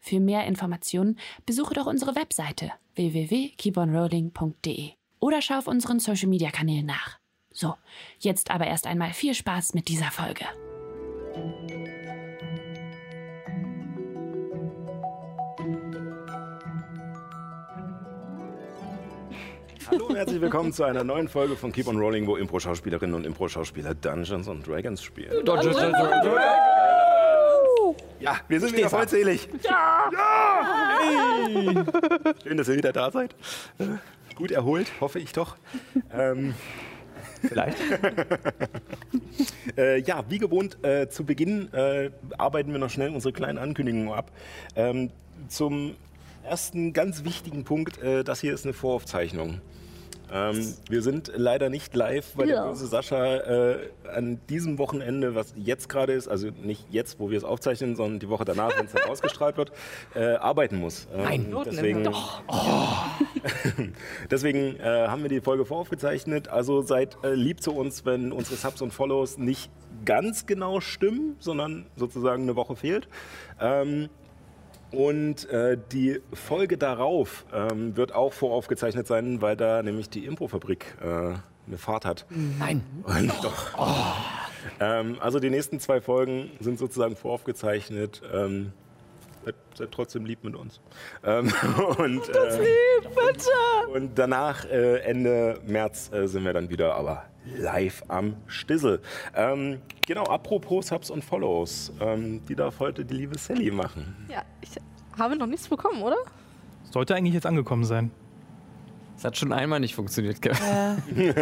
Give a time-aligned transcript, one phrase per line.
[0.00, 6.86] Für mehr Informationen besuche doch unsere Webseite www.keeponrolling.de oder schau auf unseren Social Media Kanälen
[6.86, 7.18] nach.
[7.52, 7.74] So,
[8.18, 10.46] jetzt aber erst einmal viel Spaß mit dieser Folge.
[19.90, 23.26] Hallo und herzlich willkommen zu einer neuen Folge von Keep on Rolling, wo Impro-Schauspielerinnen und
[23.26, 25.44] Impro-Schauspieler Dungeons und Dragons spielen.
[25.44, 25.94] Dungeons and
[28.20, 29.48] Ja, wir sind wieder vollzählig.
[29.62, 30.10] Ja!
[30.12, 30.98] ja!
[31.00, 32.34] Hey.
[32.42, 33.34] Schön, dass ihr wieder da seid.
[34.36, 35.56] Gut erholt, hoffe ich doch.
[36.12, 36.54] Ähm,
[37.40, 37.78] Vielleicht.
[39.78, 44.12] äh, ja, wie gewohnt, äh, zu Beginn äh, arbeiten wir noch schnell unsere kleinen Ankündigungen
[44.12, 44.30] ab.
[44.76, 45.10] Ähm,
[45.48, 45.94] zum
[46.44, 49.62] ersten ganz wichtigen Punkt, äh, das hier ist eine Voraufzeichnung.
[50.32, 55.54] Ähm, wir sind leider nicht live, weil der böse Sascha äh, an diesem Wochenende, was
[55.56, 58.86] jetzt gerade ist, also nicht jetzt, wo wir es aufzeichnen, sondern die Woche danach, wenn
[58.86, 59.72] es dann ausgestrahlt wird,
[60.14, 61.08] äh, arbeiten muss.
[61.12, 61.56] Ähm, Nein.
[61.66, 62.08] deswegen,
[64.30, 66.48] deswegen äh, haben wir die Folge voraufgezeichnet.
[66.48, 69.70] Also seid äh, lieb zu uns, wenn unsere Subs und Follows nicht
[70.04, 73.08] ganz genau stimmen, sondern sozusagen eine Woche fehlt.
[73.60, 74.08] Ähm,
[74.92, 80.96] und äh, die Folge darauf ähm, wird auch voraufgezeichnet sein, weil da nämlich die Improfabrik
[81.00, 81.34] äh,
[81.66, 82.26] eine Fahrt hat.
[82.58, 82.82] Nein.
[83.04, 83.72] Und doch.
[84.78, 88.22] Ähm, also die nächsten zwei Folgen sind sozusagen voraufgezeichnet.
[88.32, 88.72] Ähm,
[89.44, 90.80] seid, seid trotzdem lieb mit uns.
[91.24, 91.52] Ähm,
[91.98, 97.24] und, äh, und danach, äh, Ende März, äh, sind wir dann wieder aber
[97.56, 99.00] live am Stissel.
[99.34, 101.92] Ähm, genau, apropos Subs und Follows.
[102.00, 104.26] Ähm, die darf heute die liebe Sally machen.
[104.28, 104.70] Ja, ich
[105.18, 106.16] habe noch nichts bekommen, oder?
[106.90, 108.10] Sollte eigentlich jetzt angekommen sein.
[109.16, 110.40] Es hat schon einmal nicht funktioniert.
[110.40, 110.52] gell?
[110.52, 110.94] Äh,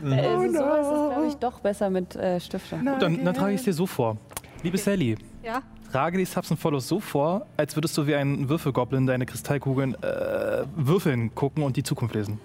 [0.00, 2.84] so ist es, glaube ich, doch besser mit äh, Stiftung.
[2.84, 4.16] Gut, dann, dann trage ich es dir so vor.
[4.62, 5.62] Liebe Sally, Ja.
[5.92, 9.94] trage die Subs und Follows so vor, als würdest du wie ein Würfelgoblin deine Kristallkugeln
[10.02, 12.40] äh, würfeln, gucken und die Zukunft lesen.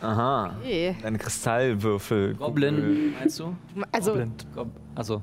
[0.00, 0.56] Aha.
[0.60, 0.96] Okay.
[1.02, 2.34] Deine Kristallwürfel.
[2.34, 3.56] Goblin, meinst du?
[3.90, 4.32] Also, Goblin.
[4.54, 5.22] Gob also,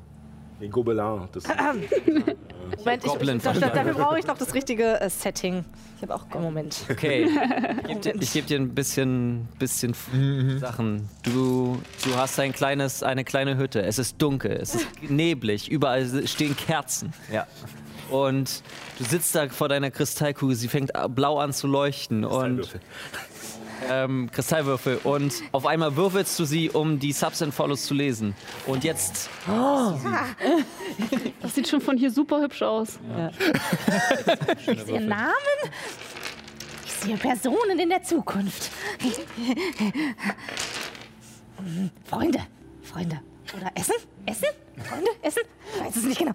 [0.61, 1.27] Den Gobelin.
[1.31, 1.43] Das
[2.77, 3.75] Moment, ich, Goblin ich, verstanden.
[3.75, 5.65] dafür brauche ich noch das richtige äh, Setting.
[5.97, 6.77] Ich habe auch Im Moment.
[6.89, 7.27] okay.
[7.81, 9.95] Ich gebe dir, ich geb dir ein bisschen, bisschen
[10.59, 11.09] Sachen.
[11.23, 13.81] Du, du hast ein kleines, eine kleine Hütte.
[13.81, 17.13] Es ist dunkel, es ist neblig, überall stehen Kerzen.
[17.31, 17.47] Ja.
[18.09, 18.63] Und
[18.97, 22.25] du sitzt da vor deiner Kristallkugel, sie fängt blau an zu leuchten.
[22.25, 22.79] Und
[23.89, 24.99] ähm, Kristallwürfel.
[25.03, 28.35] Und auf einmal würfelst du sie, um die Subs and Follows zu lesen.
[28.67, 29.29] Und jetzt
[31.41, 32.99] Das sieht schon von hier super hübsch aus.
[34.67, 35.33] Ich sehe Namen.
[36.85, 38.69] Ich sehe Personen in der Zukunft.
[42.05, 42.39] Freunde.
[42.83, 43.19] Freunde.
[43.55, 43.95] Oder Essen?
[44.25, 44.47] Essen?
[44.83, 45.09] Freunde?
[45.21, 45.41] Essen?
[45.73, 46.33] Ich weiß es nicht genau.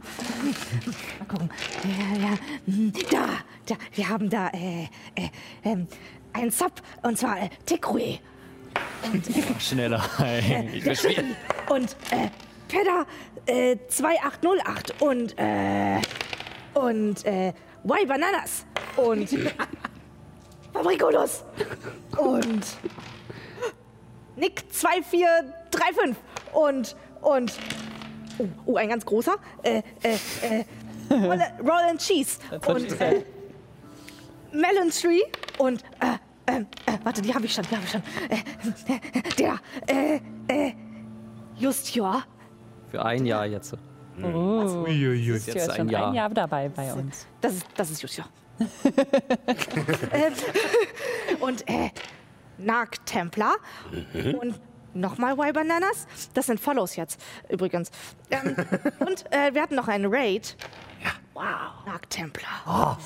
[1.18, 1.50] Mal gucken.
[1.84, 2.38] Ja, ja.
[3.10, 3.26] Da,
[3.66, 3.74] da.
[3.94, 4.84] Wir haben da äh,
[5.14, 5.28] äh,
[5.64, 5.86] ähm,
[6.34, 6.72] einen Sub.
[7.02, 8.20] Und zwar äh, Tekrui.
[9.58, 10.02] schneller.
[10.72, 11.24] Ich bin schwierig.
[11.68, 12.28] Und äh,
[12.68, 13.06] Pedda
[13.46, 15.00] äh, 2808.
[15.00, 16.00] Und äh,
[16.74, 17.52] und äh,
[17.84, 18.66] Y Bananas.
[18.96, 19.28] Und
[20.72, 21.44] Fabrikulus.
[22.18, 22.64] Und
[24.36, 26.16] Nick 2435.
[26.52, 27.52] Und, und,
[28.38, 29.36] oh, oh, ein ganz großer.
[29.62, 30.64] Äh, äh, äh,
[31.10, 32.38] Roll, Roll and Cheese.
[32.66, 33.22] Und äh,
[34.54, 35.20] Melon Tree.
[35.58, 36.64] Und, äh, äh, äh,
[37.02, 38.02] warte, die habe ich schon, die habe ich schon.
[38.28, 40.72] Äh, der, äh, äh,
[41.56, 42.22] Just ja.
[42.90, 43.74] Für ein Jahr jetzt.
[44.18, 45.16] Uiuiui.
[45.16, 46.08] Jetzt Du ist ein schon Jahr.
[46.08, 47.26] ein Jahr dabei bei uns.
[47.40, 48.24] Das ist, das ist just ja.
[50.12, 50.32] ähm,
[51.40, 51.90] und, äh,
[52.58, 53.56] Narc Templar.
[54.40, 54.60] Und
[54.94, 56.06] nochmal Y Bananas.
[56.34, 57.90] Das sind Follows jetzt, übrigens.
[58.30, 58.54] Ähm,
[59.00, 60.56] und äh, wir hatten noch einen Raid.
[61.34, 61.44] Wow.
[61.86, 62.98] Narc Templar.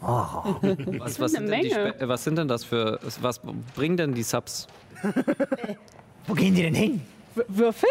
[0.00, 2.98] Was, was, sind die äh, was sind denn das für.
[3.20, 3.40] Was
[3.74, 4.66] bringen denn die Subs?
[6.26, 7.02] Wo gehen die denn hin?
[7.34, 7.88] W Würfel?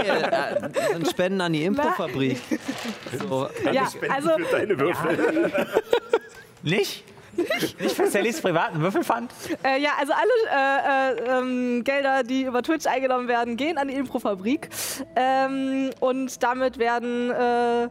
[0.00, 2.40] äh, das sind Spenden an die Improfabrik.
[3.18, 5.48] So, Ja, also, Deine Würfel.
[6.62, 7.04] Nicht?
[7.36, 9.32] Nicht für Sallys privaten Würfelfand?
[9.64, 13.88] äh, ja, also alle äh, äh, ähm, Gelder, die über Twitch eingenommen werden, gehen an
[13.88, 14.68] die Improfabrik.
[15.16, 17.88] Ähm, und damit werden äh,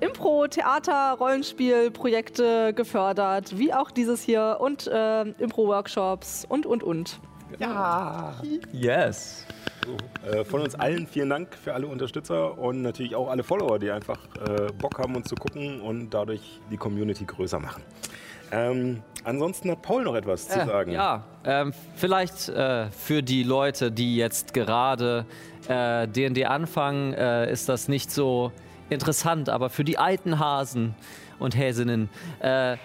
[0.00, 7.18] Impro, Theater, Rollenspiel-Projekte gefördert, wie auch dieses hier und äh, Impro-Workshops und, und, und.
[8.72, 9.46] Yes.
[10.30, 13.90] Äh, von uns allen vielen Dank für alle Unterstützer und natürlich auch alle Follower, die
[13.90, 17.82] einfach äh, Bock haben, uns zu gucken und dadurch die Community größer machen.
[18.52, 20.92] Ähm, ansonsten hat Paul noch etwas zu Äh, sagen.
[20.92, 25.26] Ja, ähm, vielleicht äh, für die Leute, die jetzt gerade
[25.68, 28.52] äh, D&D anfangen, äh, ist das nicht so
[28.88, 30.94] interessant, aber für die alten Hasen
[31.38, 32.08] und Häsinnen,
[32.40, 32.76] äh,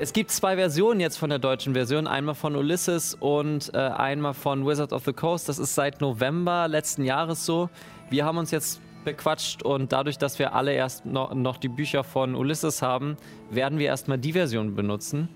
[0.00, 4.34] es gibt zwei Versionen jetzt von der deutschen Version, einmal von Ulysses und äh, einmal
[4.34, 5.48] von Wizard of the Coast.
[5.48, 7.70] Das ist seit November letzten Jahres so.
[8.10, 12.04] Wir haben uns jetzt bequatscht und dadurch, dass wir alle erst noch, noch die Bücher
[12.04, 13.16] von Ulysses haben,
[13.50, 15.30] werden wir erstmal die Version benutzen.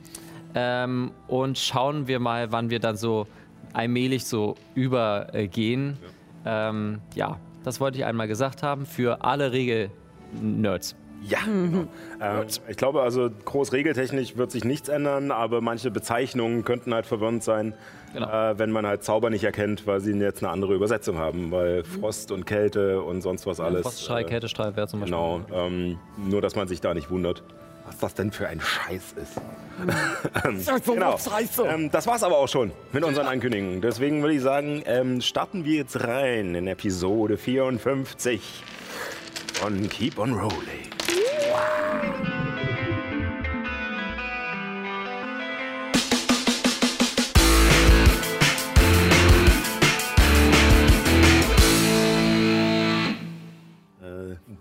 [0.55, 3.27] Ähm, und schauen wir mal, wann wir dann so
[3.73, 5.97] allmählich so übergehen.
[6.45, 6.69] Ja.
[6.69, 10.97] Ähm, ja, das wollte ich einmal gesagt haben für alle Regel-Nerds.
[11.23, 11.87] Ja, genau.
[12.21, 17.07] ähm, ich glaube also, groß regeltechnisch wird sich nichts ändern, aber manche Bezeichnungen könnten halt
[17.07, 17.75] verwirrend sein,
[18.13, 18.29] Genau.
[18.29, 21.85] äh, wenn man halt Zauber nicht erkennt, weil sie jetzt eine andere Übersetzung haben, weil
[21.85, 23.83] Frost und Kälte und sonst was alles.
[23.83, 25.17] Froststrahl, äh, Kältestrahl wäre zum Beispiel.
[25.17, 27.45] Genau, ähm, nur dass man sich da nicht wundert,
[27.87, 29.41] was das denn für ein Scheiß ist.
[30.45, 31.17] ähm, genau.
[31.67, 33.81] ähm, das war's aber auch schon mit unseren Ankündigungen.
[33.81, 38.41] Deswegen würde ich sagen, ähm, starten wir jetzt rein in Episode 54
[39.55, 41.00] von Keep on Rolling.
[41.51, 41.55] Äh,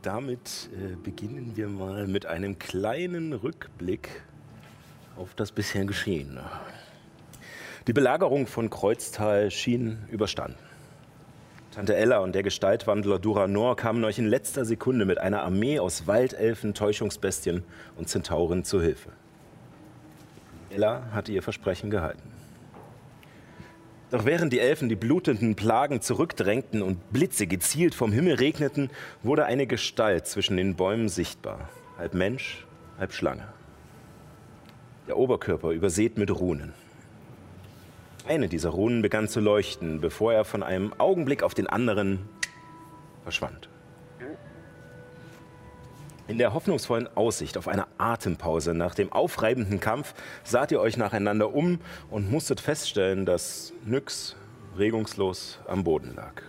[0.02, 4.24] damit äh, beginnen wir mal mit einem kleinen Rückblick
[5.16, 6.44] auf das bisher Geschehene.
[7.88, 10.69] Die Belagerung von Kreuztal schien überstanden.
[11.72, 16.08] Tante Ella und der Gestaltwandler Duranor kamen euch in letzter Sekunde mit einer Armee aus
[16.08, 17.64] Waldelfen, Täuschungsbestien
[17.96, 19.12] und Zentauren zu Hilfe.
[20.72, 22.32] Ella hatte ihr Versprechen gehalten.
[24.10, 28.90] Doch während die Elfen die blutenden Plagen zurückdrängten und Blitze gezielt vom Himmel regneten,
[29.22, 31.70] wurde eine Gestalt zwischen den Bäumen sichtbar.
[32.00, 32.66] Halb Mensch,
[32.98, 33.48] halb Schlange.
[35.08, 36.74] Der Oberkörper übersät mit Runen.
[38.30, 42.30] Eine dieser Runen begann zu leuchten, bevor er von einem Augenblick auf den anderen
[43.24, 43.70] verschwand.
[46.28, 51.56] In der hoffnungsvollen Aussicht auf eine Atempause nach dem aufreibenden Kampf saht ihr euch nacheinander
[51.56, 51.80] um
[52.12, 54.36] und musstet feststellen, dass Nyx
[54.78, 56.44] regungslos am Boden lag.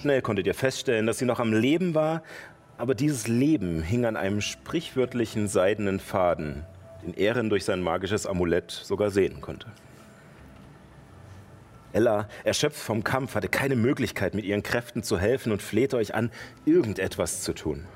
[0.00, 2.24] Schnell konntet ihr feststellen, dass sie noch am Leben war,
[2.76, 6.64] aber dieses Leben hing an einem sprichwörtlichen seidenen Faden,
[7.04, 9.68] den Ehren durch sein magisches Amulett sogar sehen konnte.
[11.92, 16.14] Ella, erschöpft vom Kampf, hatte keine Möglichkeit, mit ihren Kräften zu helfen und flehte euch
[16.14, 16.30] an,
[16.66, 17.86] irgendetwas zu tun.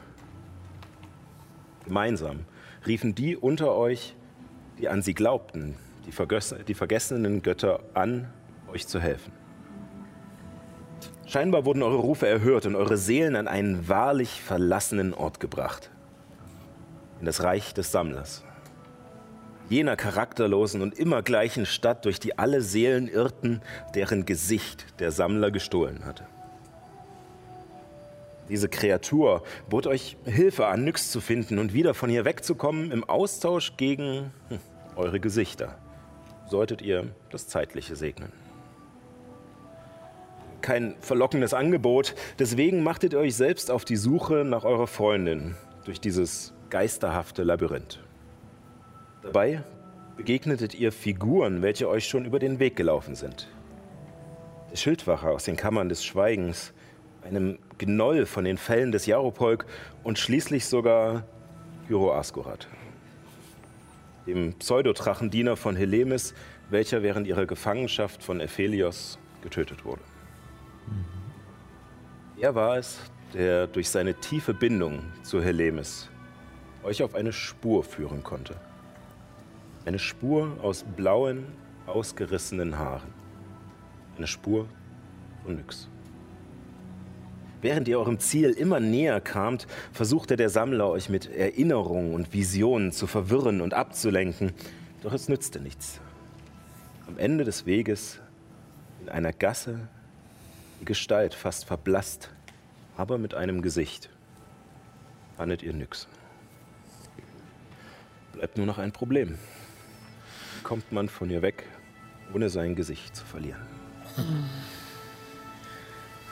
[1.84, 2.46] Gemeinsam
[2.86, 4.16] riefen die unter euch,
[4.78, 8.28] die an sie glaubten, die, vergöss- die vergessenen Götter an,
[8.72, 9.32] euch zu helfen.
[11.26, 15.90] Scheinbar wurden eure Rufe erhört und eure Seelen an einen wahrlich verlassenen Ort gebracht.
[17.20, 18.44] In das Reich des Sammlers.
[19.68, 23.62] Jener charakterlosen und immer gleichen Stadt, durch die alle Seelen irrten,
[23.94, 26.26] deren Gesicht der Sammler gestohlen hatte.
[28.48, 33.04] Diese Kreatur bot euch Hilfe an, Nyx zu finden und wieder von hier wegzukommen im
[33.04, 34.58] Austausch gegen hm,
[34.96, 35.78] eure Gesichter.
[36.46, 38.32] Solltet ihr das Zeitliche segnen.
[40.60, 46.00] Kein verlockendes Angebot, deswegen machtet ihr euch selbst auf die Suche nach eurer Freundin durch
[46.00, 48.00] dieses geisterhafte Labyrinth.
[49.22, 49.62] Dabei
[50.16, 53.48] begegnetet ihr Figuren, welche euch schon über den Weg gelaufen sind.
[54.70, 56.72] Der Schildwache aus den Kammern des Schweigens,
[57.22, 59.64] einem Gnoll von den Fällen des Jaropolk
[60.02, 61.24] und schließlich sogar
[61.86, 62.66] Pyro Askurat,
[64.26, 66.34] dem Pseudodrachendiener von Helemis,
[66.70, 70.02] welcher während ihrer Gefangenschaft von Ephelios getötet wurde.
[72.40, 72.98] Er war es,
[73.34, 76.10] der durch seine tiefe Bindung zu Helemis
[76.82, 78.56] euch auf eine Spur führen konnte.
[79.84, 81.44] Eine Spur aus blauen,
[81.86, 83.12] ausgerissenen Haaren.
[84.16, 84.68] Eine Spur
[85.42, 85.88] von Nyx.
[87.62, 92.92] Während ihr eurem Ziel immer näher kamt, versuchte der Sammler euch mit Erinnerungen und Visionen
[92.92, 94.52] zu verwirren und abzulenken.
[95.02, 96.00] Doch es nützte nichts.
[97.08, 98.20] Am Ende des Weges,
[99.00, 99.88] in einer Gasse,
[100.80, 102.30] die Gestalt fast verblasst,
[102.96, 104.10] aber mit einem Gesicht,
[105.36, 106.06] fandet ihr Nyx.
[108.32, 109.38] Bleibt nur noch ein Problem.
[110.62, 111.64] Kommt man von ihr weg,
[112.32, 113.60] ohne sein Gesicht zu verlieren?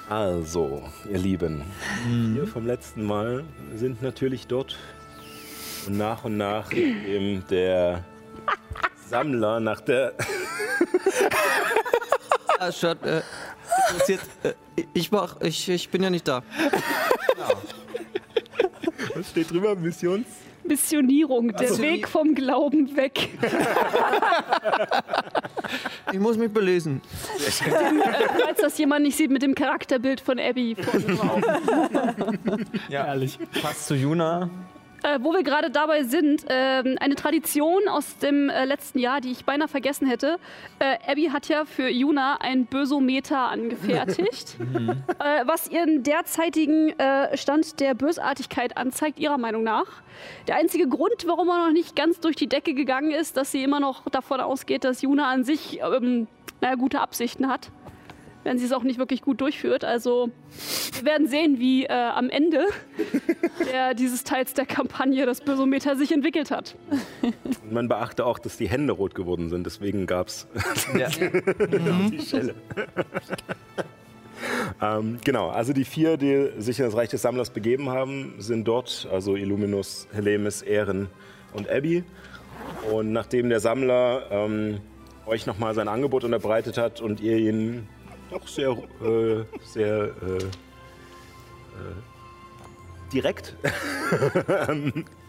[0.09, 1.63] Also, ihr Lieben,
[2.35, 3.45] wir vom letzten Mal
[3.75, 4.77] sind natürlich dort
[5.87, 8.05] und nach und nach eben der
[9.09, 10.15] Sammler nach der
[12.59, 13.23] Ah, Shirt, äh,
[13.89, 14.21] interessiert.
[14.43, 14.53] Äh,
[14.93, 16.43] ich mach, ich, ich bin ja nicht da.
[19.15, 19.75] Was steht drüber?
[19.75, 20.27] Missions?
[20.71, 21.83] Missionierung, der so.
[21.83, 23.29] Weg vom Glauben weg.
[26.13, 27.01] Ich muss mich belesen.
[27.39, 31.41] Falls das jemand nicht sieht mit dem Charakterbild von Abby drauf.
[32.89, 33.39] Ja, ehrlich.
[33.63, 34.51] Passt zu Juna.
[35.03, 39.31] Äh, wo wir gerade dabei sind, ähm, eine Tradition aus dem äh, letzten Jahr, die
[39.31, 40.39] ich beinahe vergessen hätte.
[40.79, 44.57] Äh, Abby hat ja für Juna ein Bösometer angefertigt,
[45.19, 50.03] äh, was ihren derzeitigen äh, Stand der Bösartigkeit anzeigt, ihrer Meinung nach.
[50.49, 53.63] Der einzige Grund, warum er noch nicht ganz durch die Decke gegangen ist, dass sie
[53.63, 56.27] immer noch davon ausgeht, dass Juna an sich ähm,
[56.61, 57.71] naja, gute Absichten hat.
[58.43, 59.85] Wenn sie es auch nicht wirklich gut durchführt.
[59.85, 60.31] Also,
[60.95, 62.67] wir werden sehen, wie äh, am Ende
[63.73, 66.75] der, dieses Teils der Kampagne das Bösometer sich entwickelt hat.
[67.23, 70.47] Und man beachte auch, dass die Hände rot geworden sind, deswegen gab es
[70.99, 71.09] Ja.
[71.09, 72.55] die Schelle.
[74.83, 78.67] ähm, genau, also die vier, die sich in das Reich des Sammlers begeben haben, sind
[78.67, 81.09] dort, also Illuminus, Helemis, Ehren
[81.53, 82.05] und Abby.
[82.91, 84.81] Und nachdem der Sammler ähm,
[85.27, 87.89] euch nochmal sein Angebot unterbreitet hat und ihr ihn
[88.31, 90.49] doch sehr, äh, sehr äh, äh,
[93.13, 93.57] direkt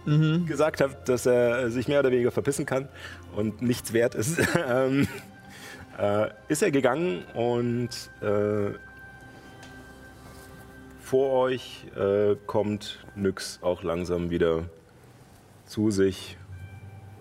[0.47, 2.87] gesagt habt, dass er sich mehr oder weniger verpissen kann
[3.35, 5.07] und nichts wert ist, ähm,
[5.97, 7.89] äh, ist er gegangen und
[8.21, 8.71] äh,
[11.01, 11.85] vor euch
[12.47, 14.69] kommt Nyx auch langsam wieder
[15.65, 16.37] zu sich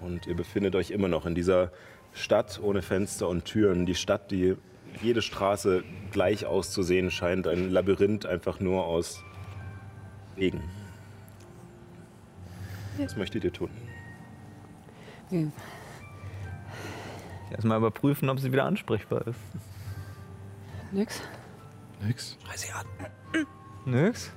[0.00, 1.72] und ihr befindet euch immer noch in dieser
[2.12, 3.87] Stadt ohne Fenster und Türen.
[3.87, 4.56] Die Stadt, die
[5.00, 9.23] jede Straße gleich auszusehen scheint, ein Labyrinth einfach nur aus
[10.37, 10.62] Wegen.
[12.99, 13.70] Was möchtet ihr tun?
[17.50, 19.38] Erstmal überprüfen, ob sie wieder ansprechbar ist.
[20.92, 21.20] Nix.
[22.02, 22.37] Nix.
[23.85, 24.30] Nix?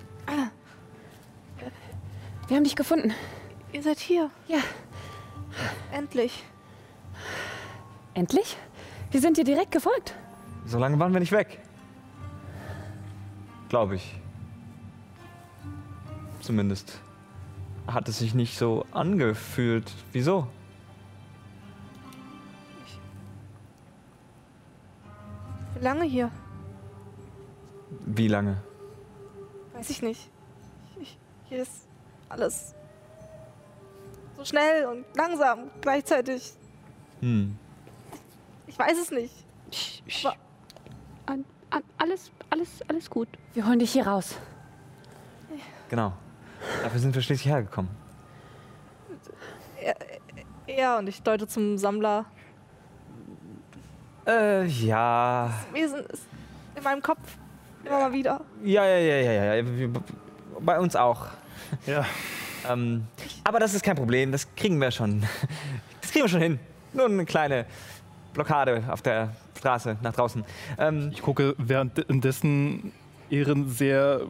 [2.47, 3.13] Wir haben dich gefunden.
[3.71, 4.29] Ihr seid hier.
[4.47, 4.59] Ja.
[5.91, 6.43] Endlich.
[8.13, 8.57] Endlich?
[9.11, 10.15] Wir sind dir direkt gefolgt.
[10.65, 11.59] So lange waren wir nicht weg.
[13.69, 14.15] Glaube ich.
[16.41, 16.99] Zumindest
[17.87, 19.91] hat es sich nicht so angefühlt.
[20.11, 20.47] Wieso?
[25.75, 26.31] Wie lange hier?
[28.05, 28.57] Wie lange?
[29.73, 30.29] Weiß ich nicht.
[31.01, 31.17] Ich,
[31.49, 31.87] hier ist
[32.29, 32.73] alles
[34.37, 36.53] so schnell und langsam gleichzeitig.
[37.21, 37.57] Hm.
[38.67, 39.33] Ich weiß es nicht.
[40.23, 40.35] Wa-
[41.25, 43.27] An, an, alles, alles, alles gut.
[43.53, 44.35] Wir holen dich hier raus.
[45.89, 46.13] Genau.
[46.81, 47.91] Dafür sind wir schließlich hergekommen.
[50.67, 52.25] Ja, und ich deute zum Sammler.
[54.25, 55.51] Äh, ja.
[55.71, 56.23] Wesen ist
[56.75, 57.19] in meinem Kopf
[57.83, 58.41] immer mal wieder.
[58.63, 59.63] Ja, ja, ja, ja, ja.
[60.59, 61.27] Bei uns auch.
[61.85, 62.05] Ja.
[62.69, 63.05] Ähm,
[63.43, 65.21] aber das ist kein Problem, das kriegen wir schon.
[66.01, 66.59] Das kriegen wir schon hin.
[66.93, 67.65] Nur eine kleine
[68.33, 70.43] Blockade auf der Straße nach draußen.
[70.77, 72.91] Ähm, Ich gucke währenddessen
[73.29, 74.21] Ehren sehr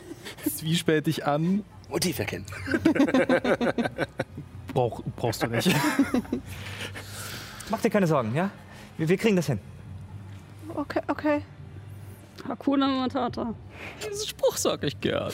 [0.56, 1.62] zwiespältig an.
[1.90, 2.46] Motiv erkennen.
[4.72, 5.74] Brauch, brauchst du nicht.
[7.70, 8.50] mach dir keine Sorgen, ja?
[8.96, 9.58] Wir, wir kriegen das hin.
[10.74, 11.42] Okay, okay.
[12.46, 13.54] Hakuna Matata.
[13.98, 15.32] Diesen Spruch sag ich gern.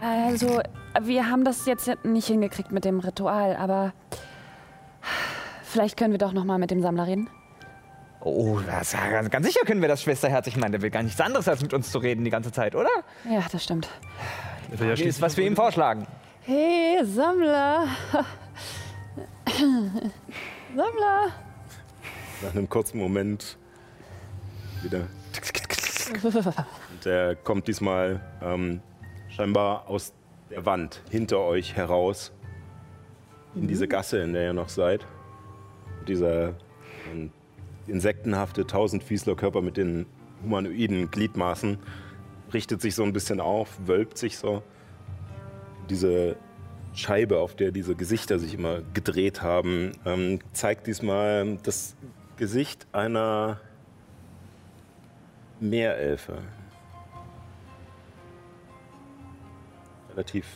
[0.00, 0.60] Also,
[1.02, 3.92] wir haben das jetzt nicht hingekriegt mit dem Ritual, aber
[5.62, 7.28] vielleicht können wir doch noch mal mit dem Sammler reden.
[8.28, 10.46] Oh, das, ganz, ganz sicher können wir das, Schwesterherz.
[10.46, 12.74] Ich meine, der will gar nichts anderes, als mit uns zu reden die ganze Zeit,
[12.74, 12.90] oder?
[13.24, 13.88] Ja, das stimmt.
[14.78, 16.06] Ja Hier ist, was wir ihm vorschlagen.
[16.42, 17.86] Hey, Sammler.
[20.76, 21.28] Sammler.
[22.42, 23.56] Nach einem kurzen Moment
[24.82, 25.08] wieder.
[26.90, 28.80] Und der kommt diesmal ähm,
[29.28, 30.12] scheinbar aus
[30.50, 32.32] der Wand hinter euch heraus.
[33.54, 35.06] In diese Gasse, in der ihr noch seid.
[36.06, 36.54] Dieser
[37.10, 37.32] ähm,
[37.88, 40.06] insektenhafte Tausendfüßlerkörper mit den
[40.42, 41.78] humanoiden Gliedmaßen
[42.52, 44.62] richtet sich so ein bisschen auf, wölbt sich so.
[45.90, 46.36] Diese
[46.94, 51.96] Scheibe, auf der diese Gesichter sich immer gedreht haben, ähm, zeigt diesmal das
[52.36, 53.60] Gesicht einer
[55.60, 56.38] Meerelfe.
[60.10, 60.46] Relativ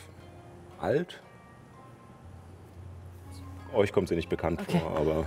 [0.79, 1.22] alt.
[3.73, 5.25] Euch kommt sie nicht bekannt vor, aber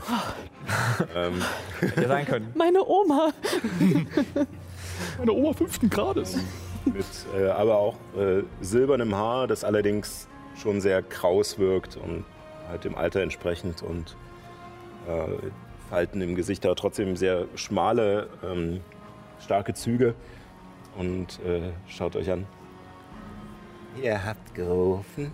[1.14, 1.42] ähm,
[1.80, 2.52] Hätte sein können.
[2.54, 3.32] Meine Oma.
[5.18, 6.38] Meine Oma fünften Grades.
[6.84, 7.04] mit
[7.36, 12.24] äh, aber auch äh, silbernem Haar, das allerdings schon sehr kraus wirkt und
[12.68, 14.16] halt dem Alter entsprechend und
[15.08, 15.50] äh,
[15.90, 18.80] Falten im Gesicht, aber trotzdem sehr schmale, ähm,
[19.40, 20.14] starke Züge
[20.96, 22.46] und äh, schaut euch an.
[24.02, 25.32] Ihr habt gerufen.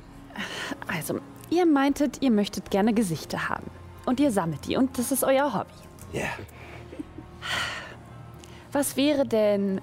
[0.87, 1.21] Also,
[1.53, 3.71] ihr meintet, ihr möchtet gerne Gesichter haben.
[4.07, 5.71] Und ihr sammelt die und das ist euer Hobby.
[6.13, 6.25] Ja.
[8.73, 9.81] Was wäre denn,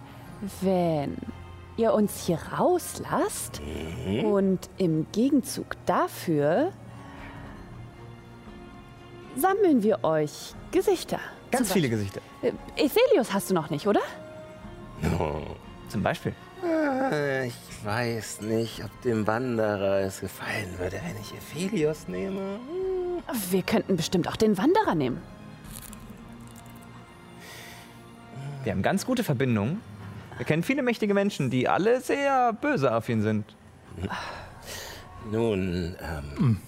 [0.61, 1.15] wenn
[1.77, 3.61] ihr uns hier rauslasst
[4.23, 6.73] und im Gegenzug dafür
[9.35, 11.19] sammeln wir euch Gesichter?
[11.51, 12.21] Ganz viele Gesichter.
[12.41, 14.01] Äh, Ethelius hast du noch nicht, oder?
[15.88, 16.33] Zum Beispiel.
[16.63, 22.59] Äh, Ich weiß nicht, ob dem Wanderer es gefallen würde, wenn ich Ephelios nehme.
[23.51, 25.21] Wir könnten bestimmt auch den Wanderer nehmen.
[28.63, 29.81] Wir haben ganz gute Verbindungen.
[30.37, 33.55] Wir kennen viele mächtige Menschen, die alle sehr böse auf ihn sind.
[35.31, 36.59] Nun, ähm,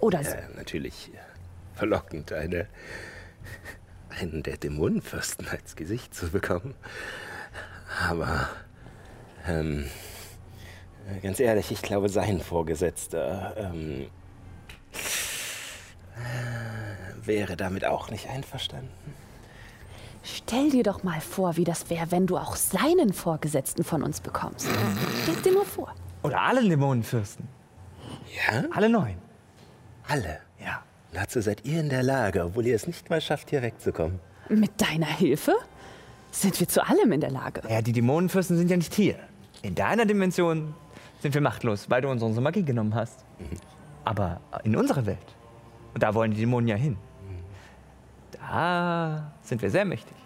[0.00, 0.30] Oder so.
[0.30, 1.10] äh, natürlich
[1.74, 2.66] verlockend, eine,
[4.08, 6.74] einen der Dämonenfürsten als Gesicht zu bekommen.
[8.08, 8.48] Aber,
[9.46, 9.86] ähm,
[11.08, 14.08] äh, ganz ehrlich, ich glaube, sein Vorgesetzter ähm,
[16.16, 18.92] äh, wäre damit auch nicht einverstanden.
[20.22, 24.20] Stell dir doch mal vor, wie das wäre, wenn du auch seinen Vorgesetzten von uns
[24.20, 24.68] bekommst.
[25.22, 25.94] Stell dir nur vor.
[26.22, 27.48] Oder alle Dämonenfürsten.
[28.50, 28.64] Ja?
[28.72, 29.16] Alle neun.
[30.06, 30.40] Alle.
[30.60, 30.82] Ja.
[31.12, 34.20] Dazu seid ihr in der Lage, obwohl ihr es nicht mal schafft, hier wegzukommen.
[34.50, 35.54] Mit deiner Hilfe
[36.42, 37.62] sind wir zu allem in der Lage.
[37.68, 39.16] Ja, die Dämonenfürsten sind ja nicht hier.
[39.62, 40.74] In deiner Dimension
[41.20, 43.24] sind wir machtlos, weil du uns unsere Magie genommen hast.
[44.04, 45.18] Aber in unserer Welt,
[45.94, 46.96] und da wollen die Dämonen ja hin,
[48.32, 50.16] da sind wir sehr mächtig.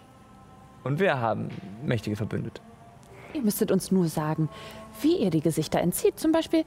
[0.83, 1.49] Und wir haben
[1.83, 2.61] mächtige Verbündete.
[3.33, 4.49] Ihr müsstet uns nur sagen,
[5.01, 6.19] wie ihr die Gesichter entzieht.
[6.19, 6.65] Zum Beispiel,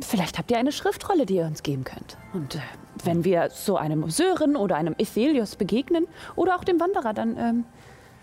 [0.00, 2.16] vielleicht habt ihr eine Schriftrolle, die ihr uns geben könnt.
[2.32, 2.60] Und äh,
[3.04, 7.64] wenn wir so einem Sören oder einem Ethelius begegnen oder auch dem Wanderer, dann ähm,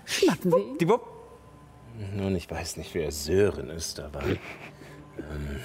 [0.05, 0.77] schnappen.
[2.13, 4.23] Nun, ich weiß nicht, wer Sören ist, aber.
[4.23, 5.59] Ähm,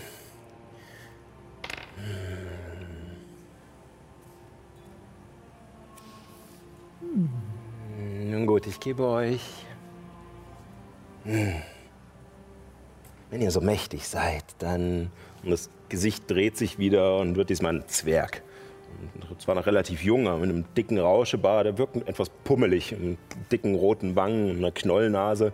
[7.00, 8.31] hm.
[8.31, 9.42] Nun gut, ich gebe euch.
[11.24, 11.62] Hm.
[13.31, 15.11] Wenn ihr so mächtig seid, dann.
[15.42, 18.42] Und das Gesicht dreht sich wieder und wird diesmal ein Zwerg.
[19.38, 21.66] Zwar noch relativ jung, aber mit einem dicken Rauschebart.
[21.66, 23.18] Der wirkt etwas pummelig, mit
[23.50, 25.52] dicken roten Wangen und einer Knollnase,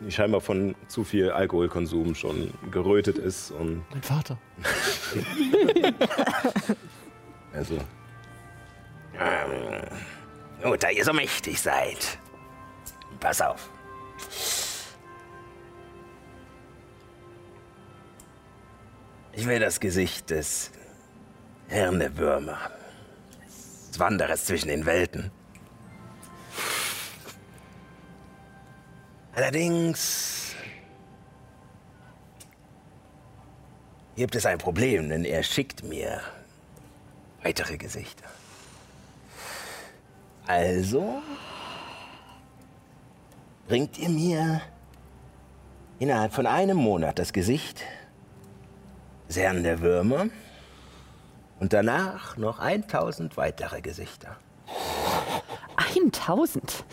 [0.00, 3.50] die scheinbar von zu viel Alkoholkonsum schon gerötet ist.
[3.50, 4.38] Und Mein Vater.
[7.52, 7.74] also.
[9.18, 9.82] Ähm,
[10.62, 12.18] gut, da ihr so mächtig seid.
[13.20, 13.70] Pass auf.
[19.32, 20.70] Ich will das Gesicht des
[21.68, 22.10] Herrn der
[23.96, 25.30] Des Wanderers zwischen den Welten.
[29.34, 30.54] Allerdings
[34.14, 36.20] gibt es ein Problem, denn er schickt mir
[37.42, 38.26] weitere Gesichter.
[40.46, 41.22] Also
[43.66, 44.60] bringt ihr mir
[46.00, 47.80] innerhalb von einem Monat das Gesicht
[49.26, 50.26] des Herrn der Würmer
[51.58, 54.36] und danach noch 1000 weitere Gesichter.
[55.76, 56.84] 1000.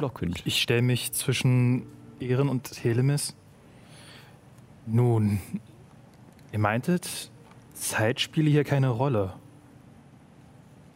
[0.00, 0.42] Lockend.
[0.46, 1.86] Ich stelle mich zwischen
[2.20, 3.34] Ehren und Helemis.
[4.86, 5.40] Nun,
[6.52, 7.30] ihr meintet,
[7.74, 9.34] Zeit spiele hier keine Rolle.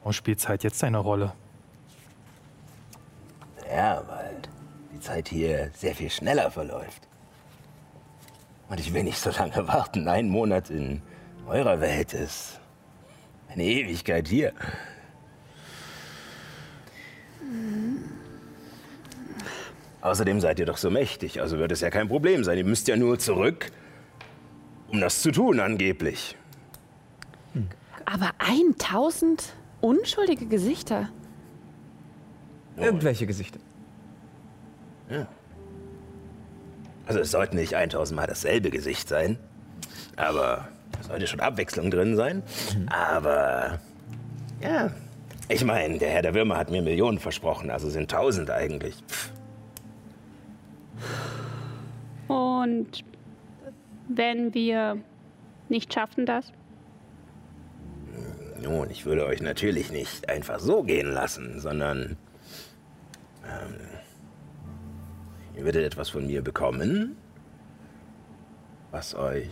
[0.01, 1.33] Warum spielt Zeit jetzt eine Rolle?
[3.71, 4.37] Ja, weil
[4.99, 7.07] die Zeit hier sehr viel schneller verläuft.
[8.69, 10.09] Und ich will nicht so lange warten.
[10.09, 11.03] Ein Monat in
[11.47, 12.61] eurer Welt ist
[13.49, 14.53] eine Ewigkeit hier.
[20.01, 22.59] Außerdem seid ihr doch so mächtig, also wird es ja kein Problem sein.
[22.59, 23.71] Ihr müsst ja nur zurück,
[24.89, 26.37] um das zu tun, angeblich.
[28.05, 31.09] Aber 1000 unschuldige Gesichter.
[32.77, 33.59] Irgendwelche Gesichter.
[37.07, 39.39] Also es sollte nicht 1000 Mal dasselbe Gesicht sein,
[40.17, 40.69] aber
[41.01, 42.43] es sollte schon Abwechslung drin sein.
[42.91, 43.79] Aber
[44.61, 44.91] ja,
[45.49, 48.95] ich meine, der Herr der Würmer hat mir Millionen versprochen, also sind 1000 eigentlich.
[49.09, 49.33] Pff,
[52.29, 53.05] Und
[54.09, 54.99] wenn wir
[55.69, 56.53] nicht schaffen das,
[58.61, 62.17] Nun, ich würde euch natürlich nicht einfach so gehen lassen, sondern
[63.45, 63.77] ähm,
[65.59, 67.17] ihr würdet etwas von mir bekommen,
[68.93, 69.51] was euch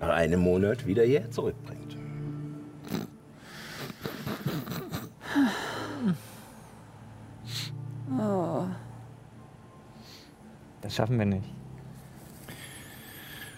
[0.00, 1.96] nach einem Monat wieder hierher zurückbringt.
[8.18, 8.64] Oh.
[10.82, 11.44] Das schaffen wir nicht.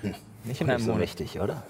[0.02, 1.02] Nicht in Nicht einem so Monat.
[1.02, 1.62] richtig, oder?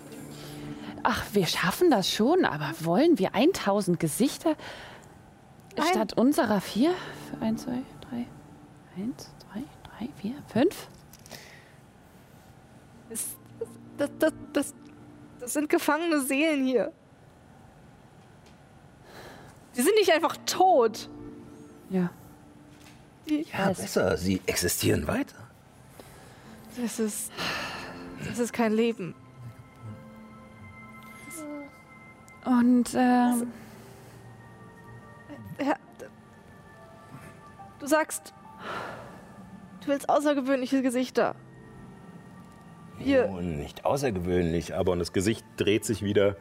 [1.05, 4.57] Ach, wir schaffen das schon, aber wollen wir 1000 Gesichter
[5.91, 6.91] statt unserer vier?
[7.41, 8.27] Eins, zwei, drei.
[8.99, 10.89] Eins, zwei, drei, vier, fünf?
[13.09, 13.27] Das,
[13.97, 14.75] das, das, das,
[15.41, 16.93] das sind gefangene Seelen hier.
[19.77, 21.09] Die sind nicht einfach tot.
[21.91, 22.11] Ja.
[23.29, 24.17] Die, Ja, besser.
[24.17, 25.37] Sie existieren weiter.
[26.77, 27.31] das ist.
[28.27, 29.15] Das ist kein Leben.
[32.45, 33.53] Und ähm,
[35.61, 35.77] Ja,
[37.79, 38.33] du sagst,
[39.81, 41.35] du willst außergewöhnliche Gesichter.
[42.99, 46.37] Hier, Nun, nicht außergewöhnlich, aber das Gesicht dreht sich wieder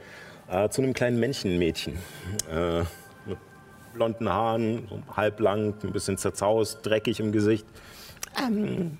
[0.47, 1.97] äh, zu einem kleinen Männchenmädchen.
[2.51, 2.79] Äh,
[3.25, 3.37] mit
[3.93, 7.65] blonden Haaren, so halblang, ein bisschen zerzaust, dreckig im Gesicht.
[8.43, 8.97] Ähm,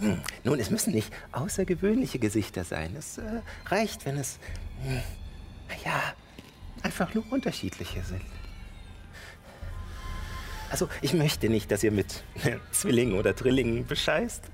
[0.00, 2.94] hm, nun, es müssen nicht außergewöhnliche Gesichter sein.
[2.96, 4.38] Es äh, reicht, wenn es,
[4.82, 5.00] hm,
[5.84, 6.00] ja,
[6.82, 8.22] einfach nur unterschiedliche sind.
[10.70, 12.22] Also, ich möchte nicht, dass ihr mit
[12.72, 14.44] Zwillingen oder Drillingen bescheißt.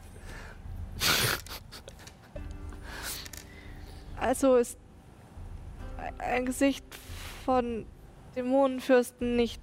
[4.18, 4.78] also ist
[6.18, 6.84] ein Gesicht
[7.44, 7.84] von
[8.34, 9.60] Dämonenfürsten nicht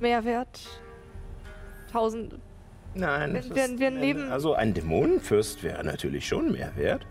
[0.00, 0.60] mehr wert.
[1.90, 2.38] Tausend.
[2.94, 7.06] Nein, Wenn das wir- ein- Also ein Dämonenfürst wäre natürlich schon mehr wert.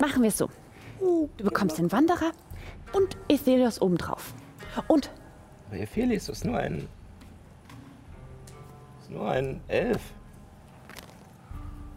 [0.00, 0.50] machen wir es so.
[1.00, 2.32] Du bekommst den Wanderer
[2.94, 4.32] und Ethelios obendrauf.
[4.88, 5.10] Und
[5.68, 6.88] Aber Ephelis ist nur ein.
[9.00, 10.00] ist nur ein Elf.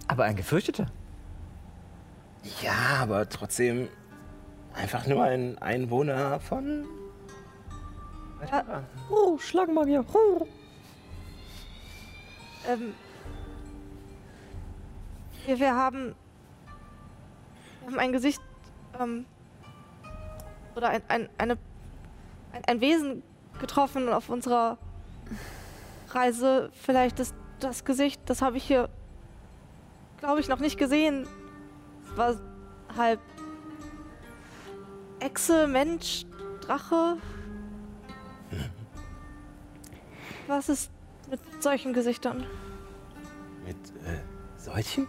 [0.07, 0.87] Aber ein Gefürchteter.
[2.61, 3.89] Ja, aber trotzdem
[4.73, 6.85] einfach nur ein Einwohner von.
[9.09, 10.05] Oh, Schlangmagier.
[10.13, 10.47] Oh.
[12.67, 12.93] Ähm,
[15.45, 16.15] wir, wir haben.
[17.79, 18.41] Wir haben ein Gesicht.
[18.99, 19.25] Ähm,
[20.77, 21.57] oder ein, ein, eine,
[22.53, 23.23] ein, ein Wesen
[23.59, 24.77] getroffen auf unserer
[26.09, 26.69] Reise.
[26.73, 28.87] Vielleicht ist das Gesicht, das habe ich hier,
[30.19, 31.27] glaube ich, noch nicht gesehen.
[32.05, 32.35] Es war
[32.95, 33.19] halb
[35.19, 36.25] Echse, Mensch,
[36.61, 37.17] Drache.
[40.47, 40.91] Was ist
[41.29, 42.45] mit solchen Gesichtern?
[43.65, 44.21] Mit äh,
[44.57, 45.07] solchen?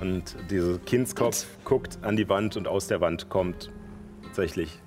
[0.00, 3.70] Und dieser Kindskopf guckt an die Wand und aus der Wand kommt
[4.32, 4.80] tatsächlich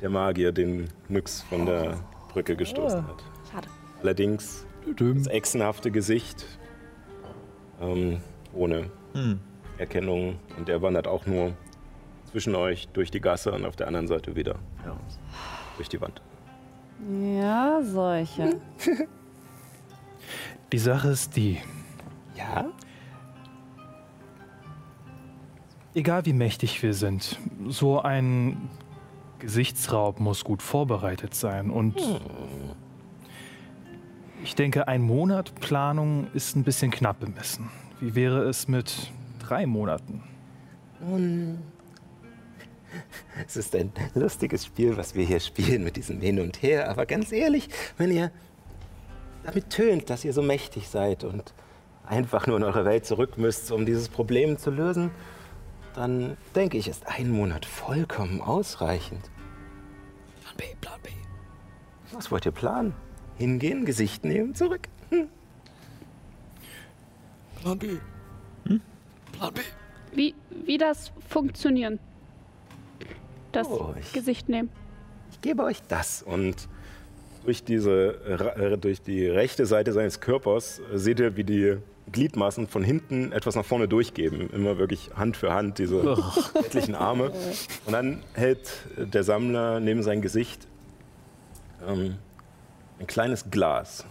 [0.00, 1.96] der Magier, den Nyx von der
[2.32, 3.22] Brücke gestoßen hat.
[3.52, 3.68] Schade.
[4.02, 4.66] Allerdings
[4.96, 6.44] das echsenhafte Gesicht
[7.80, 8.20] ähm,
[8.52, 8.90] ohne
[9.78, 11.52] Erkennung und er wandert auch nur
[12.32, 15.20] zwischen euch durch die Gasse und auf der anderen Seite wieder heraus.
[15.76, 16.20] Durch die Wand.
[17.08, 18.60] ja, solche.
[20.72, 21.60] Die Sache ist die,
[22.36, 22.66] Ja?
[25.94, 28.70] Egal wie mächtig wir sind, so ein
[29.38, 31.70] Gesichtsraub muss gut vorbereitet sein.
[31.70, 31.96] Und
[34.42, 37.70] ich denke, ein Monat Planung ist ein bisschen knapp bemessen.
[38.00, 40.22] Wie wäre es mit drei Monaten?
[41.00, 41.58] Nun,
[43.46, 46.90] es ist ein lustiges Spiel, was wir hier spielen mit diesem Hin und Her.
[46.90, 48.30] Aber ganz ehrlich, wenn ihr
[49.44, 51.54] damit tönt, dass ihr so mächtig seid und
[52.06, 55.10] einfach nur in eure Welt zurück müsst, um dieses Problem zu lösen,
[55.98, 59.30] dann denke ich, ist ein Monat vollkommen ausreichend.
[60.42, 61.10] Plan B, Plan B.
[62.12, 62.94] Was wollt ihr planen?
[63.36, 64.88] Hingehen, Gesicht nehmen, zurück.
[67.60, 67.96] Plan B.
[69.32, 69.60] Plan B.
[70.12, 70.34] Wie,
[70.64, 71.98] wie das funktionieren?
[73.52, 74.70] Das Oh, ich- Gesicht nehmen.
[75.32, 76.22] Ich gebe euch das.
[76.22, 76.68] Und
[77.44, 81.76] durch, diese, äh, durch die rechte Seite seines Körpers äh, seht ihr, wie die
[82.12, 84.50] Gliedmaßen von hinten etwas nach vorne durchgeben.
[84.50, 86.16] Immer wirklich Hand für Hand, diese
[86.54, 87.32] etlichen Arme.
[87.86, 90.66] Und dann hält der Sammler neben sein Gesicht
[91.86, 92.16] ähm,
[92.98, 94.04] ein kleines Glas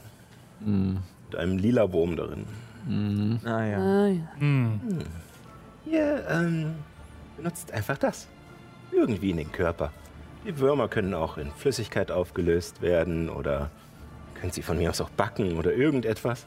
[0.60, 2.46] mit einem lila Wurm darin.
[3.46, 3.78] Ah ja.
[3.80, 4.80] Ah, ja.
[5.86, 6.76] Ihr ähm,
[7.36, 8.28] benutzt einfach das.
[8.92, 9.92] Irgendwie in den Körper.
[10.46, 13.70] Die Würmer können auch in Flüssigkeit aufgelöst werden oder
[14.40, 16.46] könnt sie von mir aus auch backen oder irgendetwas.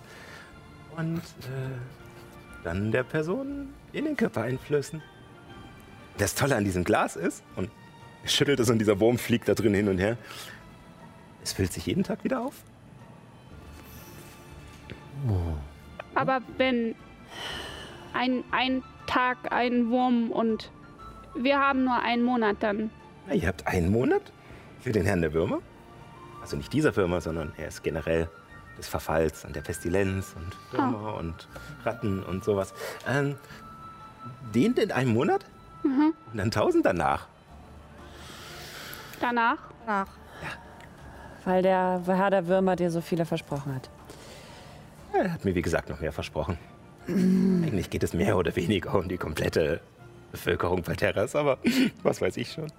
[0.96, 1.78] Und äh,
[2.64, 5.02] dann der Person in den Körper einflößen.
[6.18, 7.70] Das Tolle an diesem Glas ist, und
[8.22, 10.18] er schüttelt es und dieser Wurm fliegt da drin hin und her,
[11.42, 12.54] es füllt sich jeden Tag wieder auf.
[16.14, 16.94] Aber wenn
[18.12, 20.70] ein, ein Tag ein Wurm und
[21.34, 22.90] wir haben nur einen Monat, dann.
[23.26, 24.32] Na, ihr habt einen Monat
[24.80, 25.60] für den Herrn der Würmer?
[26.42, 28.28] Also nicht dieser Firma, sondern er ist generell
[28.80, 31.48] des Verfalls und der Pestilenz und Würmer und
[31.84, 32.74] Ratten und sowas.
[33.08, 33.36] Ähm,
[34.54, 35.44] den in einem Monat?
[35.82, 37.26] Und dann tausend danach.
[39.20, 39.58] Danach.
[39.86, 40.08] Nach.
[41.44, 43.88] Weil der Herr der Würmer dir so viele versprochen hat.
[45.12, 46.58] Er hat mir, wie gesagt, noch mehr versprochen.
[47.08, 49.80] Eigentlich geht es mehr oder weniger um die komplette
[50.32, 51.58] Bevölkerung Valterras, aber
[52.02, 52.70] was weiß ich schon.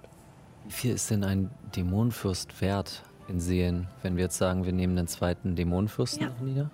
[0.64, 4.96] Wie viel ist denn ein Dämonenfürst wert in Seelen, wenn wir jetzt sagen, wir nehmen
[4.96, 6.70] den zweiten Dämonenfürsten noch nieder?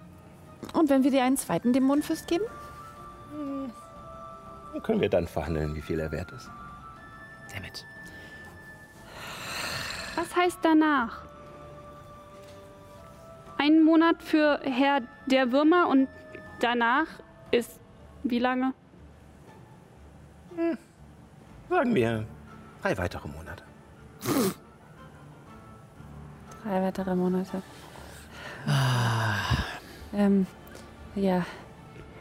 [0.73, 2.45] Und wenn wir dir einen zweiten Dämonenfürst geben?
[4.73, 6.51] Dann können wir dann verhandeln, wie viel er wert ist.
[7.55, 7.85] Damit.
[10.17, 11.23] Was heißt danach?
[13.57, 16.09] Ein Monat für Herr der Würmer und
[16.61, 17.07] danach
[17.51, 17.81] ist
[18.23, 18.73] wie lange?
[21.69, 22.27] Sagen wir
[22.83, 23.63] drei weitere Monate.
[26.69, 27.63] Drei weitere Monate.
[30.15, 30.47] Ähm,
[31.15, 31.47] ja.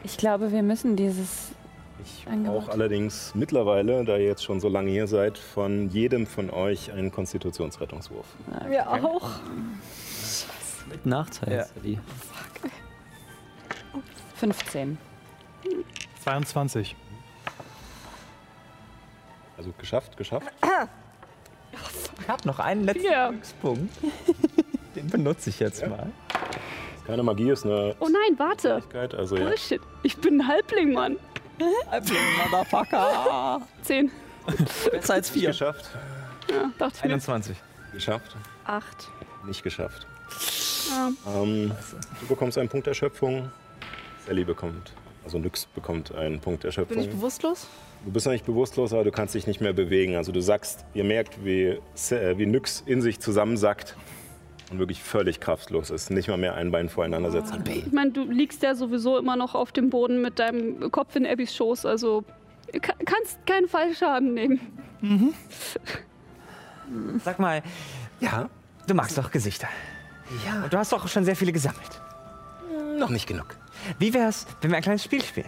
[0.02, 1.50] Ich glaube, wir müssen dieses.
[2.02, 2.60] Ich Angebot.
[2.60, 6.92] brauche allerdings mittlerweile, da ihr jetzt schon so lange hier seid, von jedem von euch
[6.92, 8.26] einen Konstitutionsrettungswurf.
[8.68, 9.32] Wir auch.
[10.88, 11.52] Mit Nachteil.
[11.52, 11.64] Ja.
[11.64, 11.98] Sally.
[14.36, 14.96] 15.
[16.22, 16.96] 22.
[19.58, 20.46] Also geschafft, geschafft.
[22.20, 23.30] Ich habe noch einen letzten Ja.
[23.30, 23.94] Glückspunkt.
[24.94, 26.10] Den benutze ich jetzt mal.
[26.96, 28.82] Ist keine Magie, ist eine Oh nein, warte.
[29.16, 29.44] Also ja.
[29.46, 29.80] Bullshit.
[30.02, 31.16] Ich bin ein Halbling, Mann.
[31.58, 33.62] Motherfucker.
[33.82, 34.10] Zehn.
[34.90, 35.48] Besser als vier.
[35.48, 35.90] Geschafft,
[36.50, 37.10] Ja, dachte ich mir.
[37.10, 37.56] 21.
[37.92, 39.08] geschafft, Acht.
[39.46, 40.06] nicht geschafft.
[40.90, 41.10] Ja.
[41.42, 41.72] Ähm,
[42.20, 43.50] du bekommst einen Punkt Erschöpfung.
[44.26, 44.92] Sally bekommt,
[45.24, 46.96] also Nyx bekommt einen Punkt Erschöpfung.
[46.96, 47.66] Bin ich bewusstlos?
[48.04, 50.16] Du bist noch nicht bewusstlos, aber du kannst dich nicht mehr bewegen.
[50.16, 51.64] Also du sackst, ihr merkt, wie,
[52.10, 53.96] äh, wie Nyx in sich zusammensackt
[54.70, 56.10] und wirklich völlig kraftlos ist.
[56.10, 57.62] Nicht mal mehr ein Bein voreinander setzen.
[57.66, 61.26] Ich meine, du liegst ja sowieso immer noch auf dem Boden mit deinem Kopf in
[61.26, 62.24] Abbys Schoß, also
[62.80, 64.60] ka- kannst keinen Fallschaden nehmen.
[67.24, 67.62] Sag mal,
[68.20, 68.48] Ja,
[68.86, 69.68] du magst doch Gesichter.
[70.46, 72.00] ja, Und du hast doch schon sehr viele gesammelt.
[72.98, 73.56] noch nicht genug.
[73.98, 75.46] Wie wär's, wenn wir ein kleines Spiel spielen?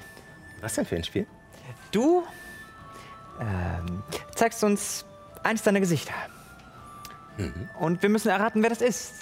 [0.61, 1.27] Was denn für ein Spiel?
[1.91, 2.23] Du
[3.41, 4.03] ähm,
[4.35, 5.05] zeigst uns
[5.43, 6.13] eines deiner Gesichter.
[7.79, 9.15] Und wir müssen erraten, wer das ist.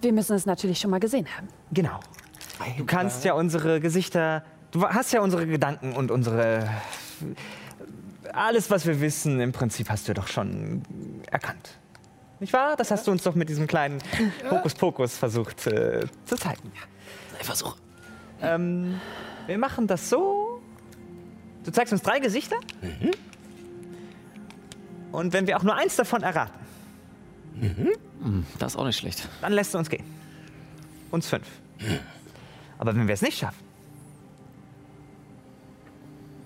[0.00, 1.48] Wir müssen es natürlich schon mal gesehen haben.
[1.72, 2.00] Genau.
[2.76, 4.44] Du kannst ja unsere Gesichter.
[4.70, 6.68] Du hast ja unsere Gedanken und unsere.
[8.32, 10.82] Alles, was wir wissen, im Prinzip hast du doch schon
[11.30, 11.78] erkannt.
[12.38, 12.76] Nicht wahr?
[12.76, 13.98] Das hast du uns doch mit diesem kleinen
[14.50, 16.72] Hokuspokus versucht äh, zu zeigen.
[17.38, 17.76] Ein Versuch.
[18.40, 19.00] Ähm,
[19.46, 20.49] wir machen das so.
[21.64, 22.56] Du zeigst uns drei Gesichter.
[25.12, 26.54] Und wenn wir auch nur eins davon erraten,
[28.58, 29.28] Das ist auch nicht schlecht.
[29.40, 30.04] dann lässt du uns gehen.
[31.10, 31.46] Uns fünf.
[32.78, 33.64] Aber wenn wir es nicht schaffen,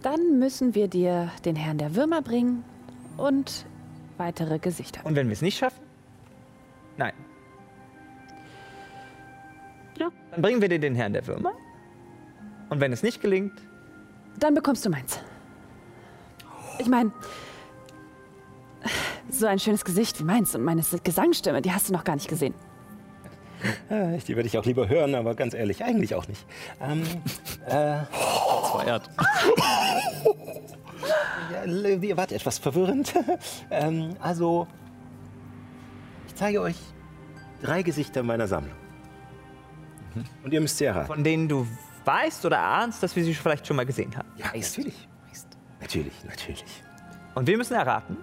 [0.03, 2.62] Dann müssen wir dir den Herrn der Würmer bringen
[3.16, 3.64] und
[4.18, 5.00] weitere Gesichter.
[5.05, 5.81] und wenn wir es nicht schaffen,
[6.98, 7.12] nein.
[9.98, 10.11] Ja.
[10.33, 11.53] Dann bringen wir dir den Herrn der Würmer.
[12.68, 13.53] Und wenn es nicht gelingt,
[14.38, 15.18] Dann bekommst du meins.
[16.78, 17.12] Ich meine,
[19.30, 22.28] so ein schönes Gesicht wie meins und meine Gesangsstimme, die hast du noch gar nicht
[22.28, 22.54] gesehen.
[23.88, 26.44] Äh, die würde ich auch lieber hören, aber ganz ehrlich, eigentlich auch nicht.
[26.82, 27.02] Ähm,
[27.66, 28.00] äh,
[28.72, 29.08] Feiert.
[31.52, 33.14] ja, l- ihr wart etwas verwirrend.
[33.70, 34.66] ähm, also,
[36.26, 36.76] ich zeige euch
[37.62, 38.74] drei Gesichter meiner Sammlung.
[40.44, 41.06] Und ihr müsst sie erraten.
[41.06, 41.66] von denen du
[42.04, 44.28] weißt oder ahnst, dass wir sie vielleicht schon mal gesehen haben.
[44.36, 45.08] Ja, natürlich.
[45.80, 46.64] Natürlich, natürlich.
[47.34, 48.16] Und wir müssen erraten.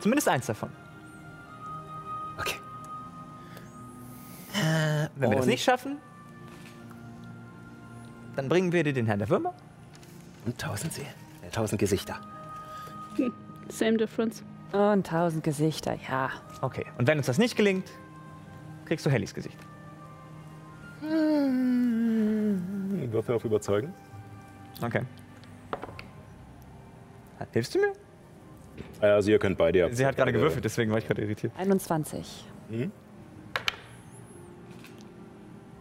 [0.00, 0.70] Zumindest eins davon.
[2.38, 2.56] Okay.
[5.16, 5.98] Wenn wir das nicht schaffen,
[8.34, 9.54] dann bringen wir dir den Herrn der Würmer.
[10.44, 11.08] Und tausend Seelen.
[11.42, 12.16] Äh, tausend Gesichter.
[13.68, 14.42] Same difference.
[14.72, 16.30] Und tausend Gesichter, ja.
[16.60, 16.84] Okay.
[16.98, 17.90] Und wenn uns das nicht gelingt,
[18.84, 19.58] kriegst du Hellys Gesicht.
[23.12, 23.92] Würfel auf Überzeugen.
[24.82, 25.02] Okay.
[27.52, 27.92] Hilfst du mir?
[29.00, 29.78] Äh, Also ihr könnt beide.
[29.78, 31.52] ja- Sie hat gerade gewürfelt, deswegen war ich gerade irritiert.
[31.56, 32.44] 21.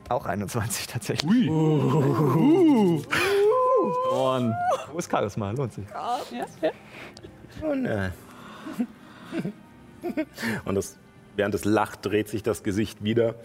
[0.10, 1.50] Auch 21 tatsächlich.
[1.50, 3.04] on.
[4.92, 5.52] Wo ist Charisma?
[5.52, 5.86] Lohnt sich.
[7.62, 8.12] Und, äh,
[10.66, 10.98] und das,
[11.36, 13.36] während es lacht, dreht sich das Gesicht wieder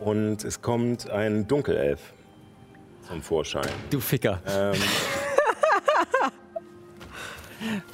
[0.00, 2.00] und es kommt ein Dunkelelf
[3.06, 3.68] zum Vorschein.
[3.90, 4.40] Du Ficker.
[4.46, 4.74] Ähm,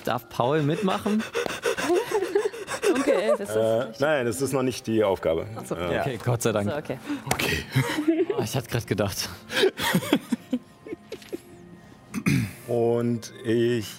[0.05, 1.23] Darf Paul mitmachen?
[2.99, 5.47] Okay, das ist äh, nein, das ist noch nicht die Aufgabe.
[5.71, 6.71] Äh, Okay, Gott sei Dank.
[6.71, 6.99] so, okay.
[8.39, 9.29] Oh, ich hatte gerade gedacht.
[12.69, 13.91] Und ich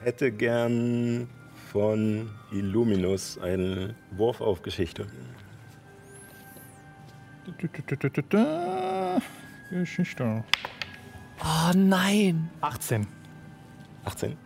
[0.00, 1.28] hätte gern
[1.72, 5.06] von Illuminus einen Wurf auf Geschichte.
[9.70, 10.44] Geschichte.
[11.40, 12.50] Oh nein.
[12.60, 13.06] 18.
[14.04, 14.36] 18?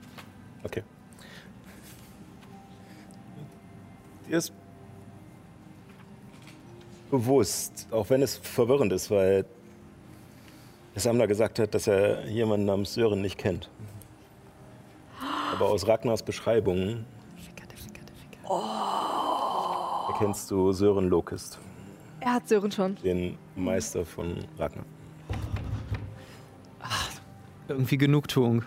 [0.64, 0.82] Okay.
[4.28, 4.52] Dir ist
[7.10, 9.44] bewusst, auch wenn es verwirrend ist, weil
[10.94, 13.70] der Sammler gesagt hat, dass er jemanden namens Sören nicht kennt.
[15.52, 17.04] Aber aus Ragnars Beschreibungen
[20.08, 21.58] erkennst du Sören Lokist,
[22.20, 22.96] Er hat Sören schon.
[22.96, 24.84] den Meister von Ragnar.
[27.68, 28.64] Irgendwie Genugtuung.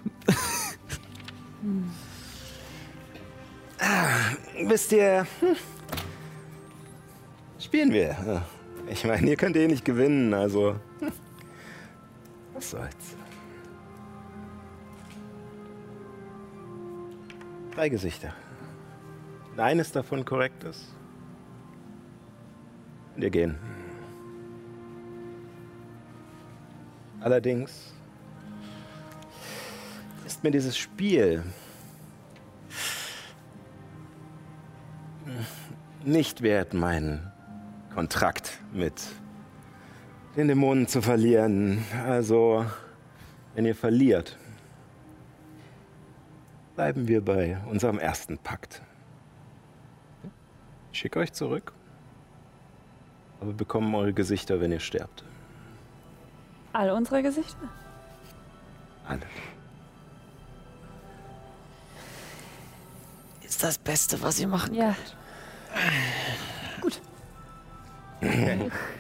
[4.65, 5.55] Wisst ihr, hm,
[7.59, 8.43] spielen wir.
[8.89, 11.11] Ich meine, ihr könnt eh nicht gewinnen, also hm,
[12.53, 13.15] was soll's.
[17.75, 18.33] Drei Gesichter.
[19.57, 20.93] Eines davon korrekt ist,
[23.17, 23.58] ihr gehen.
[27.19, 27.93] Allerdings
[30.26, 31.43] ist mir dieses Spiel
[36.04, 37.32] nicht wert, meinen
[37.93, 39.02] Kontrakt mit
[40.36, 41.84] den Dämonen zu verlieren.
[42.06, 42.65] Also,
[43.56, 44.38] wenn ihr verliert,
[46.76, 48.82] bleiben wir bei unserem ersten Pakt.
[50.91, 51.73] Ich schicke euch zurück,
[53.43, 55.23] aber bekommen eure Gesichter, wenn ihr sterbt.
[56.71, 57.67] All unsere Gesichter?
[59.06, 59.19] Alle.
[63.43, 64.95] Ist das Beste, was ihr machen Ja.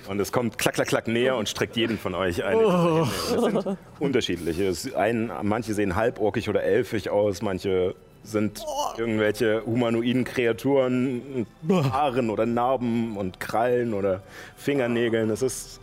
[0.09, 2.61] Und es kommt klack, klack, klack näher und streckt jeden von euch eine.
[2.61, 4.73] Das sind unterschiedliche.
[4.97, 8.63] Ein, manche sehen halborkig oder elfig aus, manche sind
[8.97, 14.23] irgendwelche humanoiden Kreaturen mit Haaren oder Narben und Krallen oder
[14.55, 15.29] Fingernägeln.
[15.29, 15.79] Es ist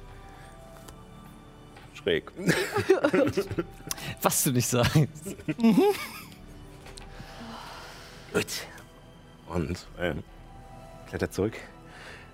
[1.94, 2.32] schräg.
[4.22, 5.36] Was du nicht sagst.
[8.32, 8.46] Gut.
[9.48, 10.22] Und ähm,
[11.08, 11.56] klettert zurück.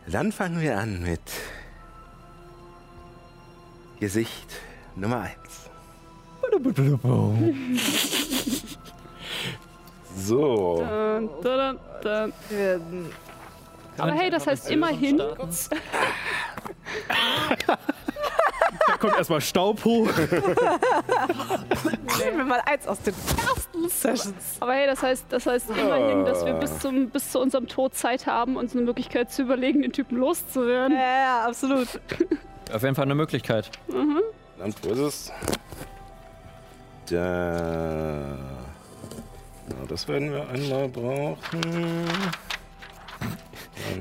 [0.07, 1.21] Dann fangen wir an mit
[3.99, 4.53] Gesicht
[4.95, 5.71] Nummer eins.
[10.17, 10.77] So.
[10.79, 12.33] Dun, dun, dun.
[12.49, 12.81] Wir-
[13.99, 15.35] Aber hey, das heißt immerhin, Da
[18.99, 20.09] kommt erstmal Staub hoch.
[22.19, 23.15] Nehmen wir mal eins aus den
[23.47, 24.35] ersten Sessions.
[24.61, 27.95] aber hey, das heißt, das heißt immerhin, dass wir bis zum bis zu unserem Tod
[27.95, 30.97] Zeit haben, uns eine Möglichkeit zu überlegen, den Typen loszuwerden.
[30.97, 31.89] Ja, ja, absolut.
[32.73, 33.71] Auf jeden Fall eine Möglichkeit.
[33.89, 35.33] Dann wo ist es?
[37.11, 38.37] Da.
[39.87, 41.63] Ja, das werden wir einmal brauchen.
[41.63, 42.07] Ähm,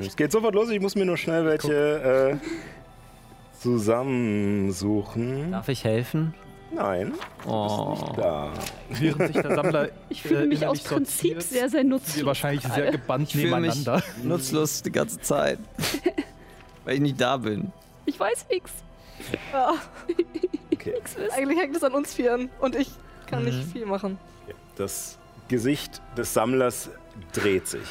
[0.02, 0.70] Es geht sofort los.
[0.72, 2.48] Ich muss mir nur schnell welche äh,
[3.60, 5.52] zusammensuchen.
[5.52, 6.34] Darf ich helfen?
[6.72, 7.14] Nein,
[7.46, 8.12] Oh.
[8.18, 8.52] da.
[8.90, 12.18] Während sich der Sammler Ich fühle mich äh, aus innerlich Prinzip sortiert, sehr, sehr nutzlos.
[12.18, 14.02] wir wahrscheinlich sehr gebannt Ich mich nebeneinander.
[14.24, 15.60] nutzlos die ganze Zeit.
[16.84, 17.72] Weil ich nicht da bin.
[18.06, 18.72] Ich weiß nix.
[19.54, 19.76] Ja,
[20.74, 20.94] Okay.
[21.38, 22.90] Eigentlich hängt es an uns Vieren und ich
[23.28, 24.18] kann nicht viel machen.
[24.76, 25.18] Das
[25.48, 26.90] Gesicht des Sammlers
[27.34, 27.88] dreht sich.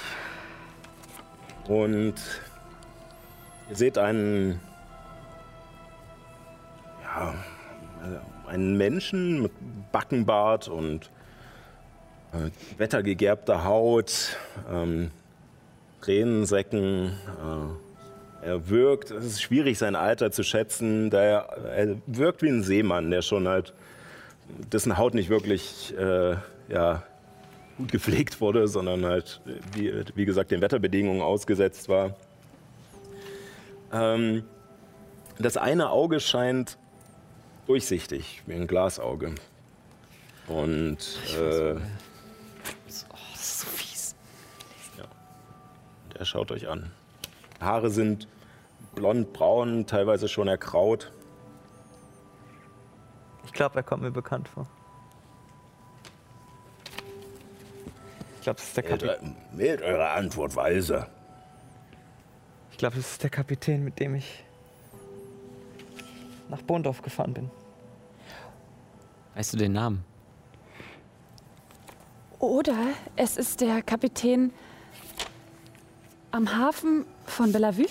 [1.69, 2.15] Und
[3.71, 4.61] ihr seht einen,
[7.03, 7.35] ja,
[8.47, 9.53] einen Menschen mit
[9.93, 11.11] Backenbart und
[12.33, 14.37] äh, wettergegerbter Haut,
[14.71, 15.11] ähm,
[16.03, 17.13] Tränensäcken.
[18.43, 22.49] Äh, er wirkt, es ist schwierig, sein Alter zu schätzen, da er, er wirkt wie
[22.49, 23.73] ein Seemann, der schon halt
[24.71, 26.37] dessen Haut nicht wirklich äh,
[26.69, 27.03] ja,
[27.77, 29.41] gut gepflegt wurde, sondern halt,
[29.73, 32.15] wie, wie gesagt, den Wetterbedingungen ausgesetzt war.
[33.93, 34.45] Ähm,
[35.39, 36.79] das eine Auge scheint
[37.67, 39.35] durchsichtig, wie ein Glasauge.
[40.47, 40.99] Und
[41.39, 41.75] äh,
[42.87, 44.15] Das ist so fies.
[46.17, 46.91] er schaut euch an.
[47.61, 48.29] Haare sind
[48.95, 51.11] blond-braun, teilweise schon erkraut.
[53.47, 54.69] Ich glaube, er kommt mir bekannt vor.
[58.45, 59.37] Glaube, das ist der Kapitän.
[59.53, 61.07] wählt eure Antwort weise.
[62.71, 64.45] Ich glaube, das ist der Kapitän, mit dem ich
[66.49, 67.51] nach Bohndorf gefahren bin.
[69.35, 70.05] Weißt du den Namen?
[72.39, 72.77] Oder
[73.17, 74.53] es ist der Kapitän
[76.31, 77.87] am Hafen von Bellevue.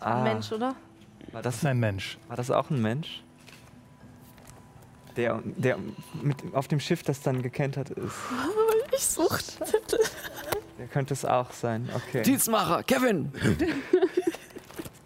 [0.00, 0.74] Ah, Mensch, oder?
[1.32, 2.18] War Das das, ist ein Mensch.
[2.28, 3.22] war das auch ein Mensch?
[5.16, 5.78] Der, der
[6.22, 8.14] mit auf dem Schiff, das dann gekentert ist.
[8.94, 9.64] Ich suchte.
[10.78, 11.88] Der könnte es auch sein.
[11.94, 12.20] Okay.
[12.22, 13.32] Dienstmacher, Kevin!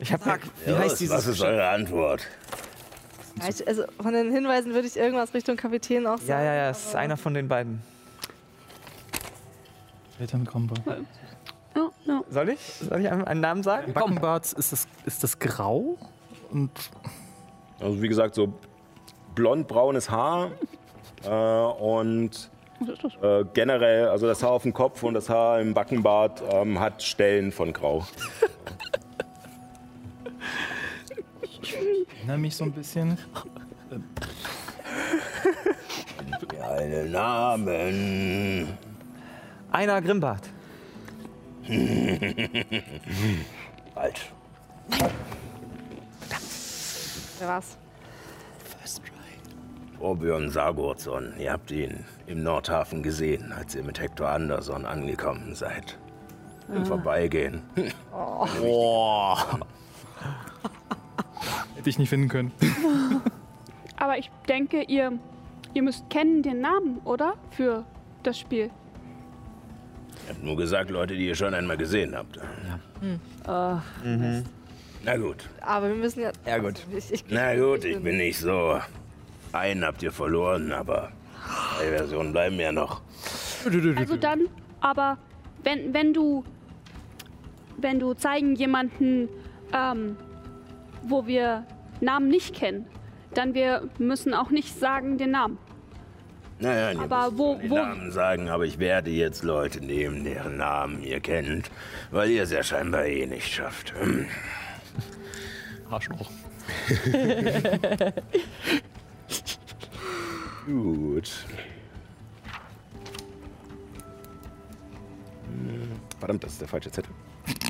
[0.00, 2.26] Ich habe Wie heißt dieses Was ist eure Antwort?
[3.40, 6.28] Ja, also von den Hinweisen würde ich irgendwas Richtung Kapitän auch sagen.
[6.30, 7.80] Ja, ja, ja, es ist einer von den beiden.
[10.18, 10.74] Elternkombo.
[11.76, 12.22] Ja, ja.
[12.30, 12.60] Soll ich?
[12.60, 13.92] Soll ich einen einen Namen sagen?
[13.92, 15.98] Backenbart, ist das, ist das grau?
[16.50, 16.70] Und
[17.80, 18.52] Also wie gesagt, so
[19.36, 20.50] blond-braunes Haar
[21.24, 22.50] äh, und
[23.22, 27.00] äh, generell, also das Haar auf dem Kopf und das Haar im Backenbart ähm, hat
[27.04, 28.04] Stellen von Grau.
[32.26, 33.16] erinnere mich so ein bisschen.
[36.48, 38.76] Keine Namen.
[39.70, 40.48] Einer Grimbart.
[43.94, 44.32] Falsch.
[47.38, 47.76] Wer war's?
[50.00, 55.98] Orbjörn Sargurdsson, ihr habt ihn im Nordhafen gesehen, als ihr mit Hector Anderson angekommen seid.
[56.74, 57.62] Im Vorbeigehen.
[61.76, 62.52] Hätte ich nicht finden können.
[63.96, 65.12] Aber ich denke, ihr,
[65.74, 67.34] ihr müsst kennen den Namen, oder?
[67.50, 67.84] Für
[68.22, 68.70] das Spiel.
[70.24, 72.38] Ich hab nur gesagt, Leute, die ihr schon einmal gesehen habt.
[75.04, 75.48] Na gut.
[75.60, 76.32] Aber wir müssen ja.
[76.44, 76.84] Ja, gut.
[76.96, 78.80] Ich, ich, Na gut, ich bin nicht so.
[79.58, 81.12] Einen habt ihr verloren, aber
[81.78, 83.02] zwei Versionen bleiben ja noch.
[83.96, 84.42] Also dann,
[84.80, 85.18] aber
[85.62, 86.44] wenn, wenn du
[87.78, 89.28] wenn du zeigen jemanden,
[89.72, 90.16] ähm,
[91.02, 91.64] wo wir
[92.00, 92.86] Namen nicht kennen,
[93.34, 95.58] dann wir müssen auch nicht sagen den Namen.
[96.58, 100.56] Naja, ihr Aber müsst wo- wo- Namen sagen, aber ich werde jetzt Leute nehmen, deren
[100.56, 101.70] Namen ihr kennt,
[102.10, 103.92] weil ihr es ja scheinbar eh nicht schafft.
[105.90, 106.30] Arschloch.
[110.66, 111.46] Gut.
[116.18, 117.12] Verdammt, das ist der falsche Zettel.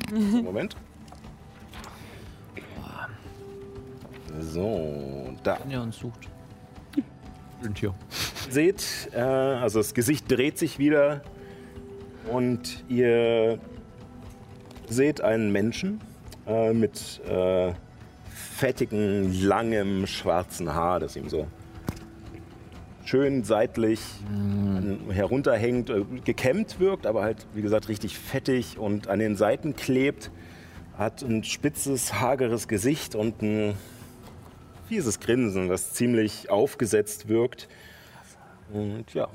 [0.09, 0.75] So, Moment.
[4.39, 5.57] So, da.
[5.69, 6.27] Ja, und sucht.
[7.61, 7.93] Sind hier.
[8.49, 11.21] seht, äh, also das Gesicht dreht sich wieder
[12.31, 13.59] und ihr
[14.87, 16.01] seht einen Menschen
[16.45, 17.73] äh, mit äh,
[18.29, 21.47] fettigem, langem, schwarzen Haar, das ihm so
[23.07, 29.19] schön seitlich an- herunterhängt, äh, gekämmt wirkt, aber halt, wie gesagt, richtig fettig und an
[29.19, 30.29] den Seiten klebt.
[30.97, 33.75] Hat ein spitzes, hageres Gesicht und ein
[34.89, 37.67] fieses Grinsen, das ziemlich aufgesetzt wirkt.
[38.73, 39.27] Und ja,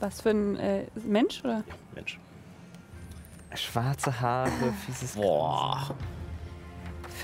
[0.00, 1.62] Was für ein äh, Mensch, oder?
[1.94, 2.18] Mensch.
[3.54, 4.50] Schwarze Haare,
[4.84, 5.94] fieses Boah.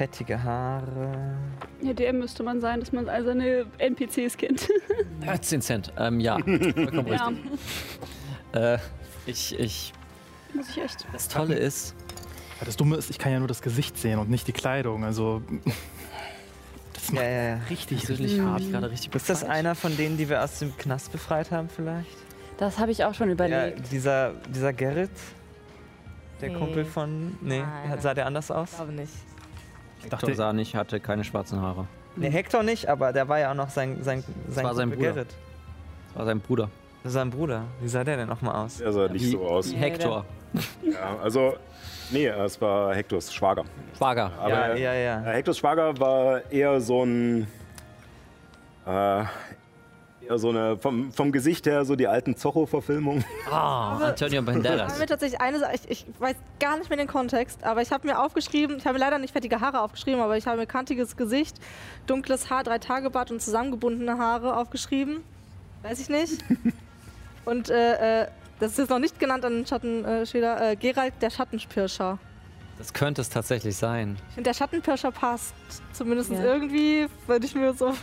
[0.00, 1.34] Fettige Haare.
[1.82, 4.66] Ja, der müsste man sein, dass man all seine NPCs kennt.
[5.42, 5.92] 10 Cent.
[5.98, 7.50] Ähm, ja, vollkommen ja, richtig.
[8.54, 8.78] Äh,
[9.26, 9.92] ich, ich,
[10.54, 11.06] muss ich echt.
[11.12, 11.94] das Tolle ist,
[12.60, 15.04] Ja, Das Dumme ist, ich kann ja nur das Gesicht sehen und nicht die Kleidung.
[15.04, 15.42] Also.
[16.94, 17.54] Das Ja, macht ja, ja.
[17.70, 20.58] richtig, persönlich richtig habe ich gerade richtig Ist das einer von denen, die wir aus
[20.60, 22.16] dem Knast befreit haben vielleicht?
[22.58, 23.92] Das habe ich auch schon Ja, überlegt.
[23.92, 25.10] dieser, dieser Gerrit,
[26.40, 26.56] der Nee.
[26.56, 27.36] Kumpel von...
[27.42, 28.00] Nee, Nein.
[28.00, 28.70] sah der anders aus?
[28.70, 29.12] Ich glaube nicht.
[30.04, 31.86] Hector dachte- sah nicht, hatte keine schwarzen Haare.
[32.16, 35.12] Nee, Hector nicht, aber der war ja auch noch sein, sein, sein, war sein Bruder.
[35.12, 35.28] Gerrit.
[36.08, 36.70] Das war sein Bruder.
[37.02, 37.62] Das ist sein Bruder.
[37.80, 38.78] Wie sah der denn nochmal aus?
[38.78, 39.70] Der sah nicht Wie- so aus.
[39.70, 40.24] wie Hector.
[40.82, 41.54] Ja, also,
[42.10, 43.64] nee, es war Hektors Schwager.
[43.96, 44.32] Schwager.
[44.38, 45.20] Aber ja, ja, ja.
[45.20, 47.46] Hektors Schwager war eher so ein.
[48.86, 49.24] Äh,
[50.38, 50.76] so eine.
[50.78, 53.24] Vom, vom Gesicht her so die alten Zorro-Verfilmungen.
[53.50, 54.98] Ah, Antonio Ich habe Banderas.
[54.98, 58.06] mir tatsächlich eine Sache, ich, ich weiß gar nicht mehr den Kontext, aber ich habe
[58.06, 61.16] mir aufgeschrieben, ich habe mir leider nicht fettige Haare aufgeschrieben, aber ich habe mir kantiges
[61.16, 61.56] Gesicht,
[62.06, 65.22] dunkles Haar, drei Tage Bart und zusammengebundene Haare aufgeschrieben.
[65.82, 66.44] Weiß ich nicht.
[67.46, 68.26] Und äh, äh,
[68.60, 72.18] das ist jetzt noch nicht genannt an den Schattenschäler, äh, Gerald der Schattenpirscher.
[72.76, 74.16] Das könnte es tatsächlich sein.
[74.28, 75.54] Ich finde, der Schattenpirscher passt.
[75.92, 76.42] Zumindest Ja.
[76.44, 77.94] irgendwie, würde ich mir so.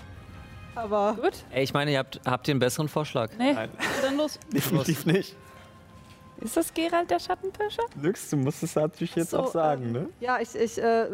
[0.77, 1.17] Aber.
[1.21, 1.33] Gut.
[1.51, 3.31] Ey, ich meine, ihr habt, habt ihr einen besseren Vorschlag?
[3.37, 3.55] Nee,
[4.01, 4.39] Dann los.
[4.53, 5.35] Definitiv nicht.
[6.39, 7.83] ist das Gerald der Schattenpirscher?
[8.01, 10.09] Lux, du musst es natürlich jetzt So, auch sagen, ähm, ne?
[10.19, 11.07] Ja, ich, ich, äh,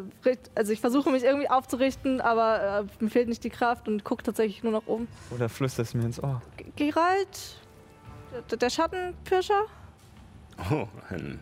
[0.56, 4.24] also ich versuche mich irgendwie aufzurichten, aber äh, mir fehlt nicht die Kraft und gucke
[4.24, 5.08] tatsächlich nur nach oben.
[5.32, 6.42] Oder flüsterst mir ins Ohr.
[6.58, 7.58] G Gerald,
[8.52, 9.64] Der, der Schattenpirscher?
[10.72, 11.40] Oh, ein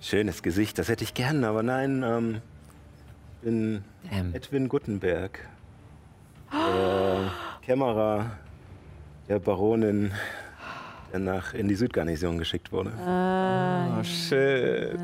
[0.00, 2.42] schönes Gesicht, das hätte ich gern, aber nein, ähm,
[3.42, 4.34] bin Ähm.
[4.34, 5.40] Edwin Guttenberg.
[6.52, 7.30] Der
[7.62, 8.30] Kämmerer
[9.28, 10.12] der Baronin,
[11.12, 12.92] der nach in die Südgarnison geschickt wurde.
[12.96, 14.96] Oh, shit.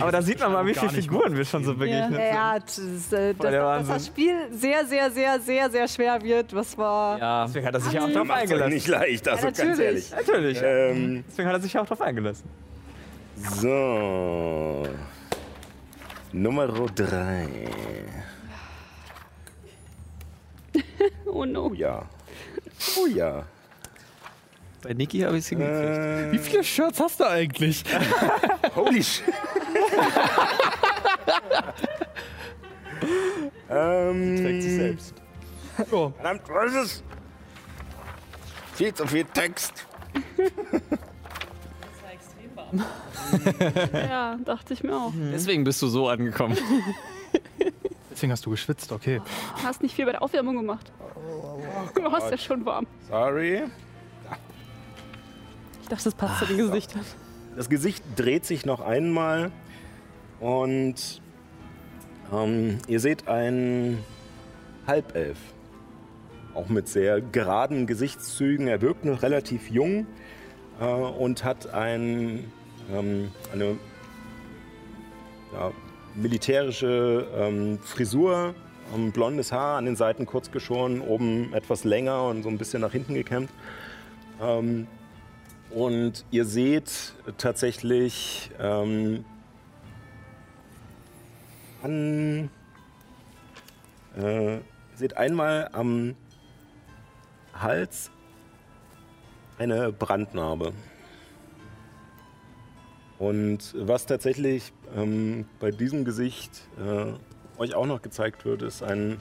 [0.00, 2.78] Aber da sieht man mal, wie viele Figuren wir schon so begegnet Ja, ja das,
[2.78, 6.54] ist, äh, Voll dass, das Spiel sehr, sehr, sehr, sehr, sehr schwer wird.
[6.54, 7.18] Was war.
[7.18, 8.74] Ja, Deswegen hat er sich ja auch drauf eingelassen.
[8.74, 9.80] nicht leicht, also Ja, ganz natürlich.
[9.86, 10.10] ehrlich.
[10.10, 10.60] Natürlich.
[10.62, 12.48] Ähm, Deswegen hat er sich ja auch drauf eingelassen.
[13.36, 14.82] so.
[16.32, 17.46] Nummer drei.
[21.26, 21.66] Oh no.
[21.66, 22.06] Oh ja.
[22.98, 23.44] Oh ja.
[24.82, 25.98] bei Niki habe ich es hingekriegt.
[25.98, 27.84] Äh, Wie viele Shirts hast du eigentlich?
[28.76, 29.24] holy shit.
[33.70, 35.14] ähm, Trägt sich selbst.
[35.90, 37.02] Oh, Verdammt, was ist es?
[38.74, 39.86] Viel zu viel Text.
[43.92, 45.12] Ja, dachte ich mir auch.
[45.32, 46.56] Deswegen bist du so angekommen.
[48.12, 49.20] deswegen hast du geschwitzt, okay.
[49.58, 50.92] Du hast nicht viel bei der Aufwärmung gemacht.
[51.94, 52.86] Du hast ja schon warm.
[53.08, 53.62] Sorry.
[55.82, 57.04] Ich dachte, das passt zu den Gesichtern.
[57.56, 59.52] Das Gesicht dreht sich noch einmal
[60.40, 61.20] und
[62.32, 64.02] ähm, ihr seht einen
[64.86, 65.38] Halbelf.
[66.54, 68.68] Auch mit sehr geraden Gesichtszügen.
[68.68, 70.06] Er wirkt noch relativ jung
[70.80, 72.50] äh, und hat ein,
[72.90, 73.78] ähm, eine
[75.52, 75.72] ja,
[76.14, 78.54] militärische ähm, Frisur,
[78.94, 82.80] ähm, blondes Haar, an den Seiten kurz geschoren, oben etwas länger und so ein bisschen
[82.80, 83.50] nach hinten gekämmt.
[84.40, 84.86] Ähm,
[85.70, 89.24] und ihr seht tatsächlich ähm,
[91.82, 92.50] an.
[94.16, 94.58] Äh,
[94.94, 96.14] seht einmal am
[97.54, 98.10] Hals
[99.58, 100.72] eine Brandnarbe.
[103.18, 107.12] Und was tatsächlich ähm, bei diesem Gesicht äh,
[107.60, 109.20] euch auch noch gezeigt wird, ist ein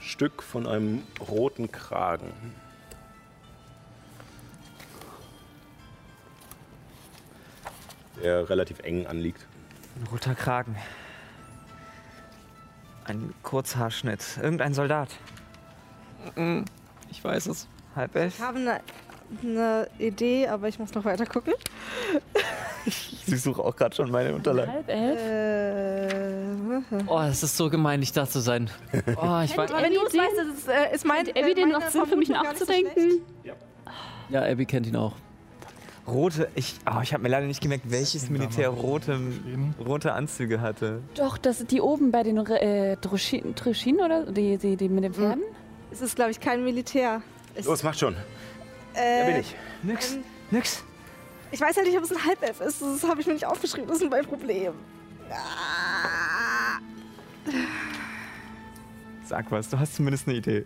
[0.00, 2.32] Stück von einem roten Kragen.
[8.22, 9.46] Der relativ eng anliegt.
[9.96, 10.76] Ein roter Kragen.
[13.04, 14.38] Ein Kurzhaarschnitt.
[14.42, 15.08] Irgendein Soldat.
[17.10, 17.66] Ich weiß es.
[17.96, 18.34] Halbelf.
[18.38, 18.80] Ich habe eine,
[19.42, 21.54] eine Idee, aber ich muss noch weiter gucken.
[22.86, 24.72] Ich suche auch gerade schon meine Unterlagen.
[24.72, 25.20] Halb elf?
[25.20, 28.70] Äh, Oh, es ist so gemein, nicht da zu sein.
[29.16, 29.70] Oh, ich weiß.
[29.70, 31.26] wenn du es weißt, das ist, äh, ist mein.
[31.26, 33.20] Hat Abby den noch Sinn für mich nicht so nachzudenken?
[34.30, 35.12] Ja, Abby kennt ihn auch.
[36.06, 36.48] Rote.
[36.54, 39.20] Ich, oh, ich habe mir leider nicht gemerkt, welches Militär rote,
[39.84, 41.02] rote Anzüge hatte.
[41.14, 45.14] Doch, das sind die oben bei den äh, Droschinen oder die, die, die mit den
[45.14, 45.42] Pferden?
[45.92, 47.22] Es ist, glaube ich, kein Militär.
[47.54, 48.16] Es, Los, macht schon.
[48.94, 49.56] Äh, Da bin ich.
[49.82, 50.12] Nix.
[50.14, 50.84] Ähm, Nix.
[51.52, 52.80] Ich weiß ja nicht, ob es ein Halbelf ist.
[52.82, 53.88] Das habe ich mir nicht aufgeschrieben.
[53.88, 54.72] Das ist mein Problem.
[55.30, 56.78] Ah.
[59.24, 60.64] Sag was, du hast zumindest eine Idee.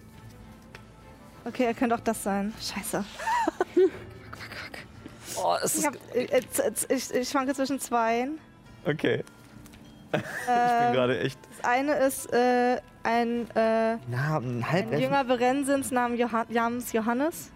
[1.45, 2.53] Okay, er könnte auch das sein.
[2.61, 3.05] Scheiße.
[5.37, 8.39] Oh, es Ich, hab, äh, äh, z- ich, ich schwanke zwischen zweien.
[8.85, 9.25] Okay.
[10.13, 11.37] Ich bin Ähm, gerade echt.
[11.57, 15.03] das eine ist äh, ein, äh, Na, ein ein Halbelf.
[15.03, 17.51] jünger Berensins namens Johannes.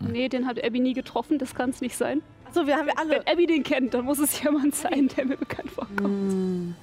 [0.00, 2.22] Nee, den hat Abby nie getroffen, das kann es nicht sein.
[2.46, 3.10] Achso, wir haben ja alle.
[3.10, 6.00] Wenn Abby den kennt, dann muss es jemand sein, der mir bekannt vorkommt.
[6.00, 6.74] Hm.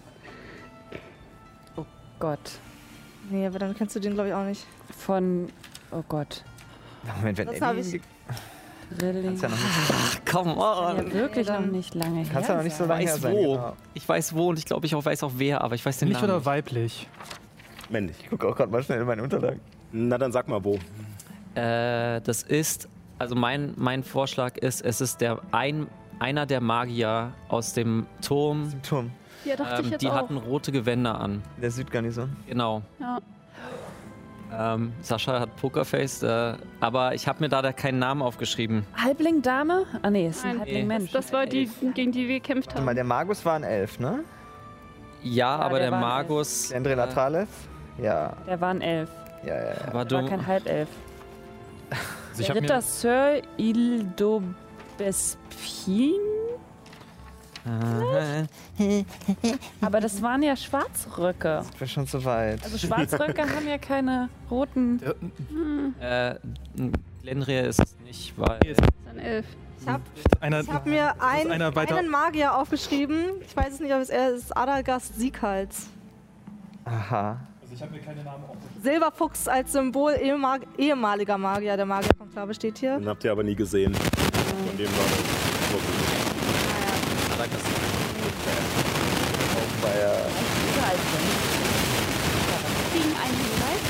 [1.77, 1.85] Oh
[2.19, 2.39] Gott.
[3.29, 4.65] Nee, aber dann kennst du den, glaube ich, auch nicht.
[4.97, 5.47] Von.
[5.91, 6.43] Oh Gott.
[7.17, 8.01] Moment, wenn Das Abby- ich-
[9.01, 9.23] Really?
[9.23, 10.97] Kannst ja noch nicht, Come on.
[10.97, 12.55] Ja, wirklich noch nicht lange kannst ja her.
[12.57, 12.89] noch nicht so sein.
[12.89, 13.33] lange her weiß sein.
[13.33, 13.53] wo.
[13.53, 13.77] Genau.
[13.93, 16.09] Ich weiß wo und ich glaube, ich auch weiß auch wer, aber ich weiß den
[16.09, 16.31] Männlich Namen.
[16.31, 16.45] oder nicht.
[16.45, 17.07] weiblich?
[17.89, 18.17] Männlich.
[18.21, 19.61] Ich gucke auch gerade mal schnell in meine Unterlagen.
[19.93, 20.77] Na, dann sag mal wo.
[21.55, 22.89] Äh, das ist,
[23.21, 25.87] also mein, mein Vorschlag ist, es ist der ein,
[26.19, 28.69] einer der Magier aus dem Turm.
[28.73, 29.11] Im Turm.
[29.45, 30.15] Ja, dachte ich Ähm, jetzt die auch.
[30.15, 31.41] hatten rote Gewänder an.
[31.55, 32.35] in Der Südgarnison.
[32.47, 32.81] Genau.
[32.99, 33.19] Ja.
[34.53, 38.85] Ähm, Sascha hat Pokerface, äh, aber ich habe mir da keinen Namen aufgeschrieben.
[39.01, 39.85] Halbling Dame?
[40.01, 40.97] Ah, nee, ist ein Nein, Halbling nee.
[40.97, 41.11] Mensch.
[41.11, 42.95] Das war die, gegen die wir gekämpft Warte mal, haben.
[42.95, 44.19] der Magus war ein Elf, ne?
[45.23, 46.67] Ja, aber der der, Magus.
[46.69, 47.47] Der Andre Latralev?
[47.97, 49.09] Ja, Der war ein Elf.
[49.45, 49.63] ja, ja.
[49.63, 49.71] ja.
[49.87, 50.89] aber Der war du, kein Halbelf.
[52.41, 54.43] Also ich Der Ritter Sir Ildo
[54.97, 56.13] Bespin?
[57.63, 59.03] Äh,
[59.81, 61.63] Aber das waren ja Schwarzröcke.
[61.71, 62.63] Ich bin schon zu weit.
[62.63, 64.99] Also Schwarzröcke haben ja keine roten.
[65.99, 66.39] der, äh,
[67.21, 68.75] Glenria ist es nicht, weil.
[69.09, 69.45] Ein Elf.
[69.79, 70.03] Ich habe
[70.73, 73.41] hab mir ein, einen Magier aufgeschrieben.
[73.41, 74.55] Ich weiß es nicht, ob es er ist.
[74.55, 75.87] Adalgast Sieghals.
[76.85, 77.39] Aha.
[77.71, 78.83] Also ich habe mir keine Namen aufgeschrieben.
[78.83, 80.13] Silberfuchs als Symbol
[80.77, 82.97] ehemaliger Magier der Magierkonklave steht hier.
[82.97, 83.93] Den habt ihr aber nie gesehen.
[83.93, 85.21] Von dem war das
[89.55, 90.17] auch bei äh,
[92.91, 93.81] Kriegen einen Hinweis.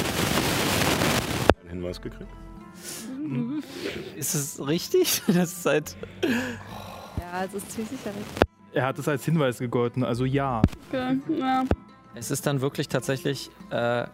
[1.62, 2.30] einen Hinweis gekriegt.
[4.16, 5.24] Ist es richtig?
[5.28, 5.98] Das ist halt.
[6.22, 8.44] Ja, es ist ziemlich sicher richtig.
[8.74, 10.62] Er hat es als Hinweis gegolten, also ja.
[10.90, 11.64] Okay, ja.
[12.16, 13.49] Es ist dann wirklich tatsächlich.
[13.70, 14.05] Äh,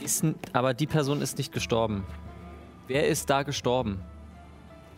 [0.00, 2.04] ist, aber die Person ist nicht gestorben.
[2.88, 4.00] Wer ist da gestorben?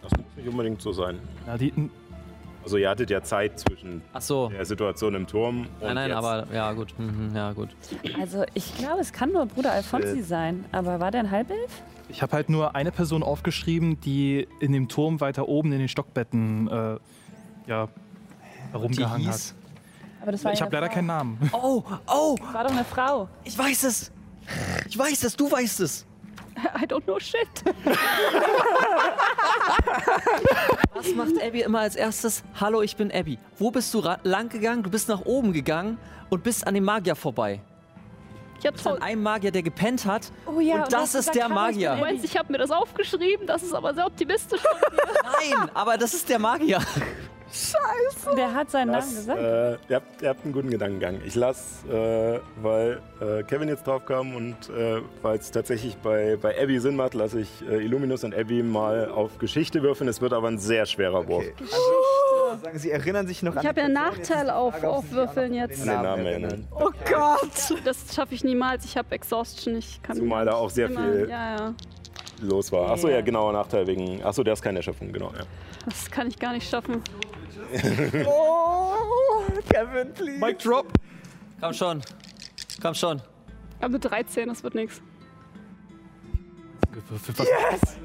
[0.02, 1.20] Das muss nicht unbedingt so sein.
[1.46, 1.72] ja die,
[2.64, 4.48] Also ihr hattet ja Zeit zwischen Ach so.
[4.48, 6.16] der Situation im Turm und Nein, nein, jetzt.
[6.18, 6.92] aber ja gut.
[6.98, 7.68] Mhm, ja gut.
[8.20, 10.64] Also ich glaube, es kann nur Bruder Alfonsi sein.
[10.72, 11.82] Aber war der ein Halbelf?
[12.08, 15.88] ich habe halt nur eine Person aufgeschrieben, die in dem Turm weiter oben in den
[15.88, 16.98] Stockbetten äh,
[17.66, 17.88] ja,
[18.70, 19.54] herumgehangen hat.
[20.26, 20.94] Aber das war Ich habe leider Frau.
[20.96, 21.50] keinen Namen.
[21.52, 23.28] Oh, oh, Das war doch eine Frau.
[23.44, 24.10] ich weiß es.
[24.88, 26.04] Ich weiß es, du weißt es.
[26.82, 27.46] I don't know shit.
[30.94, 32.42] Was macht Abby immer als erstes?
[32.60, 33.38] Hallo, ich bin Abby.
[33.56, 34.82] Wo bist du lang gegangen?
[34.82, 35.96] Du bist nach oben gegangen
[36.28, 37.60] und bist an dem Magier vorbei.
[38.62, 38.98] Ja, An toll.
[39.02, 40.32] einem Magier, der gepennt hat.
[40.46, 41.94] Oh ja, und du das ist der ich Magier.
[41.94, 44.60] Du meinst, ich habe mir das aufgeschrieben, das ist aber sehr optimistisch.
[45.52, 46.80] Nein, aber das ist der Magier.
[48.36, 49.40] Der hat seinen Namen Das, gesagt.
[49.40, 51.20] äh, ihr, habt, ihr habt einen guten Gedankengang.
[51.24, 56.36] Ich lasse, äh, weil äh, Kevin jetzt drauf kam und äh, weil es tatsächlich bei,
[56.40, 60.08] bei Abby Sinn macht, lasse ich äh, Illuminus und Abby mal auf Geschichte würfeln.
[60.08, 61.44] Es wird aber ein sehr schwerer Wurf.
[61.44, 61.54] Okay.
[61.60, 65.10] Also, sagen, Sie erinnern sich noch an Ich habe ja einen Nachteil auf, Frage, auf
[65.12, 65.78] Würfeln an jetzt.
[65.80, 66.68] den Den Namen erinnern.
[66.72, 67.74] Oh Gott!
[67.84, 68.84] Das schaffe ich niemals.
[68.84, 69.76] Ich habe Exhaustion.
[69.76, 71.74] Ich kann Zumal da auch sehr immer, viel Ja, ja.
[72.42, 72.90] los war.
[72.90, 73.16] Achso, Ja.
[73.16, 74.22] ja, genauer Nachteil wegen.
[74.24, 75.30] Achso, der ist keine Erschöpfung, genau.
[75.38, 75.44] Ja.
[75.86, 77.02] Das kann ich gar nicht schaffen.
[78.26, 80.38] Oh, Kevin, please.
[80.38, 80.86] Mic drop.
[81.60, 82.02] Komm schon.
[82.80, 83.20] Komm schon.
[83.80, 85.00] Aber mit 13, das wird nichts.
[87.38, 87.98] Yes!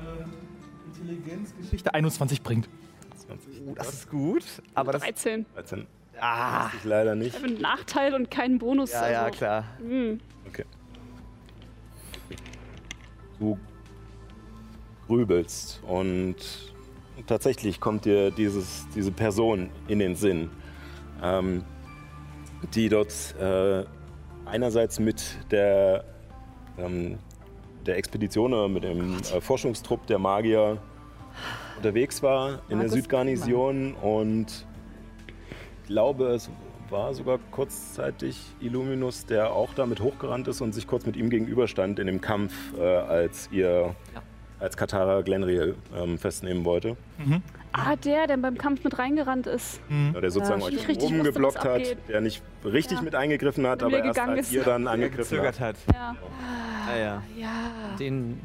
[0.88, 2.70] Intelligenzgeschichte 21 bringt.
[3.18, 3.62] 20.
[3.68, 5.02] Oh, das ist gut, aber das...
[5.04, 5.46] 13.
[5.54, 5.88] 13.
[6.20, 7.30] Ah, Ich leider nicht.
[7.30, 8.92] Ich habe einen Nachteil und keinen Bonus.
[8.92, 9.38] ja, ja, also.
[9.38, 9.64] klar.
[9.80, 10.20] Hm.
[10.48, 10.66] Okay.
[13.40, 13.58] Du
[15.08, 16.36] grübelst und
[17.28, 20.50] tatsächlich kommt dir dieses, diese Person in den Sinn,
[21.22, 21.64] ähm,
[22.74, 23.84] die dort äh,
[24.46, 26.04] einerseits mit der,
[26.78, 27.18] ähm,
[27.86, 30.78] der Expedition oder mit dem äh, Forschungstrupp der Magier
[31.78, 34.66] unterwegs war in der Markus Südgarnison und
[35.82, 36.50] ich glaube, es
[36.90, 42.00] war sogar kurzzeitig Illuminus, der auch damit hochgerannt ist und sich kurz mit ihm gegenüberstand
[42.00, 44.22] in dem Kampf, äh, als ihr Ja.
[44.62, 46.96] Als Katara Glenriel ähm, festnehmen wollte.
[47.74, 49.82] Ah, der, der beim Kampf mit reingerannt ist.
[50.14, 53.04] Ja, der sozusagen euch von richtig oben wusste, hat, der nicht richtig Ja.
[53.04, 54.54] mit eingegriffen hat, aber erst als ist.
[54.54, 55.60] ihr dann angegriffen habt.
[55.60, 55.76] hat.
[55.94, 56.16] Ja.
[56.90, 57.24] Ja, ja.
[57.38, 57.52] ja.
[58.00, 58.40] Den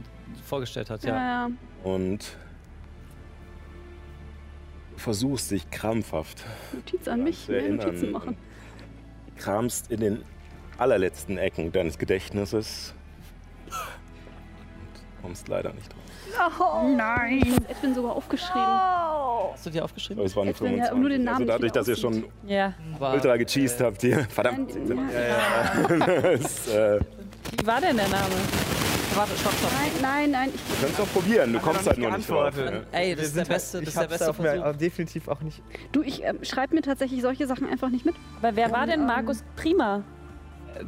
[0.45, 1.49] vorgestellt hat, Ja, ja.
[1.49, 1.51] ja.
[1.85, 2.37] Und
[4.97, 7.49] versuchst dich krampfhaft, Notiz an mich.
[7.49, 7.87] Mehr erinnern.
[7.87, 8.37] Notizen machen.
[9.37, 10.25] kramst in den
[10.79, 12.95] allerletzten Ecken deines Gedächtnisses
[13.67, 16.03] und kommst leider nicht drauf.
[16.97, 17.43] Nein.
[17.69, 18.63] Edwin sogar aufgeschrieben.
[19.53, 20.25] Hast du dir aufgeschrieben?
[20.25, 20.93] Es waren Edwin, 25.
[20.93, 22.75] ja, nur den Namen also dadurch, dass ihr schon Ja.
[23.01, 24.25] Ultra gecheased habt hier.
[24.29, 24.75] Verdammt.
[24.89, 25.97] Nein, ja.
[26.37, 27.01] das, äh,
[27.59, 28.35] Wie war denn der Name?
[29.15, 29.71] Warte, stopp, stopp.
[29.81, 30.51] Nein, nein, nein.
[30.55, 32.53] Ich, du kannst doch probieren, du kommst halt nur nicht drauf.
[32.93, 34.65] Ey, das ist der halt- beste, das ich ist der beste Versuch.
[34.65, 35.63] auch definitiv auch nicht.
[35.93, 38.15] du, ich ähm, schreibe mir tatsächlich solche Sachen einfach nicht mit.
[38.43, 40.03] Aber wer war denn Markus Prima?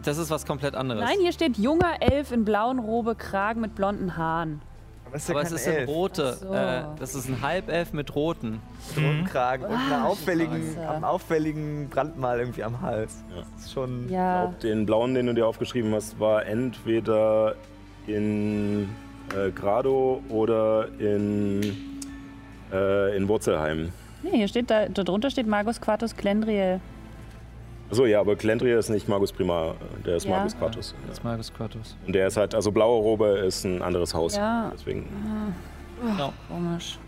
[0.04, 1.02] Das ist was komplett anderes.
[1.02, 4.60] Nein, hier steht junger Elf in blauen Robe, Kragen mit blonden Haaren.
[5.08, 5.88] Aber es ist ja Aber kein es ist ein Elf.
[5.88, 6.32] rote.
[6.34, 6.52] So.
[6.54, 8.60] Äh, das ist ein Halbelf mit roten.
[8.96, 10.88] Mit Kragen und auffälligen, Scheiße.
[10.90, 13.24] einem auffälligen Brandmal irgendwie am Hals.
[13.34, 13.42] Ja.
[13.56, 14.04] Das ist schon.
[14.06, 14.44] Ich Ja.
[14.46, 17.54] glaub, den blauen, den du dir aufgeschrieben hast, war entweder
[18.06, 18.88] in
[19.36, 21.60] äh, Grado oder in,
[22.72, 23.92] äh, in Wurzelheim.
[24.22, 26.80] Nee, hier steht, da, darunter steht Margus Quartus Glendriel.
[27.90, 29.74] Achso, ja, aber Glendria ist nicht Magus Prima,
[30.04, 30.36] der ist Ja.
[30.36, 30.94] Magus Quartus.
[31.06, 31.30] Das ist Ja.
[31.30, 31.96] Markus Kratos.
[32.06, 34.36] Und der ist halt, also blaue Robe ist ein anderes Haus.
[34.36, 34.70] Ja.
[34.74, 35.08] Deswegen.
[36.18, 36.32] Ja.
[36.48, 36.98] Komisch.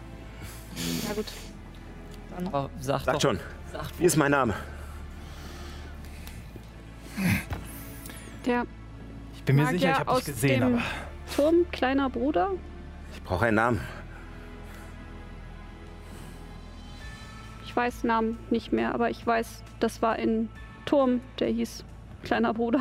[1.07, 1.27] Ja, gut.
[2.47, 3.39] Aber sag Sag doch, schon,
[3.73, 4.55] Sag, wie ist mein Name?
[8.47, 8.65] Der
[9.35, 10.83] Ich bin mir Magier sicher, ich habe dich gesehen, dem aber
[11.37, 12.51] Turm, kleiner Bruder.
[13.13, 13.81] Ich brauche einen Namen.
[17.65, 20.49] Ich weiß Namen nicht mehr, aber ich weiß, das war ein
[20.91, 21.85] Turm, der hieß
[22.25, 22.81] kleiner Bruder.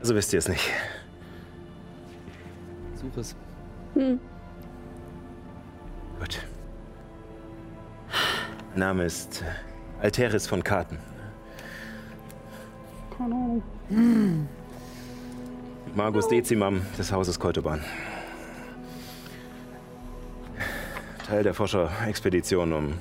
[0.00, 0.68] Also wisst ihr es nicht.
[2.96, 3.36] such es.
[3.94, 4.18] Hm.
[6.18, 6.44] Gut.
[8.70, 10.98] Mein Name ist äh, Alteris von Karten.
[13.16, 13.62] keine Ahnung.
[15.94, 17.80] Magus Decimam des Hauses Koltoban.
[21.28, 22.94] Teil der Forscherexpedition um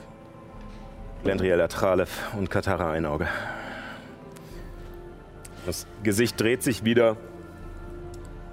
[1.23, 3.27] Glendriel Atralev und Katara Einauge.
[5.67, 7.17] Das Gesicht dreht sich wieder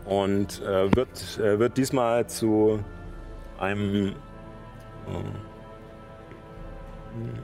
[0.04, 2.80] und äh, wird, äh, wird diesmal zu
[3.56, 4.12] einem, äh,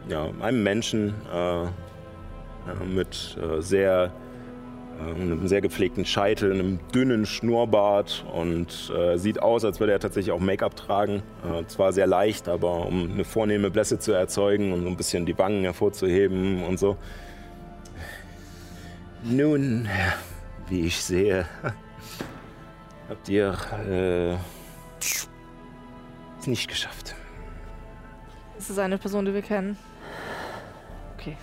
[0.09, 1.69] ja, einem Menschen äh, äh,
[2.93, 4.13] mit äh, sehr,
[4.99, 10.41] einem sehr gepflegten Scheitel, einem dünnen Schnurrbart und sieht aus, als würde er tatsächlich auch
[10.41, 11.23] Make-up tragen.
[11.69, 15.39] Zwar sehr leicht, aber um eine vornehme Blässe zu erzeugen und so ein bisschen die
[15.39, 16.99] Wangen hervorzuheben und so.
[19.23, 19.89] Nun,
[20.69, 21.47] wie ich sehe,
[23.09, 23.55] habt ihr
[23.87, 24.37] äh,
[26.39, 27.15] es nicht geschafft.
[28.59, 29.77] Es ist eine Person, die wir kennen.
[31.17, 31.37] Okay.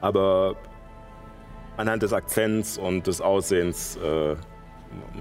[0.00, 0.56] Aber
[1.76, 4.34] anhand des Akzents und des Aussehens äh,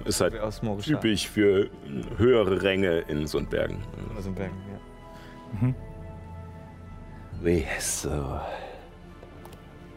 [0.06, 0.36] ist halt
[0.82, 1.70] typisch für
[2.18, 3.84] höhere Ränge in Sundbergen.
[4.16, 4.58] Also im Bergen,
[5.62, 5.74] ja.
[7.41, 8.39] Wie so.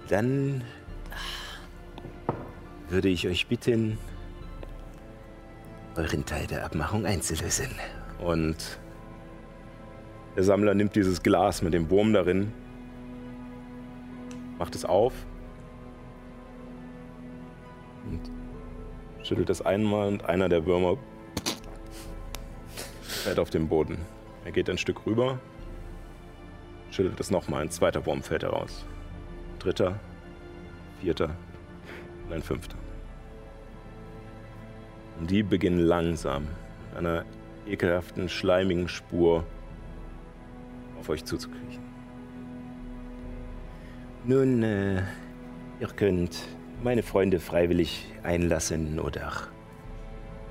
[0.09, 0.63] Dann
[2.89, 3.99] würde ich euch bitten,
[5.97, 7.69] euren Teil der Abmachung einzulösen.
[8.19, 8.79] Und
[10.37, 12.53] der Sammler nimmt dieses Glas mit dem Wurm darin,
[14.59, 15.13] macht es auf
[18.07, 18.21] und
[19.25, 20.97] schüttelt es einmal und einer der Würmer
[23.03, 23.99] fällt auf den Boden.
[24.45, 25.39] Er geht ein Stück rüber,
[26.91, 28.85] schüttelt es nochmal, ein zweiter Wurm fällt heraus.
[29.59, 29.99] Dritter,
[31.01, 31.31] vierter
[32.27, 32.77] und ein fünfter.
[35.19, 36.45] Und die beginnen langsam
[36.89, 37.25] mit einer
[37.67, 39.45] ekelhaften, schleimigen Spur
[40.99, 41.83] auf euch zuzukriechen.
[44.25, 45.03] Nun, äh,
[45.81, 46.39] ihr könnt
[46.83, 49.33] meine Freunde freiwillig einlassen oder.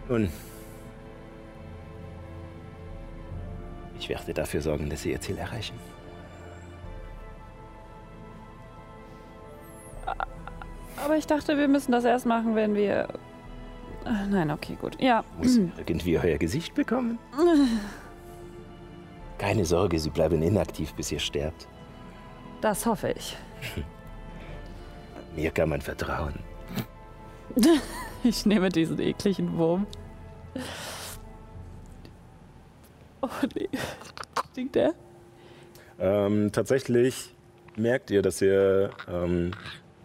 [0.08, 0.30] Nun.
[4.00, 5.76] Ich werde dafür sorgen, dass sie ihr Ziel erreichen.
[11.04, 13.08] Aber ich dachte, wir müssen das erst machen, wenn wir.
[14.06, 15.02] Ah, Nein, okay, gut.
[15.02, 15.24] Ja.
[15.38, 17.18] Muss irgendwie euer Gesicht bekommen?
[19.38, 21.68] Keine Sorge, sie bleiben inaktiv, bis ihr sterbt.
[22.62, 23.36] Das hoffe ich.
[25.36, 26.36] Mir kann man vertrauen.
[28.26, 29.86] Ich nehme diesen ekligen Wurm.
[33.22, 33.68] Oh nee.
[34.54, 34.94] Stinkt der?
[36.00, 37.36] Ähm, tatsächlich
[37.76, 39.52] merkt ihr, dass ihr ähm,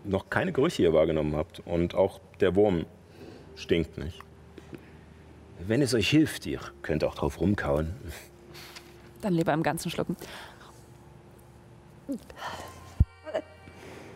[0.08, 1.60] noch keine Gerüche hier wahrgenommen habt.
[1.60, 2.86] Und auch der Wurm
[3.56, 4.18] stinkt nicht.
[5.66, 7.94] Wenn es euch hilft, ihr könnt auch drauf rumkauen.
[9.20, 10.16] Dann lieber im Ganzen schlucken.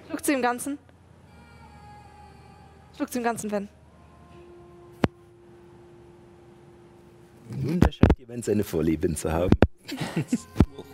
[0.07, 0.79] Schluckt sie im Ganzen.
[2.97, 3.69] Schluckt sie im Ganzen, Ben.
[7.51, 9.51] Nun, da scheint jemand seine Vorlieben zu haben.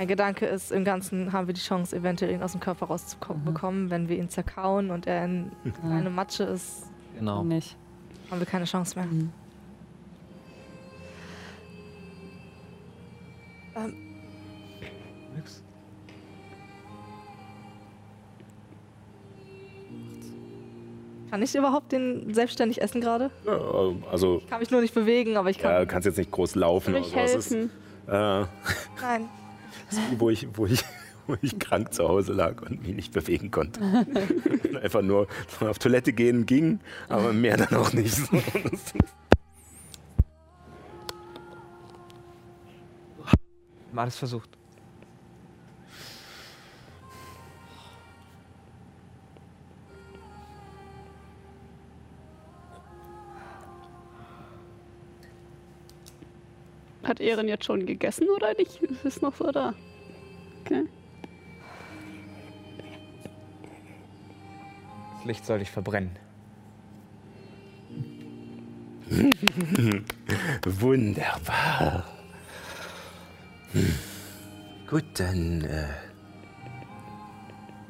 [0.00, 3.90] Mein Gedanke ist, im Ganzen haben wir die Chance, eventuell ihn aus dem Körper rauszubekommen.
[3.90, 6.86] Wenn wir ihn zerkauen und er in kleine Matsche ist,
[7.18, 7.44] Genau.
[7.44, 7.76] Nicht.
[8.30, 9.04] haben wir keine Chance mehr.
[9.04, 9.30] Mhm.
[13.76, 13.94] Ähm,
[21.30, 23.30] kann ich überhaupt den selbstständig essen gerade?
[23.46, 23.58] Ja,
[24.10, 25.72] also, Ich kann mich nur nicht bewegen, aber ich kann.
[25.72, 27.18] ja, kannst jetzt nicht groß laufen oder ich so.
[27.18, 27.70] Es ist, helfen?
[28.08, 28.12] äh,
[29.00, 29.28] Nein.
[30.18, 30.84] wo ich, wo ich,
[31.26, 33.80] wo ich krank zu Hause lag und mich nicht bewegen konnte.
[34.82, 35.26] Einfach nur
[35.60, 38.18] auf Toilette gehen ging, aber mehr dann auch nicht.
[43.92, 44.59] Mal alles versucht.
[57.02, 58.82] Hat Ehren jetzt schon gegessen oder nicht?
[58.82, 59.74] Ist es noch so da?
[60.64, 60.84] Okay.
[65.16, 66.16] Das Licht soll dich verbrennen.
[70.64, 72.04] Wunderbar.
[74.86, 75.86] Gut, dann äh,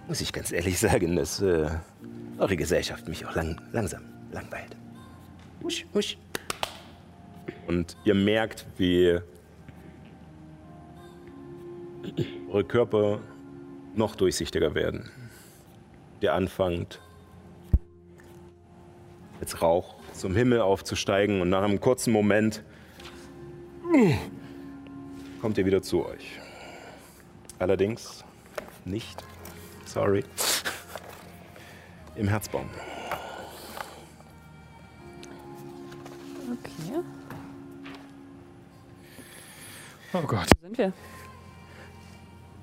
[0.08, 1.70] muss ich ganz ehrlich sagen, dass äh,
[2.38, 4.02] eure Gesellschaft mich auch lang, langsam
[4.32, 4.76] langweilt.
[5.62, 6.16] Husch, husch.
[7.66, 9.18] Und ihr merkt, wie
[12.51, 13.20] eure Körper
[13.94, 15.11] noch durchsichtiger werden.
[16.22, 17.01] Der anfangt
[19.40, 22.62] als Rauch zum Himmel aufzusteigen und nach einem kurzen Moment
[25.40, 26.38] kommt ihr wieder zu euch.
[27.59, 28.24] Allerdings
[28.84, 29.22] nicht.
[29.86, 30.24] Sorry.
[32.16, 32.68] im Herzbaum.
[36.53, 37.01] Okay.
[40.12, 40.48] Oh Gott.
[40.61, 40.92] Wo sind wir?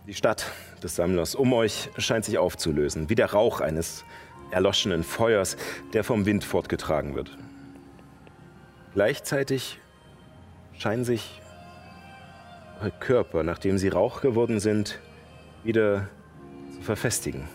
[0.05, 0.51] Die Stadt
[0.83, 4.03] des Sammlers um euch scheint sich aufzulösen, wie der Rauch eines
[4.51, 5.57] erloschenen Feuers,
[5.93, 7.37] der vom Wind fortgetragen wird.
[8.93, 9.79] Gleichzeitig
[10.77, 11.41] scheinen sich
[12.79, 14.99] eure Körper, nachdem sie Rauch geworden sind,
[15.63, 16.07] wieder
[16.75, 17.47] zu verfestigen.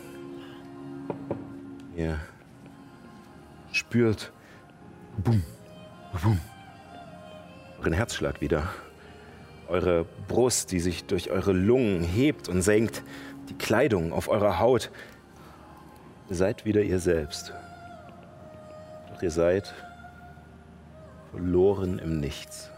[1.95, 2.19] Ihr
[3.71, 4.31] spürt
[5.17, 5.43] boom,
[6.21, 6.39] boom,
[7.79, 8.69] euren Herzschlag wieder.
[9.73, 13.01] Eure Brust, die sich durch eure Lungen hebt und senkt,
[13.49, 14.91] die Kleidung auf eurer Haut.
[16.29, 17.53] Ihr seid wieder ihr selbst.
[19.11, 19.73] Doch ihr seid
[21.31, 22.69] verloren im Nichts.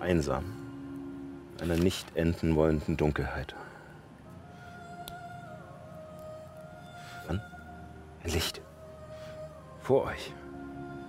[0.00, 0.46] Einsam.
[1.58, 3.54] In einer nicht enden wollenden Dunkelheit.
[7.28, 7.42] Dann
[8.24, 8.62] ein Licht.
[9.82, 10.32] Vor euch.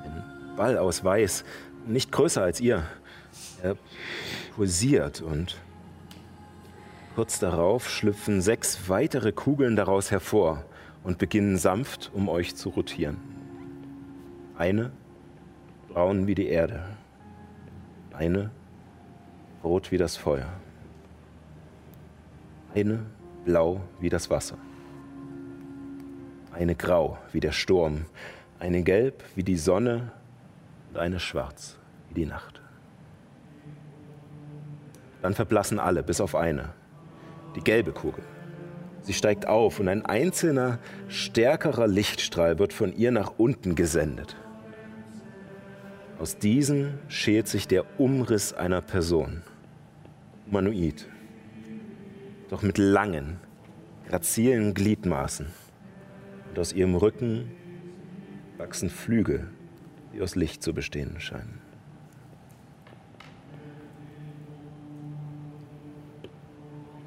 [0.03, 1.45] Ein Ball aus Weiß.
[1.87, 2.83] Nicht größer als ihr.
[3.63, 3.77] Er
[4.55, 5.57] pulsiert und
[7.15, 10.63] kurz darauf schlüpfen sechs weitere Kugeln daraus hervor
[11.03, 13.17] und beginnen sanft um euch zu rotieren.
[14.57, 14.91] Eine
[15.89, 16.83] braun wie die Erde,
[18.13, 18.51] eine
[19.63, 20.51] rot wie das Feuer,
[22.73, 23.05] eine
[23.45, 24.57] blau wie das Wasser,
[26.53, 28.05] eine grau wie der Sturm,
[28.59, 30.11] eine gelb wie die Sonne
[30.89, 31.77] und eine schwarz
[32.09, 32.60] wie die Nacht.
[35.21, 36.73] Dann verblassen alle, bis auf eine.
[37.55, 38.23] Die gelbe Kugel.
[39.03, 44.35] Sie steigt auf und ein einzelner, stärkerer Lichtstrahl wird von ihr nach unten gesendet.
[46.19, 49.41] Aus diesem schält sich der Umriss einer Person.
[50.45, 51.07] Humanoid.
[52.49, 53.39] Doch mit langen,
[54.07, 55.47] grazilen Gliedmaßen.
[56.49, 57.49] Und aus ihrem Rücken
[58.57, 59.47] wachsen Flügel,
[60.13, 61.60] die aus Licht zu bestehen scheinen.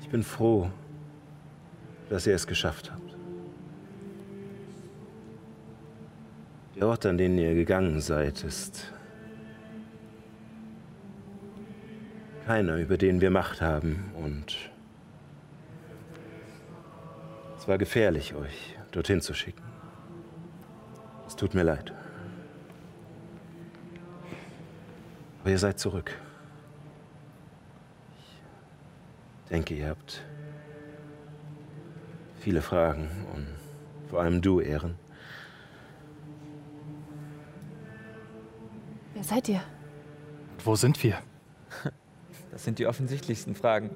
[0.05, 0.71] Ich bin froh,
[2.11, 3.17] dass ihr es geschafft habt.
[6.77, 8.93] Der Ort, an den ihr gegangen seid, ist
[12.45, 14.13] keiner, über den wir Macht haben.
[14.23, 14.71] Und
[17.57, 19.65] es war gefährlich, euch dorthin zu schicken.
[21.27, 21.95] Es tut mir leid.
[25.41, 26.15] Aber ihr seid zurück.
[29.44, 30.21] Ich denke, ihr habt
[32.41, 33.47] viele Fragen und
[34.11, 34.97] vor allem du, Ehren.
[39.15, 39.63] Wer seid ihr?
[40.65, 41.19] Wo sind wir?
[42.51, 43.91] Das sind die offensichtlichsten Fragen.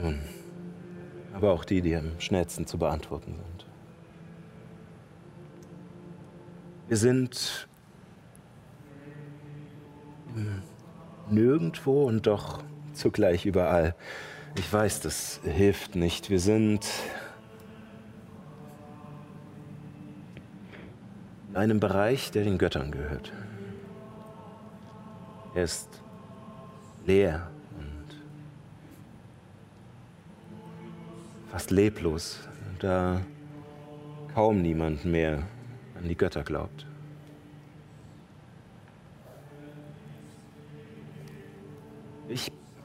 [0.00, 0.20] Nun,
[1.34, 3.66] aber auch die, die am schnellsten zu beantworten sind.
[6.88, 7.68] Wir sind
[10.34, 10.62] hm,
[11.28, 12.62] nirgendwo und doch
[13.00, 13.94] zugleich überall.
[14.56, 16.30] Ich weiß, das hilft nicht.
[16.30, 16.86] Wir sind
[21.48, 23.32] in einem Bereich, der den Göttern gehört.
[25.54, 25.88] Er ist
[27.06, 28.04] leer und
[31.50, 32.38] fast leblos,
[32.78, 33.20] da
[34.34, 35.42] kaum niemand mehr
[35.98, 36.86] an die Götter glaubt.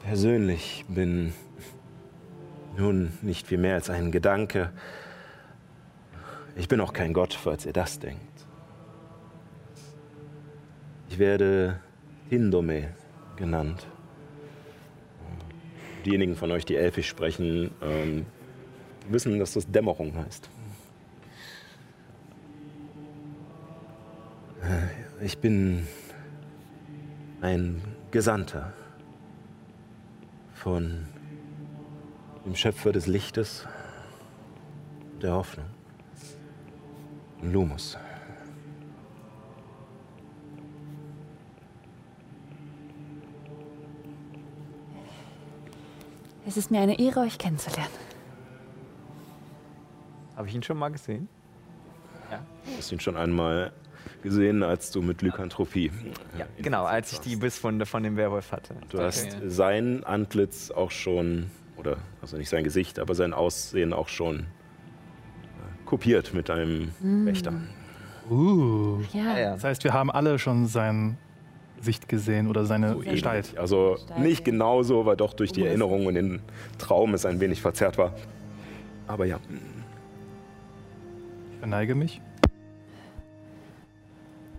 [0.05, 1.33] Persönlich bin
[2.77, 4.71] nun nicht viel mehr als ein Gedanke.
[6.55, 8.45] Ich bin auch kein Gott, falls ihr das denkt.
[11.09, 11.79] Ich werde
[12.29, 12.93] Hindome
[13.35, 13.87] genannt.
[16.05, 18.27] Diejenigen von euch, die Elfisch sprechen, ähm,
[19.09, 20.49] wissen, dass das Dämmerung heißt.
[25.21, 25.87] Ich bin
[27.41, 27.81] ein
[28.11, 28.73] Gesandter
[30.65, 31.05] von
[32.43, 33.67] dem Schöpfer des Lichtes,
[35.21, 35.67] der Hoffnung,
[37.43, 37.95] Lumus.
[46.47, 47.93] Es ist mir eine Ehre, euch kennenzulernen.
[50.35, 51.29] Habe ich ihn schon mal gesehen?
[52.31, 53.71] Du hast ihn schon einmal
[54.23, 55.91] gesehen, als du mit Lykanthropie.
[56.37, 57.35] Ja, äh, genau, als ich die.
[57.35, 58.75] Bisswunde von dem Werwolf hatte.
[58.89, 61.47] Du hast sein Antlitz auch schon,
[61.77, 64.43] oder also nicht sein Gesicht, aber sein Aussehen auch schon äh,
[65.85, 67.53] kopiert mit deinem Wächter.
[68.29, 69.01] Uh.
[69.13, 69.51] Ja.
[69.53, 71.17] Das heißt, wir haben alle schon sein
[71.77, 73.45] Gesicht gesehen oder seine So Gestalt.
[73.47, 73.59] ähnlich.
[73.59, 75.63] Also nicht genauso, weil doch durch die.
[75.65, 76.41] Erinnerung und den
[76.79, 78.13] Traum es ein wenig verzerrt war.
[79.07, 79.39] Aber ja.
[81.51, 82.21] Ich verneige mich.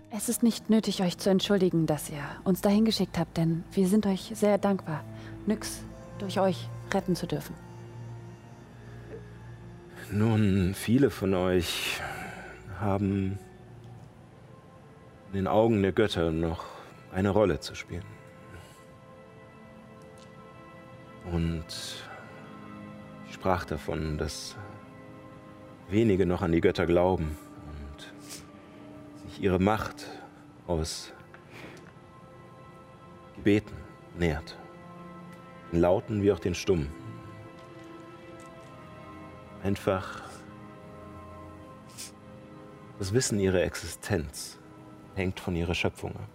[0.09, 3.87] Es ist nicht nötig, euch zu entschuldigen, dass ihr uns dahin geschickt habt, denn wir
[3.87, 5.03] sind euch sehr dankbar,
[5.45, 5.83] Nyx
[6.17, 7.53] durch euch retten zu dürfen.
[10.09, 11.99] Nun, viele von euch
[12.79, 13.37] haben
[15.27, 16.63] in den Augen der Götter noch
[17.11, 18.05] eine Rolle zu spielen.
[21.33, 21.65] Und
[23.27, 24.55] ich sprach davon, dass
[25.89, 27.37] wenige noch an die Götter glauben
[29.39, 30.05] ihre Macht
[30.67, 31.13] aus
[33.35, 33.75] Gebeten
[34.17, 34.57] nährt.
[35.71, 36.89] Den Lauten wie auch den Stummen.
[39.63, 40.23] Einfach
[42.99, 44.57] das Wissen ihrer Existenz
[45.15, 46.29] hängt von ihrer Schöpfung ab.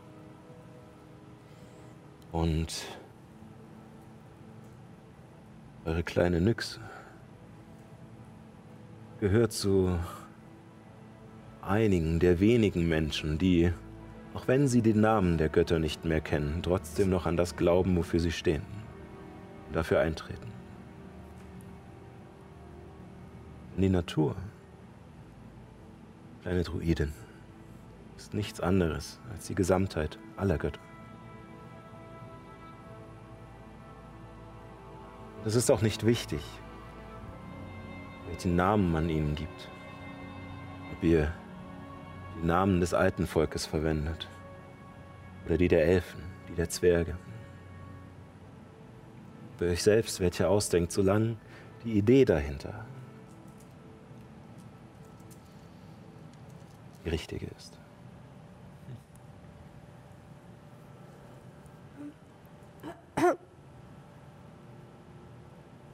[2.31, 2.85] Und
[5.85, 6.79] eure kleine Nyx
[9.21, 9.99] gehört zu
[11.63, 13.73] einigen der wenigen Menschen, die,
[14.35, 17.97] auch wenn sie den Namen der Götter nicht mehr kennen, trotzdem noch an das glauben,
[17.97, 18.63] wofür sie stehen,
[19.73, 20.51] dafür eintreten.
[23.77, 24.37] In die Natur,
[26.43, 27.13] kleine Druidin,
[28.17, 30.81] ist nichts anderes als die Gesamtheit aller Götter.
[35.45, 36.43] Das ist auch nicht wichtig,
[38.29, 39.69] welchen Namen man ihnen gibt.
[40.93, 41.33] Ob ihr
[42.41, 44.29] die Namen des alten Volkes verwendet
[45.47, 47.17] oder die der Elfen, die der Zwerge.
[49.59, 51.37] Für euch selbst, welche ausdenkt, solange
[51.85, 52.87] die Idee dahinter
[57.05, 57.79] die richtige ist.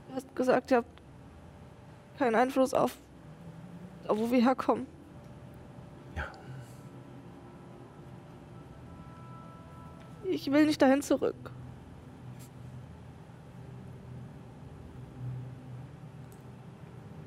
[0.09, 1.03] Du hast gesagt, ihr habt
[2.18, 2.99] keinen Einfluss auf,
[4.07, 4.97] auf wo wir herkommen.
[10.30, 11.50] Ich will nicht dahin zurück.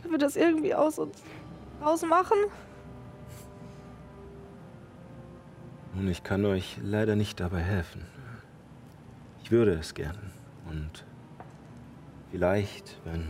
[0.02, 1.22] Können wir das irgendwie aus uns
[1.82, 2.38] rausmachen?
[5.96, 8.06] Nun, ich kann euch leider nicht dabei helfen.
[9.44, 10.32] Ich würde es gern.
[10.70, 11.06] Und
[12.30, 13.28] vielleicht, wenn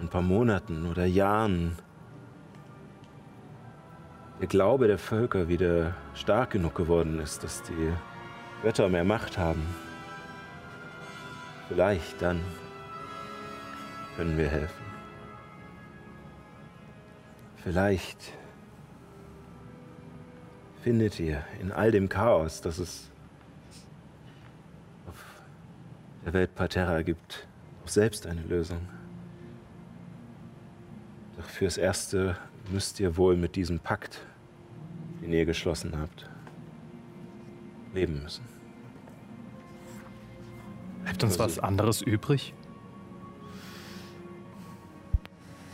[0.00, 1.76] ein paar Monaten oder Jahren
[4.44, 7.90] der Glaube der Völker wieder stark genug geworden ist, dass die
[8.62, 9.62] Götter mehr Macht haben,
[11.66, 12.42] vielleicht dann
[14.16, 14.84] können wir helfen.
[17.56, 18.34] Vielleicht
[20.82, 23.10] findet ihr in all dem Chaos, das es
[25.06, 25.24] auf
[26.26, 27.48] der Welt Parterra gibt,
[27.82, 28.86] auch selbst eine Lösung.
[31.38, 32.36] Doch fürs Erste
[32.70, 34.20] müsst ihr wohl mit diesem Pakt,
[35.24, 36.28] den ihr geschlossen habt,
[37.94, 38.44] leben müssen.
[41.02, 42.52] Bleibt uns was anderes übrig?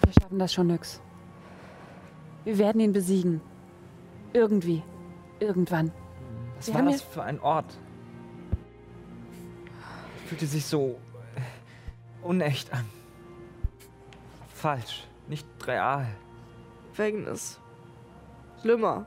[0.05, 1.01] Wir schaffen das schon, Nyx.
[2.44, 3.40] Wir werden ihn besiegen.
[4.32, 4.84] Irgendwie.
[5.40, 5.90] Irgendwann.
[6.57, 7.76] Was Wir war das für ein Ort?
[10.26, 10.96] Fühlte sich so
[11.34, 12.84] äh, unecht an.
[14.55, 15.09] Falsch.
[15.26, 16.07] Nicht real.
[16.90, 17.59] Gefängnis.
[18.61, 19.07] Schlimmer.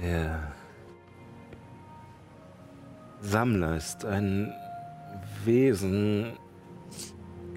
[0.00, 0.52] Der
[3.20, 4.52] Sammler ist ein
[5.44, 6.32] Wesen,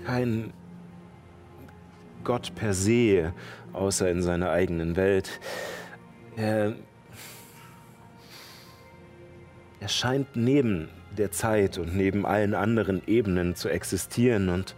[0.05, 0.53] kein
[2.23, 3.33] Gott per se,
[3.73, 5.39] außer in seiner eigenen Welt.
[6.35, 6.75] Er,
[9.79, 14.75] er scheint neben der Zeit und neben allen anderen Ebenen zu existieren und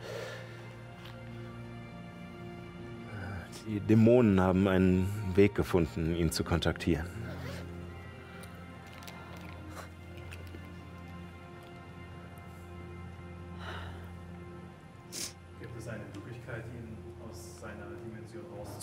[3.68, 7.08] die Dämonen haben einen Weg gefunden, ihn zu kontaktieren.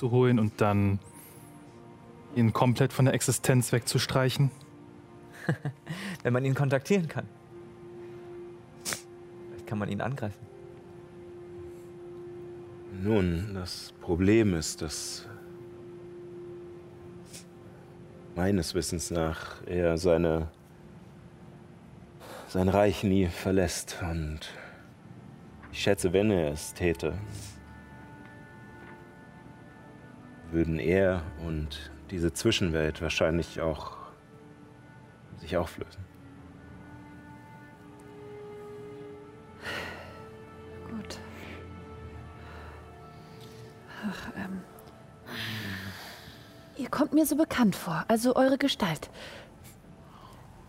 [0.05, 0.98] Rauszuholen und dann
[2.36, 4.50] ihn komplett von der Existenz wegzustreichen?
[6.22, 7.26] Wenn man ihn kontaktieren kann.
[8.84, 10.38] Vielleicht kann man ihn angreifen.
[13.02, 15.26] Nun, das Problem ist, dass
[18.34, 20.48] meines Wissens nach er seine,
[22.48, 23.98] sein Reich nie verlässt.
[24.02, 24.40] Und
[25.72, 27.14] ich schätze, wenn er es täte,
[30.55, 33.96] würden er und diese Zwischenwelt wahrscheinlich auch
[35.40, 36.05] sich auflösen.
[40.88, 41.18] Gut.
[44.07, 44.61] Ach, ähm.
[46.76, 49.11] Ihr kommt mir so bekannt vor, also eure Gestalt.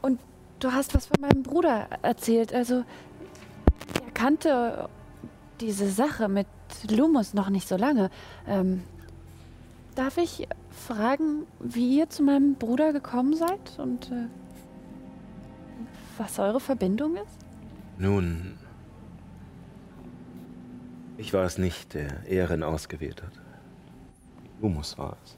[0.02, 0.20] Und
[0.60, 2.84] du hast was von meinem Bruder erzählt, also
[4.04, 4.90] er kannte
[5.60, 6.48] diese Sache mit
[6.90, 8.10] Lumus noch nicht so lange.
[8.48, 8.84] Ähm,
[9.96, 14.28] darf ich fragen, wie ihr zu meinem Bruder gekommen seid und äh,
[16.18, 17.40] was eure Verbindung ist?
[17.98, 18.58] Nun,
[21.18, 23.32] ich war es nicht, der Ehren ausgewählt hat.
[24.62, 25.38] Lumus war es.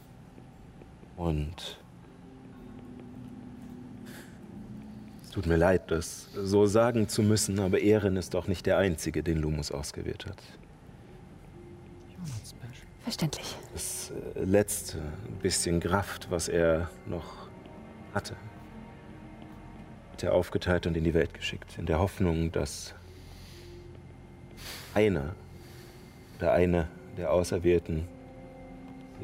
[1.17, 1.79] Und
[5.23, 8.77] es tut mir leid, das so sagen zu müssen, aber Ehren ist doch nicht der
[8.77, 10.41] einzige, den Lumus ausgewählt hat.
[13.07, 13.55] Verständlich.
[13.71, 15.01] Das äh, letzte
[15.41, 17.47] bisschen Kraft, was er noch
[18.13, 18.35] hatte,
[20.11, 22.93] hat er aufgeteilt und in die Welt geschickt, in der Hoffnung, dass
[24.93, 25.35] einer
[26.37, 28.05] oder eine der Auserwählten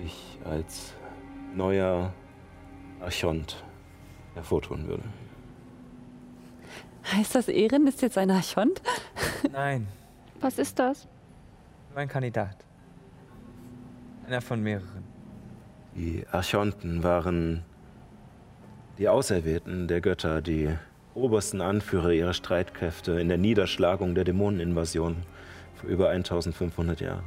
[0.01, 0.93] sich als
[1.53, 2.13] neuer
[3.01, 3.65] Archont
[4.33, 5.03] hervortun würde.
[7.11, 8.81] Heißt das, Ehren ist jetzt ein Archont?
[9.51, 9.89] Nein,
[10.39, 11.05] Was ist das?
[11.93, 12.55] mein Kandidat.
[14.25, 15.03] Einer von mehreren.
[15.95, 17.63] Die Archonten waren
[18.97, 20.69] die Auserwählten der Götter, die
[21.13, 25.17] obersten Anführer ihrer Streitkräfte in der Niederschlagung der Dämoneninvasion
[25.75, 27.23] vor über 1500 Jahren.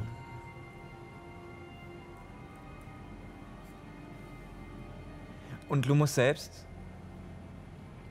[5.69, 6.65] Und Lumus selbst?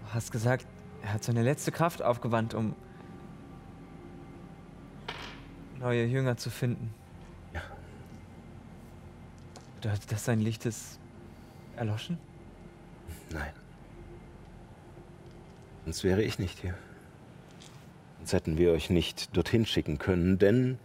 [0.06, 0.68] Du hast gesagt,
[1.02, 2.76] er hat seine letzte Kraft aufgewandt, um
[5.80, 6.94] neue Jünger zu finden.
[9.86, 9.92] Ja.
[9.92, 11.00] Bedeutet das, sein Licht ist
[11.76, 12.18] erloschen?
[13.32, 13.52] Nein.
[15.84, 16.74] Sonst wäre ich nicht hier.
[18.18, 20.80] Sonst hätten wir euch nicht dorthin schicken können, denn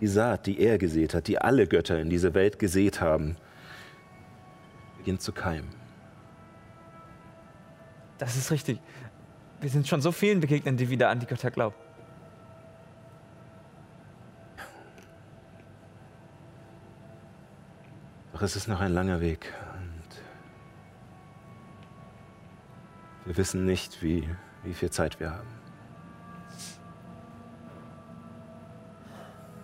[0.00, 3.36] die Saat, die er gesät hat, die alle Götter in diese Welt gesät haben,
[4.96, 5.68] beginnt zu keimen.
[8.16, 8.80] Das ist richtig.
[9.60, 11.76] Wir sind schon so vielen begegnet, die wieder an die Götter glauben.
[18.32, 19.52] Doch es ist noch ein langer Weg.
[19.74, 20.22] Und
[23.26, 24.28] wir wissen nicht, wie,
[24.64, 25.48] wie viel Zeit wir haben.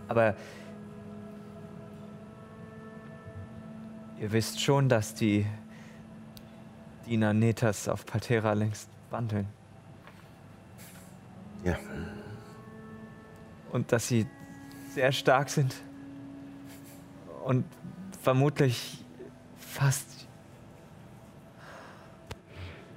[0.09, 0.35] Aber
[4.19, 5.47] ihr wisst schon, dass die
[7.07, 9.49] Diener Netas auf Paltera längst wandeln.
[11.65, 11.77] Ja,
[13.73, 14.27] Und dass sie
[14.95, 15.75] sehr stark sind.
[17.45, 17.65] Und
[18.29, 19.03] vermutlich
[19.57, 20.29] fast.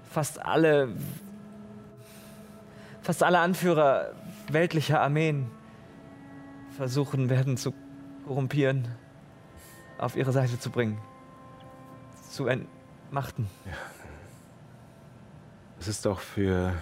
[0.09, 0.89] fast alle.
[3.01, 4.11] fast alle Anführer
[4.49, 5.49] weltlicher Armeen
[6.75, 7.73] versuchen werden zu
[8.27, 8.89] korrumpieren,
[9.99, 10.97] auf ihre Seite zu bringen,
[12.29, 13.47] zu entmachten.
[15.79, 16.73] es ist doch für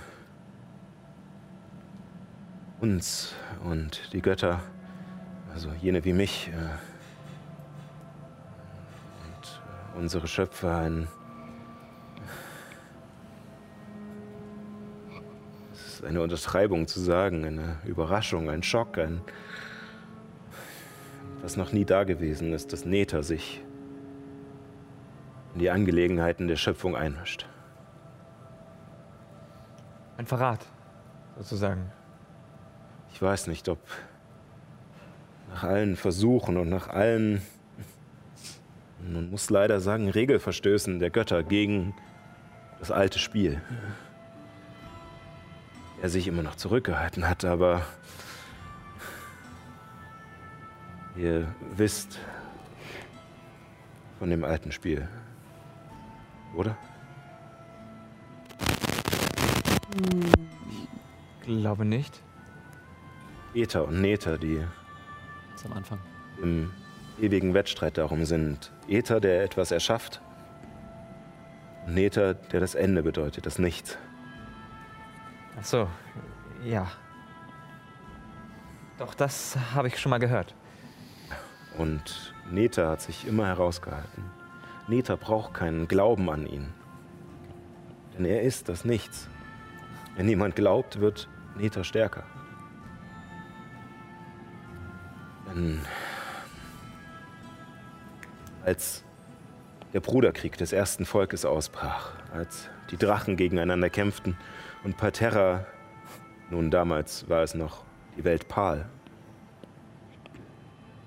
[2.81, 4.59] uns und die Götter,
[5.53, 6.88] also jene wie mich äh,
[9.95, 11.07] unsere Schöpfer ein
[15.71, 19.21] es ist eine Untertreibung zu sagen, eine Überraschung, ein Schock, ein
[21.41, 23.63] was noch nie dagewesen ist, dass Neta sich
[25.53, 27.47] in die Angelegenheiten der Schöpfung einmischt.
[30.17, 30.65] Ein Verrat,
[31.37, 31.91] sozusagen.
[33.13, 33.79] Ich weiß nicht, ob
[35.49, 37.41] nach allen Versuchen und nach allen,
[39.13, 41.93] man muss leider sagen, Regelverstößen der Götter gegen
[42.79, 43.61] das alte Spiel,
[46.01, 47.81] er sich immer noch zurückgehalten hat, aber
[51.17, 52.19] ihr wisst
[54.17, 55.07] von dem alten Spiel,
[56.55, 56.77] oder?
[61.45, 62.21] Glaube nicht.
[63.53, 64.63] Eta und Neta, die
[65.65, 65.99] am Anfang.
[66.41, 66.71] im
[67.21, 68.71] ewigen Wettstreit darum sind.
[68.87, 70.21] Äther, der etwas erschafft.
[71.85, 73.97] Und Nether, der das Ende bedeutet, das Nichts.
[75.59, 75.87] Ach so,
[76.63, 76.87] ja.
[78.97, 80.53] Doch, das habe ich schon mal gehört.
[81.77, 84.23] Und Nether hat sich immer herausgehalten.
[84.87, 86.73] Nether braucht keinen Glauben an ihn.
[88.15, 89.29] Denn er ist das Nichts.
[90.15, 92.23] Wenn niemand glaubt, wird Nether stärker.
[95.47, 95.81] Denn
[98.63, 99.03] als
[99.93, 104.37] der Bruderkrieg des ersten Volkes ausbrach, als die Drachen gegeneinander kämpften
[104.83, 105.65] und Parterra,
[106.49, 107.83] nun damals war es noch
[108.17, 108.85] die Welt Pal,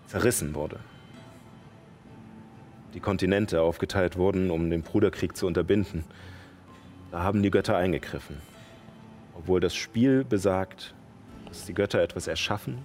[0.07, 0.79] zerrissen wurde.
[2.95, 6.05] die Kontinente aufgeteilt wurden, um den Bruderkrieg zu unterbinden,
[7.11, 8.37] da haben die Götter eingegriffen.
[9.35, 10.95] Obwohl das Spiel besagt,
[11.47, 12.79] dass die Götter etwas erschaffen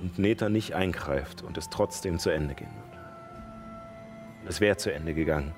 [0.00, 3.00] und Neta nicht eingreift und es trotzdem zu Ende gehen wird.
[4.48, 5.54] Es wäre zu Ende gegangen.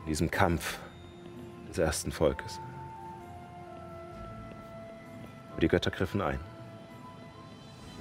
[0.00, 0.78] In diesem Kampf
[1.68, 2.60] des ersten Volkes.
[5.52, 6.40] Aber die Götter griffen ein.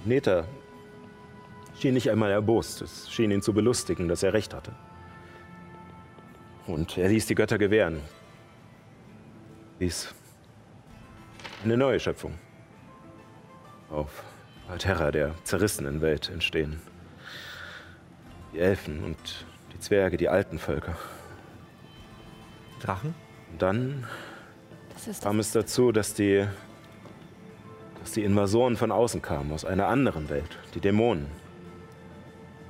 [0.06, 0.46] Neta
[1.80, 2.82] schien nicht einmal erbost.
[2.82, 4.74] Es schien ihn zu belustigen, dass er recht hatte.
[6.66, 8.02] Und er ließ die Götter gewähren.
[9.80, 10.14] Ließ
[11.64, 12.34] eine neue Schöpfung
[13.90, 14.24] auf
[14.70, 16.82] Alterra, der zerrissenen Welt, entstehen.
[18.54, 20.98] Die Elfen und die Zwerge, die alten Völker.
[22.82, 23.16] Drachen?
[23.52, 24.06] Und dann
[25.22, 26.46] kam es dazu, dass die,
[28.02, 31.28] dass die Invasoren von außen kamen, aus einer anderen Welt, die Dämonen.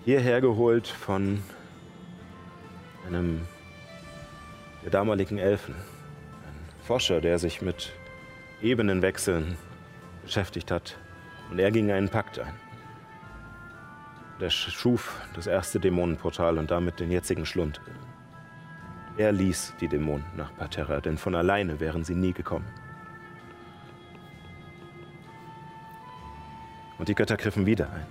[0.06, 1.42] Hierher geholt von
[3.08, 3.48] einem
[4.84, 5.74] der damaligen Elfen.
[5.76, 7.92] Ein Forscher, der sich mit
[8.62, 9.58] Ebenenwechseln
[10.24, 10.98] beschäftigt hat.
[11.50, 12.54] Und er ging einen Pakt ein.
[14.40, 17.82] Der schuf das erste Dämonenportal und damit den jetzigen Schlund.
[19.18, 22.68] Er ließ die Dämonen nach Paterra, denn von alleine wären sie nie gekommen.
[27.00, 28.06] Und die Götter griffen wieder ein,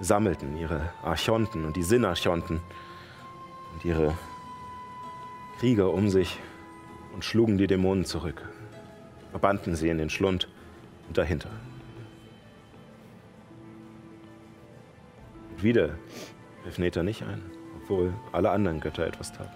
[0.00, 2.60] sammelten ihre Archonten und die Sinnarchonten
[3.72, 4.14] und ihre
[5.58, 6.38] Krieger um sich
[7.14, 8.48] und schlugen die Dämonen zurück,
[9.30, 10.48] verbanden sie in den Schlund
[11.08, 11.50] und dahinter.
[15.62, 15.98] Wieder
[16.62, 17.42] griff Neta nicht ein,
[17.76, 19.50] obwohl alle anderen Götter etwas taten.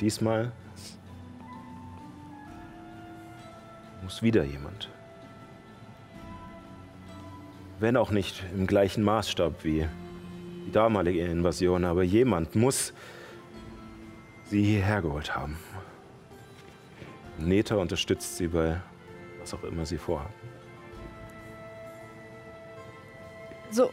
[0.00, 0.50] Diesmal
[4.02, 4.88] muss wieder jemand.
[7.78, 9.86] Wenn auch nicht im gleichen Maßstab wie
[10.66, 12.92] die damalige Invasion, aber jemand muss
[14.44, 15.56] sie hierher geholt haben.
[17.38, 18.80] Neta unterstützt sie bei
[19.40, 20.51] was auch immer sie vorhaben.
[23.72, 23.90] So.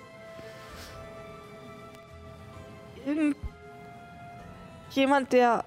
[3.05, 5.63] Irgendjemand, der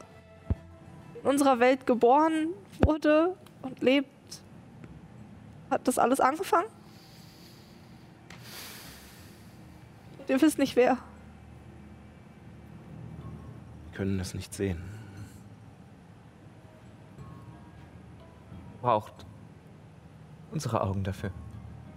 [1.22, 2.48] in unserer Welt geboren
[2.84, 4.08] wurde und lebt,
[5.70, 6.68] hat das alles angefangen?
[10.28, 10.98] Ihr wisst nicht wer.
[13.90, 14.82] Wir können es nicht sehen.
[18.82, 19.24] Braucht
[20.50, 21.30] unsere Augen dafür.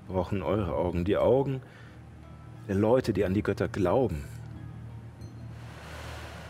[0.07, 1.61] Wir brauchen eure Augen, die Augen
[2.67, 4.23] der Leute, die an die Götter glauben,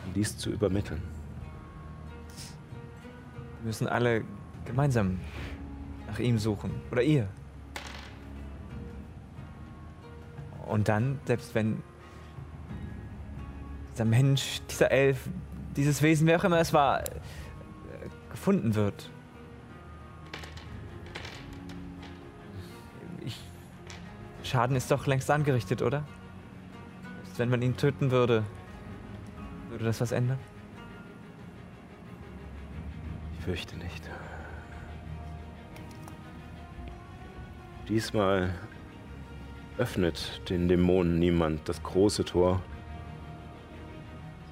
[0.06, 1.02] um dies zu übermitteln.
[3.62, 4.24] Wir müssen alle
[4.66, 5.20] gemeinsam
[6.08, 6.72] nach ihm suchen.
[6.92, 7.28] Oder ihr.
[10.66, 11.82] Und dann, selbst wenn
[13.94, 15.30] dieser Mensch, dieser Elf,
[15.76, 17.10] dieses Wesen, wer auch immer es war, äh,
[18.32, 19.10] gefunden wird.
[24.56, 26.06] Schaden ist doch längst angerichtet, oder?
[27.24, 28.46] Selbst wenn man ihn töten würde,
[29.70, 30.40] würde das was ändern?
[33.38, 34.10] Ich fürchte nicht.
[37.90, 38.54] Diesmal
[39.78, 42.62] öffnet den Dämonen niemand das große Tor.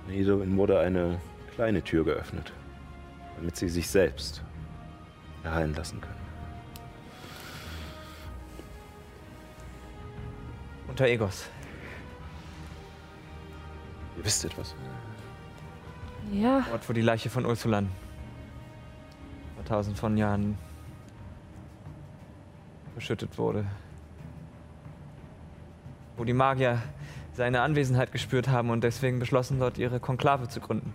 [0.09, 1.21] Ihnen wurde eine
[1.55, 2.51] kleine Tür geöffnet,
[3.37, 4.43] damit sie sich selbst
[5.45, 6.22] erheilen lassen können.
[10.93, 11.49] Unter Egos.
[14.15, 14.75] Ihr wisst etwas.
[16.31, 17.89] Ja, Ort, wo die Leiche von Ursulan
[19.55, 20.55] vor tausend von Jahren
[22.93, 23.65] verschüttet wurde.
[26.15, 26.79] Wo die Magier
[27.31, 30.93] seine Anwesenheit gespürt haben und deswegen beschlossen, dort ihre Konklave zu gründen.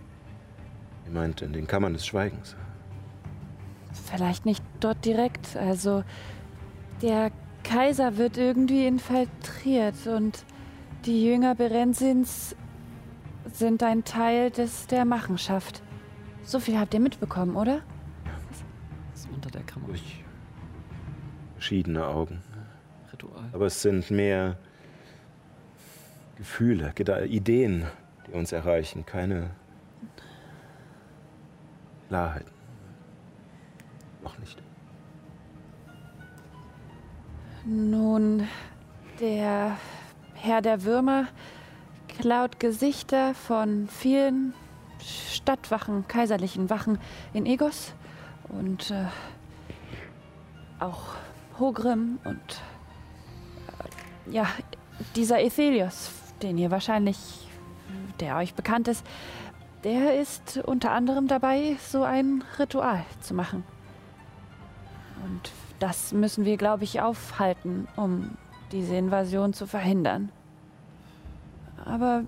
[1.07, 2.55] Ihr meint in den Kammern des Schweigens.
[4.09, 5.57] vielleicht nicht dort direkt.
[5.57, 6.05] Also
[7.01, 10.43] der Kaiser wird irgendwie infiltriert und
[11.05, 12.55] die Jünger Berensins
[13.45, 15.81] sind ein Teil des der Machenschaft.
[16.43, 17.81] So viel habt ihr mitbekommen, oder?
[19.13, 19.87] Das ist unter der Kammer.
[19.87, 20.23] Durch
[21.53, 22.41] verschiedene Augen.
[23.11, 23.49] Ritual.
[23.51, 24.57] Aber es sind mehr
[26.37, 27.85] Gefühle, Geda Ideen,
[28.27, 29.51] die uns erreichen, keine
[32.07, 32.51] Klarheiten.
[34.23, 34.61] Noch nicht.
[37.65, 38.47] Nun,
[39.19, 39.77] der
[40.35, 41.27] Herr der Würmer
[42.07, 44.53] klaut Gesichter von vielen
[45.01, 46.99] Stadtwachen, kaiserlichen Wachen
[47.33, 47.93] in Egos
[48.47, 49.05] und äh,
[50.79, 51.15] auch
[51.59, 52.61] Hogrim und
[54.31, 54.47] ja,
[55.15, 56.11] dieser Ethelios,
[56.41, 57.47] den ihr wahrscheinlich,
[58.19, 59.05] der euch bekannt ist,
[59.83, 63.63] der ist unter anderem dabei, so ein Ritual zu machen.
[65.25, 68.37] Und das müssen wir, glaube ich, aufhalten, um
[68.71, 70.29] diese Invasion zu verhindern.
[71.85, 72.23] Aber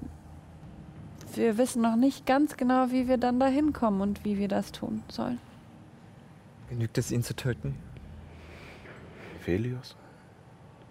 [1.35, 4.71] wir wissen noch nicht ganz genau, wie wir dann dahin kommen und wie wir das
[4.71, 5.39] tun sollen.
[6.69, 7.75] Genügt es, ihn zu töten?
[9.41, 9.95] Felios?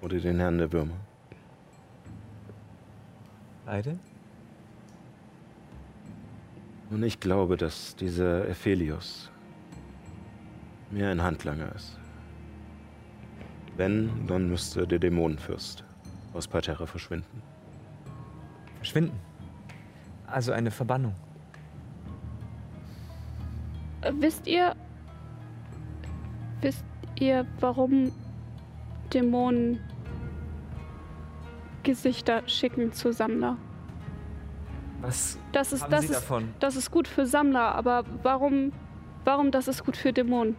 [0.02, 0.96] Oder den Herrn der Würmer?
[3.66, 3.98] Beide?
[6.90, 9.30] Und ich glaube, dass dieser Ephelios
[10.90, 11.99] mehr ein Handlanger ist.
[13.80, 15.84] Wenn, dann müsste der Dämonenfürst
[16.34, 17.42] aus Parterre verschwinden.
[18.76, 19.18] Verschwinden?
[20.26, 21.14] Also eine Verbannung.
[24.02, 24.76] Äh, wisst ihr.
[26.60, 26.84] Wisst
[27.18, 28.12] ihr, warum
[29.14, 29.80] Dämonen
[31.82, 33.56] Gesichter schicken zu Sammler?
[35.00, 36.52] Was Das ist, haben das Sie ist, davon?
[36.60, 38.72] das ist gut für Sammler, aber warum,
[39.24, 40.54] warum das ist gut für Dämonen?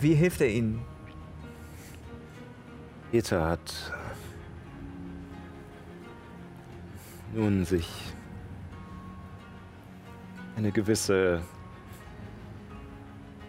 [0.00, 0.80] Wie hilft er Ihnen?
[3.10, 3.92] Peter hat
[7.34, 7.88] nun sich
[10.56, 11.42] eine gewisse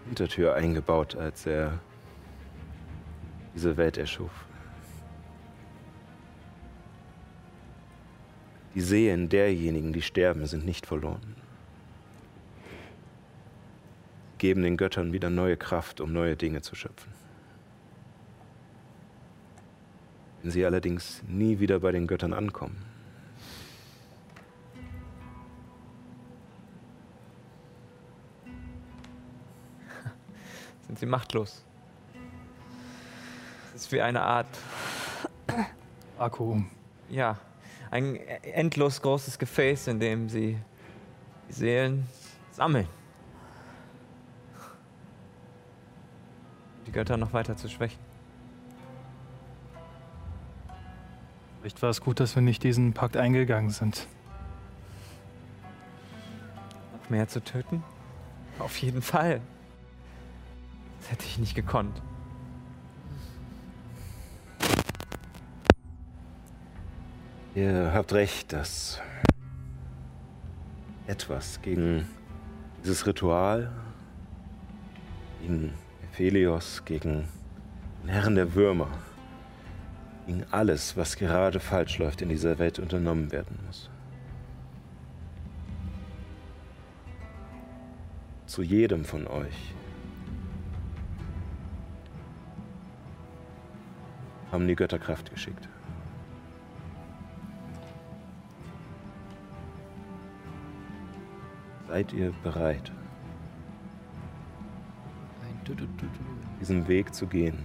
[0.05, 1.79] Hintertür eingebaut, als er
[3.53, 4.31] diese Welt erschuf.
[8.73, 11.38] Die Seelen derjenigen, die sterben, sind nicht verloren.
[14.39, 17.11] Geben den Göttern wieder neue Kraft, um neue Dinge zu schöpfen.
[20.41, 22.77] Wenn sie allerdings nie wieder bei den Göttern ankommen,
[30.87, 31.63] Sind Sie machtlos?
[33.75, 34.47] Es ist wie eine Art,
[36.17, 36.61] Akku.
[37.09, 37.37] ja,
[37.91, 40.57] ein endlos großes Gefäß, in dem Sie
[41.49, 42.07] die Seelen
[42.51, 42.87] sammeln.
[46.89, 47.99] Die Götter noch weiter zu schwächen.
[51.59, 54.07] Vielleicht war es gut, dass wir nicht diesen Pakt eingegangen sind.
[56.99, 57.83] Noch mehr zu töten?
[58.57, 59.39] Auf jeden Fall.
[60.99, 62.01] Das hätte ich nicht gekonnt.
[67.53, 68.99] Ihr habt recht, dass
[71.05, 72.07] etwas gegen
[72.83, 73.71] dieses Ritual,
[75.43, 75.75] gegen
[76.11, 77.27] Ephelios, gegen
[78.03, 78.89] den Herren der Würmer,
[80.25, 83.89] gegen alles, was gerade falsch läuft in dieser Welt, unternommen werden muss.
[88.45, 89.73] Zu jedem von euch
[94.51, 95.69] haben die Götter Kraft geschickt.
[101.87, 102.91] Seid ihr bereit,
[106.59, 107.57] diesen Weg zu gehen?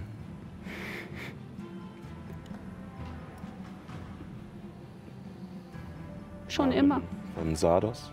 [6.47, 7.01] Schon immer.
[7.35, 8.11] Von Sardos?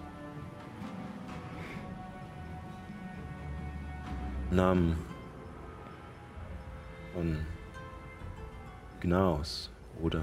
[4.50, 4.96] Namen
[7.12, 7.38] von
[9.00, 9.70] Gnaus
[10.00, 10.22] oder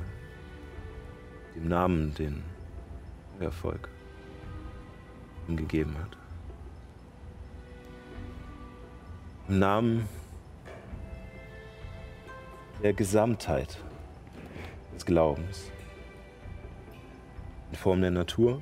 [1.55, 2.43] dem Namen, den
[3.39, 3.89] euer Volk
[5.47, 6.18] ihm gegeben hat.
[9.49, 10.07] Im Namen
[12.83, 13.79] der Gesamtheit
[14.93, 15.71] des Glaubens
[17.71, 18.61] in Form der Natur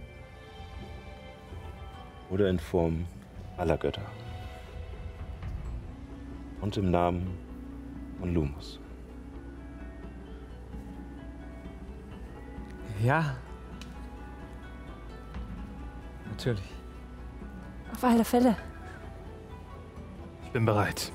[2.30, 3.06] oder in Form
[3.58, 4.10] aller Götter.
[6.62, 7.38] Und im Namen
[8.22, 8.80] von Lumus.
[13.04, 13.36] Ja.
[16.30, 16.64] Natürlich.
[17.92, 18.56] Auf alle Fälle.
[20.48, 21.12] Ich bin bereit.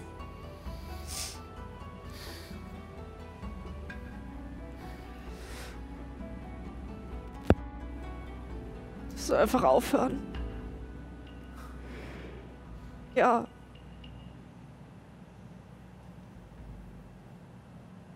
[9.12, 10.20] Das soll einfach aufhören.
[13.14, 13.46] Ja.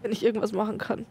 [0.02, 1.06] Wenn ich irgendwas machen kann.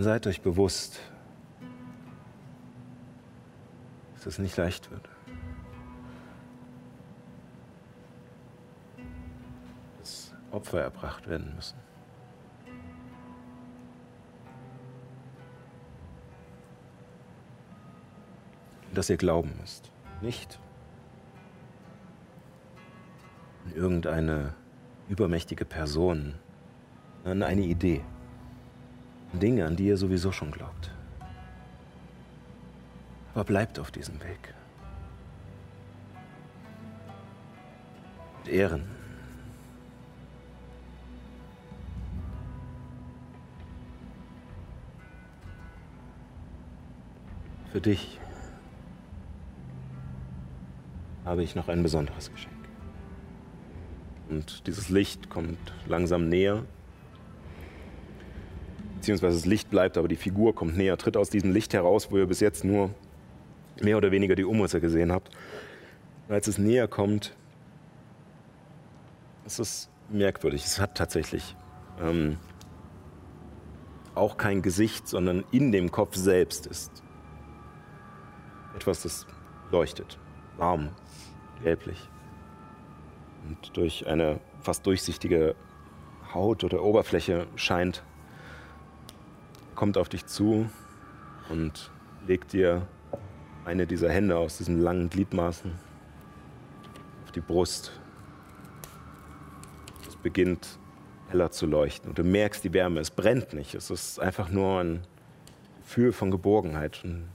[0.00, 1.00] Seid euch bewusst,
[4.14, 5.08] dass es nicht leicht wird.
[9.98, 11.76] Dass Opfer erbracht werden müssen.
[18.94, 19.92] dass ihr glauben müsst.
[20.22, 20.58] Nicht
[23.66, 24.54] in irgendeine
[25.08, 26.34] übermächtige Person,
[27.22, 28.02] an eine Idee.
[29.32, 30.90] Dinge, an die ihr sowieso schon glaubt.
[33.34, 34.54] Aber bleibt auf diesem Weg.
[38.38, 38.84] Und Ehren.
[47.70, 48.18] Für dich
[51.24, 52.54] habe ich noch ein besonderes Geschenk.
[54.30, 56.64] Und dieses Licht kommt langsam näher.
[59.08, 62.18] Beziehungsweise das Licht bleibt, aber die Figur kommt näher, tritt aus diesem Licht heraus, wo
[62.18, 62.90] ihr bis jetzt nur
[63.80, 65.30] mehr oder weniger die Umrisse gesehen habt.
[66.28, 67.34] Und als es näher kommt,
[69.46, 70.62] ist es merkwürdig.
[70.62, 71.56] Es hat tatsächlich
[72.02, 72.36] ähm,
[74.14, 77.02] auch kein Gesicht, sondern in dem Kopf selbst ist
[78.76, 79.26] etwas, das
[79.70, 80.18] leuchtet.
[80.58, 80.90] Warm,
[81.62, 82.10] gelblich.
[83.48, 85.54] Und durch eine fast durchsichtige
[86.34, 88.04] Haut oder Oberfläche scheint,
[89.78, 90.68] kommt auf dich zu
[91.50, 91.92] und
[92.26, 92.84] legt dir
[93.64, 95.72] eine dieser Hände aus diesen langen Gliedmaßen
[97.22, 97.92] auf die Brust.
[100.08, 100.80] Es beginnt
[101.28, 102.98] heller zu leuchten und du merkst die Wärme.
[102.98, 103.76] Es brennt nicht.
[103.76, 105.06] Es ist einfach nur ein
[105.84, 107.28] Gefühl von Geborgenheit, ein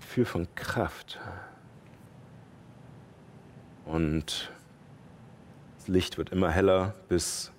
[0.00, 1.18] Gefühl von Kraft.
[3.86, 4.52] Und
[5.78, 7.50] das Licht wird immer heller, bis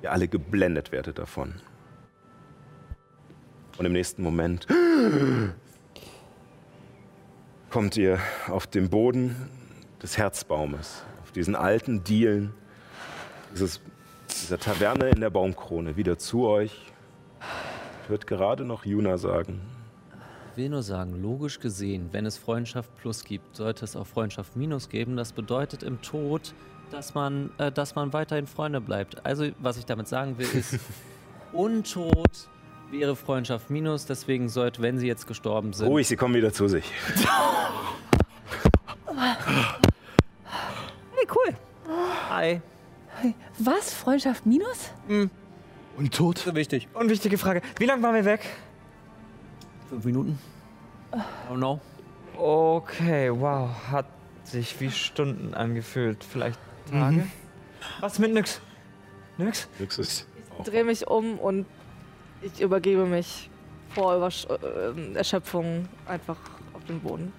[0.00, 1.60] ihr alle geblendet werdet davon.
[3.78, 4.66] Und im nächsten Moment
[7.70, 8.18] kommt ihr
[8.48, 9.36] auf den Boden
[10.02, 12.52] des Herzbaumes, auf diesen alten Dielen
[13.52, 13.80] dieses,
[14.28, 16.92] dieser Taverne in der Baumkrone wieder zu euch.
[18.08, 19.60] Hört gerade noch Juna sagen.
[20.52, 24.56] Ich will nur sagen, logisch gesehen, wenn es Freundschaft plus gibt, sollte es auch Freundschaft
[24.56, 25.16] minus geben.
[25.16, 26.52] Das bedeutet im Tod,
[26.90, 29.24] dass man, äh, dass man weiterhin Freunde bleibt.
[29.24, 30.80] Also, was ich damit sagen will, ist,
[31.52, 32.48] Untot
[32.90, 34.06] wäre Freundschaft minus.
[34.06, 36.84] Deswegen sollte, wenn sie jetzt gestorben sind, Ruhig, sie kommen wieder zu sich.
[39.06, 41.56] Hey, cool.
[42.30, 42.60] Hi.
[43.58, 43.92] Was?
[43.92, 44.90] Freundschaft minus?
[45.96, 46.38] Und tot?
[46.38, 46.88] So wichtig.
[46.94, 47.62] Unwichtige Frage.
[47.78, 48.46] Wie lange waren wir weg?
[49.88, 50.38] Fünf Minuten?
[51.12, 51.16] I
[51.50, 51.80] don't know.
[52.36, 53.70] Okay, wow.
[53.90, 54.06] Hat
[54.44, 56.22] sich wie Stunden angefühlt.
[56.22, 56.58] Vielleicht
[56.90, 57.26] Tage?
[58.00, 58.60] Was mit nix?
[59.36, 59.68] Nix?
[59.78, 60.26] Nix ist.
[60.58, 61.66] Ich drehe mich um und
[62.42, 63.50] ich übergebe mich
[63.94, 66.36] vor Übersch äh, Erschöpfung einfach
[66.74, 67.32] auf den Boden.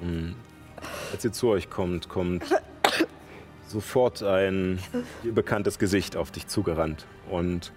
[0.00, 0.34] Mhm.
[1.12, 2.44] Als ihr zu euch kommt, kommt
[3.66, 4.78] sofort ein
[5.22, 7.06] dir bekanntes Gesicht auf dich zugerannt.
[7.30, 7.72] Und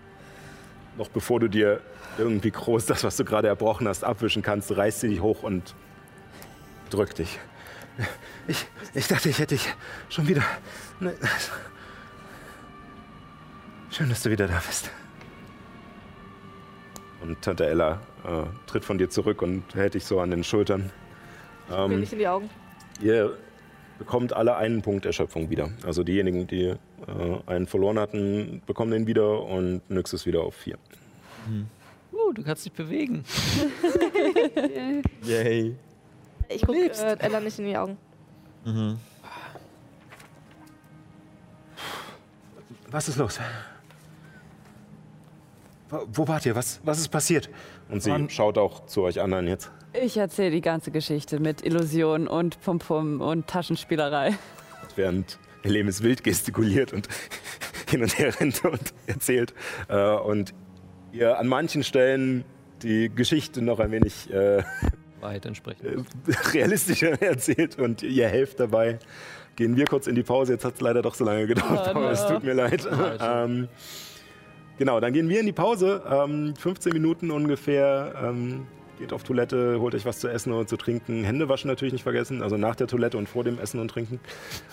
[0.98, 1.82] noch bevor du dir
[2.18, 5.76] irgendwie groß das, was du gerade erbrochen hast, abwischen kannst, reißt sie dich hoch und
[6.90, 7.40] drückt dich.
[8.48, 9.68] Ich, ich dachte, ich hätte dich
[10.10, 10.44] schon wieder.
[11.00, 11.16] Ne-
[13.92, 14.90] Schön, dass du wieder da bist.
[17.22, 20.92] Und Tante Ella äh, tritt von dir zurück und hält dich so an den Schultern.
[21.70, 22.50] Mir Ähm, nicht in die Augen.
[23.02, 23.38] Ihr
[23.98, 25.70] bekommt alle einen Punkt Erschöpfung wieder.
[25.86, 26.78] Also diejenigen, die äh,
[27.46, 30.78] einen verloren hatten, bekommen den wieder und Nyx ist wieder auf vier.
[32.12, 33.24] Uh, du kannst dich bewegen.
[35.24, 35.76] Yay.
[36.48, 37.98] Ich gucke äh, Ella nicht in die Augen.
[42.90, 43.40] Was ist los?
[45.90, 46.56] Wo, wart ihr?
[46.56, 47.50] Was, was ist passiert?
[47.90, 49.72] Und sie Wann- schaut auch zu euch anderen jetzt.
[49.94, 54.36] Ich erzähle die ganze Geschichte mit Illusion und Pum-Pum und Taschenspielerei.
[54.96, 57.08] während Helemis wild gestikuliert und
[57.90, 59.54] hin und her rennt und erzählt.
[59.88, 60.54] Äh, und
[61.12, 62.46] ihr an manchen Stellen
[62.84, 64.64] die Geschichte noch ein wenig äh,
[65.22, 65.86] Wahrheit entsprechend.
[66.28, 69.00] äh, realistischer erzählt und ihr helft dabei.
[69.56, 70.54] Gehen wir kurz in die Pause.
[70.54, 72.88] Jetzt hat es leider doch so lange gedauert, aber es tut mir leid.
[73.20, 73.68] ähm,
[74.80, 76.02] genau, dann gehen wir in die Pause.
[76.10, 78.16] Ähm, 15 Minuten ungefähr.
[78.24, 78.66] Ähm,
[78.98, 81.24] geht auf Toilette, holt euch was zu essen und zu trinken.
[81.24, 84.20] Hände waschen natürlich nicht vergessen, also nach der Toilette und vor dem Essen und Trinken.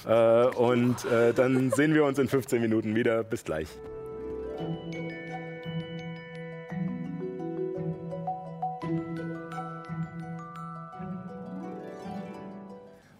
[0.06, 3.22] Äh, und äh, dann sehen wir uns in 15 Minuten wieder.
[3.22, 3.68] Bis gleich.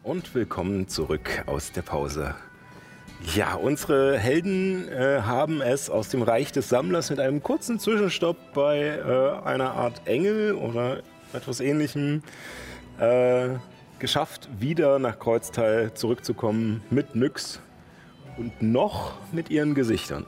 [0.03, 2.35] Und willkommen zurück aus der Pause.
[3.35, 8.37] Ja, unsere Helden äh, haben es aus dem Reich des Sammlers mit einem kurzen Zwischenstopp
[8.55, 11.03] bei äh, einer Art Engel oder
[11.33, 12.23] etwas ähnlichem
[12.99, 13.49] äh,
[13.99, 17.61] geschafft, wieder nach Kreuztal zurückzukommen mit Nyx
[18.37, 20.27] und noch mit ihren Gesichtern.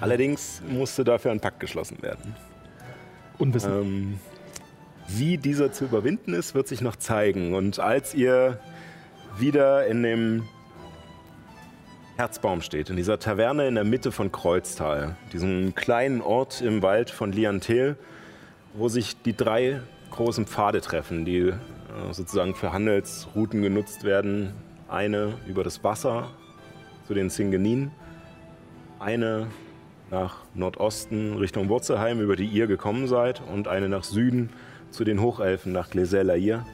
[0.00, 2.34] Allerdings musste dafür ein Pakt geschlossen werden.
[3.38, 3.74] Unwissend.
[3.74, 4.20] Ähm,
[5.08, 7.54] Wie dieser zu überwinden ist, wird sich noch zeigen.
[7.54, 8.58] Und als ihr
[9.38, 10.48] wieder in dem
[12.20, 17.08] Herzbaum steht, in dieser Taverne in der Mitte von Kreuztal, diesem kleinen Ort im Wald
[17.08, 17.96] von Liantel,
[18.74, 19.80] wo sich die drei
[20.10, 21.54] großen Pfade treffen, die äh,
[22.12, 24.52] sozusagen für Handelsrouten genutzt werden.
[24.86, 26.28] Eine über das Wasser
[27.06, 27.90] zu den Zingenin,
[28.98, 29.46] eine
[30.10, 34.50] nach Nordosten Richtung Wurzelheim, über die ihr gekommen seid, und eine nach Süden
[34.90, 36.66] zu den Hochelfen nach Glesel-Lair.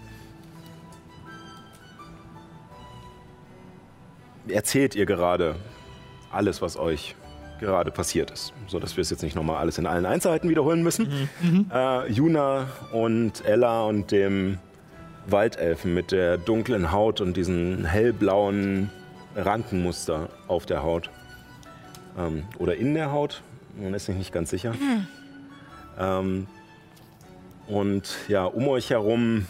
[4.48, 5.56] Erzählt ihr gerade
[6.30, 7.14] alles, was euch
[7.60, 11.28] gerade passiert ist, sodass wir es jetzt nicht nochmal alles in allen Einzelheiten wiederholen müssen.
[11.72, 14.58] Äh, Juna und Ella und dem
[15.26, 18.90] Waldelfen mit der dunklen Haut und diesen hellblauen
[19.34, 21.10] Rankenmuster auf der Haut.
[22.18, 23.42] Ähm, oder in der Haut,
[23.80, 24.74] man ist sich nicht ganz sicher.
[25.98, 26.46] Ähm,
[27.66, 29.46] und ja, um euch herum,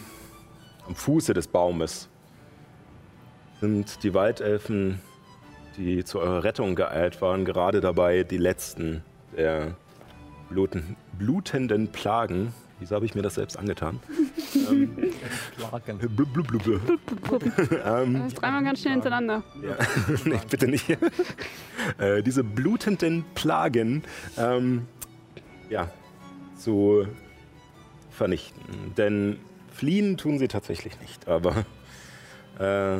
[0.87, 2.07] am Fuße des Baumes,
[3.61, 4.99] sind die Waldelfen,
[5.77, 9.03] die zu eurer Rettung geeilt waren, gerade dabei, die letzten
[9.35, 9.75] der
[10.49, 13.99] bluten, blutenden Plagen, wieso habe ich mir das selbst angetan?
[14.69, 14.95] ähm,
[16.15, 17.43] blub, blub, blub, blub.
[17.85, 19.43] ähm, Das ist dreimal ganz schnell hintereinander.
[19.61, 19.75] ja.
[20.25, 20.89] nee, bitte nicht.
[21.97, 24.03] äh, diese blutenden Plagen
[24.37, 24.87] ähm,
[25.69, 25.89] ja,
[26.57, 27.07] zu
[28.09, 28.95] vernichten.
[28.97, 29.37] Denn
[29.71, 31.27] fliehen tun sie tatsächlich nicht.
[31.27, 31.65] Aber
[32.59, 32.99] äh,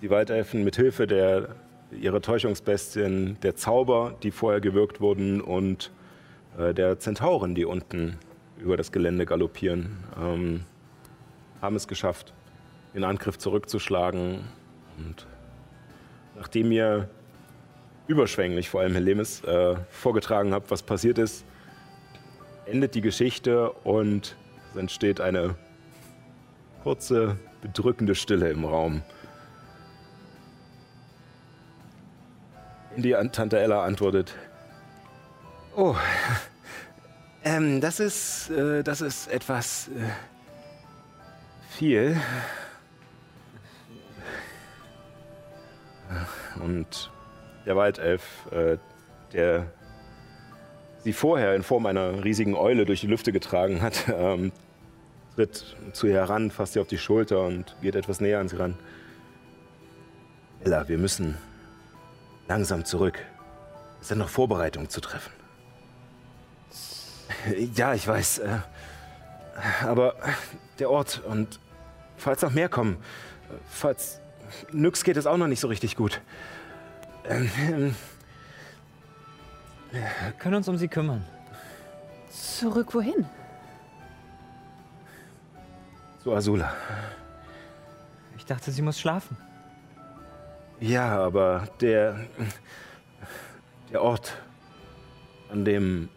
[0.00, 1.56] die Waldelfen mit Hilfe der
[1.90, 5.90] ihrer Täuschungsbestien, der Zauber, die vorher gewirkt wurden und
[6.58, 8.18] äh, der Zentauren, die unten
[8.58, 10.64] über das Gelände galoppieren, ähm,
[11.62, 12.34] haben es geschafft,
[12.94, 14.40] den Angriff zurückzuschlagen.
[14.98, 15.26] Und
[16.36, 17.08] nachdem ihr
[18.06, 21.44] überschwänglich, vor allem Helemis, äh, vorgetragen habt, was passiert ist,
[22.66, 24.36] endet die Geschichte und
[24.72, 25.54] es entsteht eine
[26.82, 29.02] kurze, bedrückende Stille im Raum.
[32.98, 34.34] Die An- Tante Ella antwortet:
[35.76, 35.94] Oh,
[37.44, 40.00] ähm, das ist, äh, das ist etwas äh,
[41.70, 42.16] viel.
[46.60, 47.12] Und
[47.66, 48.78] der Waldelf, äh,
[49.32, 49.66] der
[51.04, 54.50] sie vorher in Form einer riesigen Eule durch die Lüfte getragen hat, ähm,
[55.36, 58.56] tritt zu ihr heran, fasst sie auf die Schulter und geht etwas näher an sie
[58.56, 58.76] ran.
[60.64, 61.38] Ella, wir müssen
[62.48, 63.18] langsam zurück.
[64.00, 65.32] Es sind noch Vorbereitungen zu treffen.
[67.74, 68.38] Ja, ich weiß.
[68.38, 68.58] Äh,
[69.84, 70.14] aber
[70.78, 71.60] der Ort und
[72.16, 72.96] falls noch mehr kommen,
[73.68, 74.20] falls
[74.72, 76.20] Nyx geht es auch noch nicht so richtig gut.
[77.24, 77.94] Ähm, ähm,
[79.90, 81.24] Wir können uns um sie kümmern.
[82.30, 83.26] Zurück wohin?
[86.22, 86.74] zu Azula.
[88.36, 89.36] Ich dachte, sie muss schlafen.
[90.80, 92.26] Ja, aber der.
[93.90, 94.36] der Ort,
[95.50, 96.08] an dem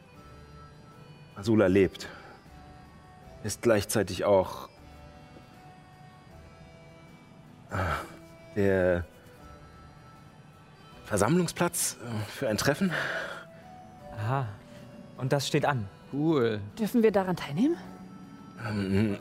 [1.36, 2.08] Azula lebt,
[3.44, 4.70] ist gleichzeitig auch.
[7.72, 7.98] ah,
[8.56, 9.06] der
[11.06, 12.92] Versammlungsplatz äh, für ein Treffen.
[14.18, 14.48] Aha.
[15.18, 15.88] Und das steht an.
[16.14, 16.60] Cool.
[16.78, 17.78] Dürfen wir daran teilnehmen?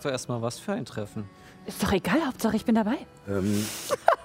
[0.00, 1.28] Zuerst mal was für ein Treffen.
[1.64, 2.98] Ist doch egal, Hauptsache ich bin dabei.
[3.28, 3.64] Ähm,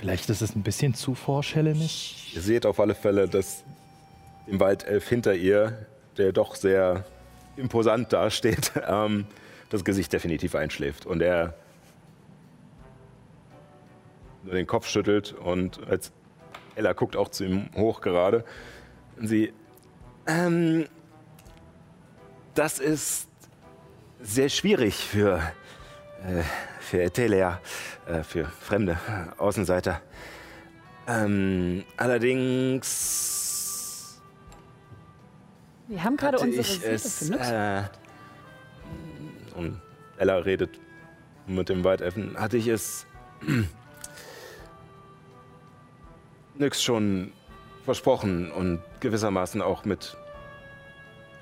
[0.00, 2.14] Vielleicht ist es ein bisschen zu forsch, Helemis.
[2.32, 3.64] Ihr seht auf alle Fälle, dass
[4.46, 5.86] im Waldelf hinter ihr,
[6.16, 7.04] der doch sehr
[7.58, 9.26] imposant dasteht, ähm,
[9.68, 11.04] das Gesicht definitiv einschläft.
[11.04, 11.52] Und er
[14.42, 16.12] nur den Kopf schüttelt und als
[16.76, 18.46] Ella guckt auch zu ihm hoch gerade.
[19.18, 19.52] Und sie,
[20.26, 20.86] ähm,
[22.54, 23.28] das ist
[24.18, 25.42] sehr schwierig für,
[26.26, 26.42] äh,
[26.90, 27.60] für Etelia,
[28.06, 28.98] äh, für fremde
[29.38, 30.02] Außenseiter.
[31.06, 33.00] Ähm, allerdings
[35.86, 37.84] Wir haben gerade unsere ich es, äh,
[39.54, 39.80] und
[40.18, 40.80] Ella redet
[41.46, 43.06] mit dem Waldelfen, hatte ich es
[46.56, 47.32] nix schon
[47.84, 50.16] versprochen und gewissermaßen auch mit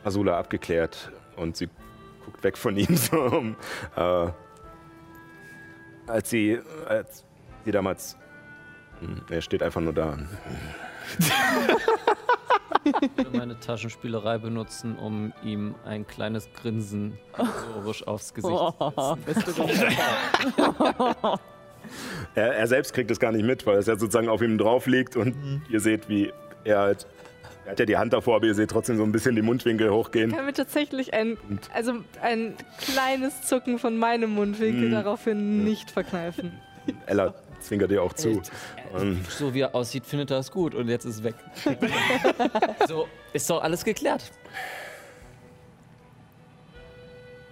[0.05, 1.11] Azula abgeklärt.
[1.37, 1.71] Und sie
[2.25, 3.57] guckt weg von ihm so um,
[3.97, 4.29] äh,
[6.09, 7.25] als sie als
[7.65, 8.17] sie damals
[9.01, 10.19] hm, er steht einfach nur da
[12.85, 18.55] Ich will meine Taschenspielerei benutzen, um ihm ein kleines Grinsen provisorisch aufs Gesicht
[19.45, 19.97] zu setzen.
[22.35, 24.87] Er, er selbst kriegt es gar nicht mit, weil es ja sozusagen auf ihm drauf
[24.87, 25.35] liegt und
[25.71, 26.33] ihr seht, wie
[26.65, 27.07] er halt
[27.69, 29.91] Er hat ja die Hand davor, aber ihr seht trotzdem so ein bisschen die Mundwinkel
[29.91, 30.31] hochgehen.
[30.31, 31.37] Ich kann mir tatsächlich ein,
[31.75, 36.59] also ein kleines Zucken von meinem Mundwinkel daraufhin nicht verkneifen.
[37.07, 38.41] Ella zwinkert ihr auch zu.
[38.95, 41.35] Und So wie er aussieht, findet er es gut und jetzt ist es weg.
[42.89, 44.33] so, ist doch alles geklärt.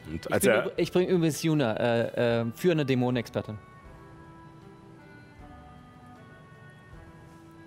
[0.06, 3.58] und Ich, als er, ich bringe übrigens Juna, äh, äh, führende Dämonenexpertin.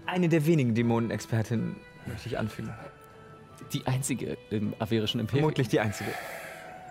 [0.07, 1.76] Eine der wenigen Dämonenexpertinnen
[2.10, 2.73] möchte ich anfügen.
[3.73, 5.44] Die einzige im averischen Imperium.
[5.44, 6.11] Vermutlich die einzige.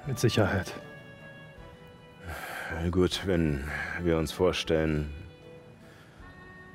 [0.07, 0.73] Mit Sicherheit.
[2.91, 3.65] gut, wenn
[4.03, 5.13] wir uns vorstellen,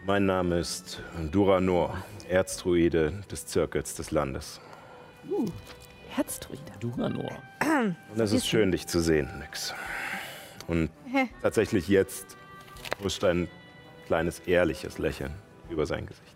[0.06, 1.02] mein Name ist
[1.32, 1.98] Duranor,
[2.28, 4.60] Erzdruide des Zirkels des Landes.
[6.10, 6.62] Herzdruide.
[6.80, 7.32] Duranor.
[8.14, 9.74] Und es ist schön, dich zu sehen, Nix.
[10.68, 10.90] Und
[11.42, 12.38] tatsächlich jetzt
[13.04, 13.48] huscht ein
[14.06, 15.34] kleines, ehrliches Lächeln
[15.70, 16.33] über sein Gesicht.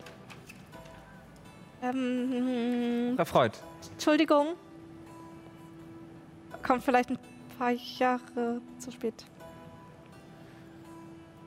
[1.89, 3.59] Ähm, Erfreut.
[3.91, 4.55] Entschuldigung.
[6.65, 7.19] Kommt vielleicht ein
[7.57, 9.26] paar Jahre zu spät.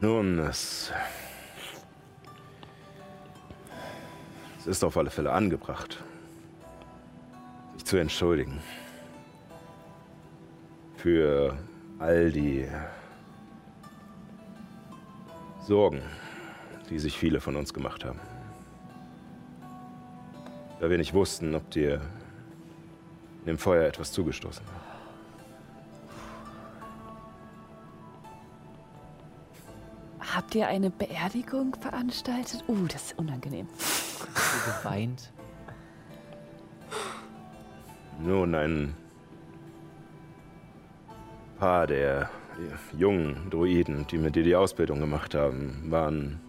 [0.01, 0.93] Nun, es,
[4.59, 6.03] es ist auf alle Fälle angebracht,
[7.75, 8.63] sich zu entschuldigen
[10.97, 11.57] für
[11.99, 12.67] all die
[15.61, 16.03] Sorgen,
[16.89, 18.21] die sich viele von uns gemacht haben.
[20.81, 22.01] Da wir nicht wussten, ob dir
[23.41, 24.91] in dem Feuer etwas zugestoßen war.
[30.35, 32.65] Habt ihr eine Beerdigung veranstaltet?
[32.67, 33.67] Uh, das ist unangenehm.
[34.83, 35.33] Geweint.
[38.23, 38.95] Nun, ein
[41.59, 42.31] paar der
[42.97, 46.41] jungen Druiden, die mit dir die Ausbildung gemacht haben, waren.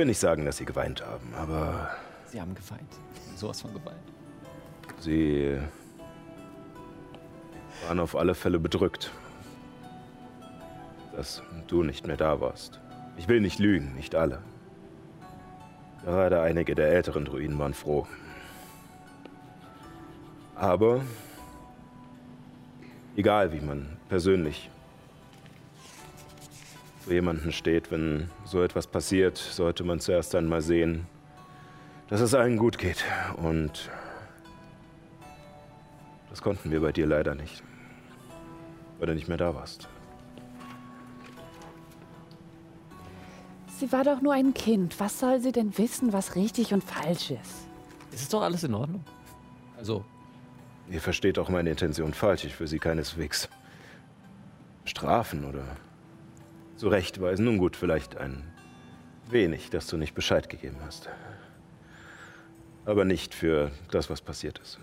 [0.00, 1.90] Will nicht sagen, dass sie geweint haben, aber
[2.24, 2.90] Sie haben geweint.
[3.36, 4.00] Sowas von geweint.
[4.98, 5.58] sie
[7.86, 9.10] waren auf alle Fälle bedrückt,
[11.14, 12.80] dass du nicht mehr da warst.
[13.18, 14.40] Ich will nicht lügen, nicht alle.
[16.02, 18.06] Gerade einige der älteren Druiden waren froh.
[20.54, 21.02] Aber
[23.16, 24.70] egal wie man persönlich
[27.04, 31.06] zu jemandem steht, wenn so etwas passiert, sollte man zuerst einmal sehen,
[32.08, 33.04] dass es allen gut geht.
[33.36, 33.90] Und
[36.28, 37.62] das konnten wir bei dir leider nicht,
[38.98, 39.88] weil du nicht mehr da warst.
[43.78, 45.00] Sie war doch nur ein Kind.
[45.00, 47.66] Was soll sie denn wissen, was richtig und falsch ist?
[48.12, 49.02] Es ist doch alles in Ordnung.
[49.78, 50.04] Also,
[50.90, 52.44] Ihr versteht auch meine Intention falsch.
[52.44, 53.48] Ich will sie keineswegs
[54.84, 55.64] strafen oder
[56.80, 57.44] zurechtweisen.
[57.44, 58.42] Nun gut, vielleicht ein
[59.28, 61.08] wenig, dass du nicht Bescheid gegeben hast.
[62.86, 64.78] Aber nicht für das, was passiert ist.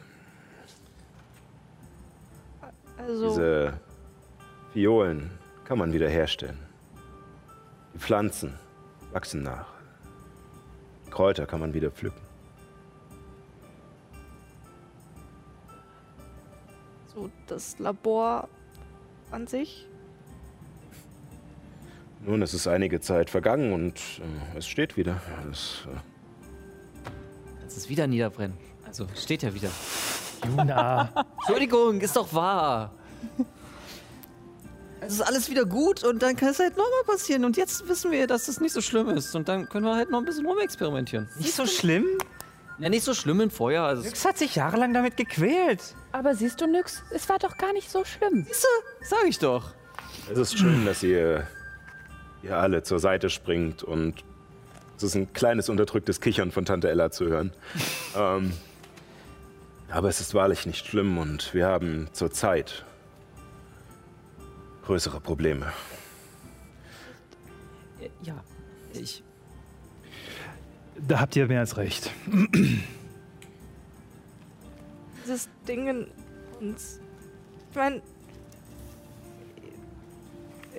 [2.97, 3.73] Also, Diese
[4.73, 5.31] Violen
[5.65, 6.59] kann man wiederherstellen.
[7.93, 8.53] Die Pflanzen
[9.11, 9.67] wachsen nach.
[11.07, 12.21] Die Kräuter kann man wieder pflücken.
[17.17, 18.47] so das Labor
[19.31, 19.87] an sich.
[22.25, 25.21] Nun, es ist einige Zeit vergangen und äh, es steht wieder.
[25.51, 27.09] Es, äh,
[27.59, 28.57] kannst es wieder niederbrennen.
[28.85, 29.69] Also, steht ja wieder.
[30.47, 31.25] Juna.
[31.37, 32.93] Entschuldigung, ist doch wahr.
[34.99, 37.45] Es ist alles wieder gut und dann kann es halt nochmal passieren.
[37.45, 39.35] Und jetzt wissen wir, dass es nicht so schlimm ist.
[39.35, 41.29] Und dann können wir halt noch ein bisschen rumexperimentieren.
[41.37, 42.05] Nicht so schlimm?
[42.79, 43.83] Ja, nicht so schlimm im Feuer.
[43.83, 45.95] Also, Nyx hat sich jahrelang damit gequält.
[46.11, 48.45] Aber siehst du, Nyx, es war doch gar nicht so schlimm.
[49.01, 49.73] sag ich doch.
[50.31, 51.47] es ist schön, dass ihr,
[52.43, 54.23] ihr alle zur Seite springt und
[54.97, 57.51] es ist ein kleines unterdrücktes Kichern von Tante Ella zu hören.
[58.17, 58.53] ähm,
[59.89, 62.83] aber es ist wahrlich nicht schlimm und wir haben zurzeit
[64.83, 65.71] größere Probleme.
[68.23, 68.43] Ja,
[68.93, 69.23] ich.
[71.07, 72.11] Da habt ihr mehr als recht.
[75.23, 76.07] Dieses Ding in
[76.59, 76.99] uns.
[77.69, 78.01] Ich meine,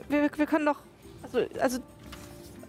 [0.09, 0.88] wir, wir können doch.
[1.33, 1.83] Also, also,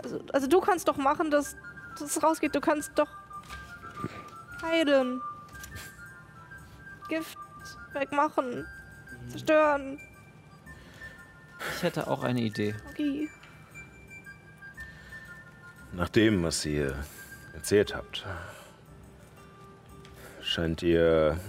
[0.03, 1.55] also, also du kannst doch machen, dass
[1.99, 2.55] das rausgeht.
[2.55, 3.09] Du kannst doch
[4.61, 5.21] heilen.
[7.07, 7.37] Gift
[7.93, 8.67] wegmachen.
[9.29, 9.99] Zerstören.
[11.75, 12.75] Ich hätte auch eine Idee.
[12.85, 13.29] Magie.
[15.91, 16.95] Nach dem, was ihr
[17.53, 18.25] erzählt habt,
[20.41, 21.39] scheint ihr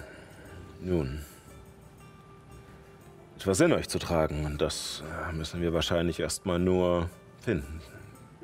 [0.80, 1.24] nun
[3.40, 4.44] etwas in euch zu tragen.
[4.44, 7.08] Und das äh, müssen wir wahrscheinlich erstmal nur
[7.40, 7.80] finden.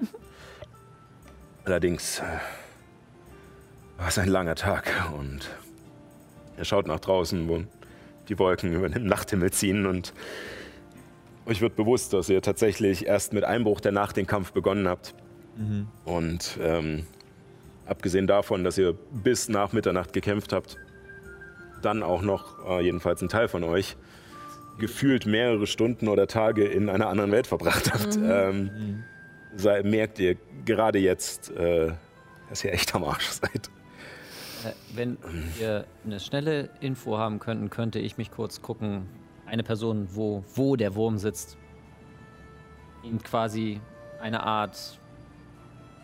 [1.67, 2.23] Allerdings äh,
[3.99, 5.51] war es ein langer Tag und
[6.57, 7.63] er schaut nach draußen, wo
[8.31, 10.15] die Wolken über den Nachthimmel ziehen und
[11.45, 15.15] euch wird bewusst, dass ihr tatsächlich erst mit Einbruch der Nacht den Kampf begonnen habt.
[16.07, 17.07] Und ähm,
[17.85, 20.79] abgesehen davon, dass ihr bis nach Mitternacht gekämpft habt,
[21.83, 23.97] dann auch noch, äh, jedenfalls ein Teil von euch,
[24.79, 29.05] gefühlt mehrere Stunden oder Tage in einer anderen Welt verbracht habt, ähm,
[29.57, 31.93] sei, merkt ihr gerade jetzt, äh,
[32.49, 33.71] dass ihr echt am Arsch seid.
[34.65, 35.19] Äh, wenn
[35.59, 39.07] wir eine schnelle Info haben könnten, könnte ich mich kurz gucken,
[39.47, 41.57] eine Person, wo, wo der Wurm sitzt.
[43.03, 43.81] Ihm quasi
[44.21, 44.99] eine Art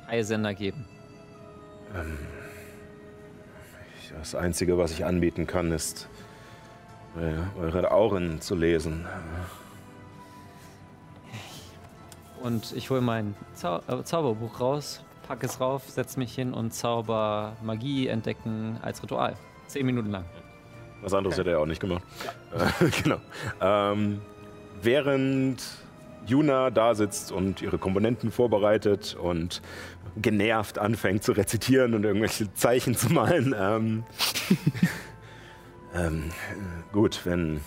[0.06, 0.84] Eisender geben.
[4.16, 6.08] Das Einzige, was ich anbieten kann, ist
[7.60, 9.06] eure Auren zu lesen.
[12.42, 16.74] Und ich hole mein Zau äh, Zauberbuch raus, packe es rauf, setze mich hin und
[16.74, 19.36] zauber Magie entdecken als Ritual.
[19.68, 20.24] Zehn Minuten lang.
[21.02, 22.02] Was anderes hätte er auch nicht gemacht.
[22.52, 23.20] Äh, genau.
[23.60, 24.20] Ähm,
[24.82, 25.62] während
[26.26, 29.62] Juna da sitzt und ihre Komponenten vorbereitet und
[30.16, 33.54] genervt anfängt zu rezitieren und irgendwelche Zeichen zu malen.
[33.58, 34.04] Ähm,
[35.94, 37.60] ähm, äh, gut, wenn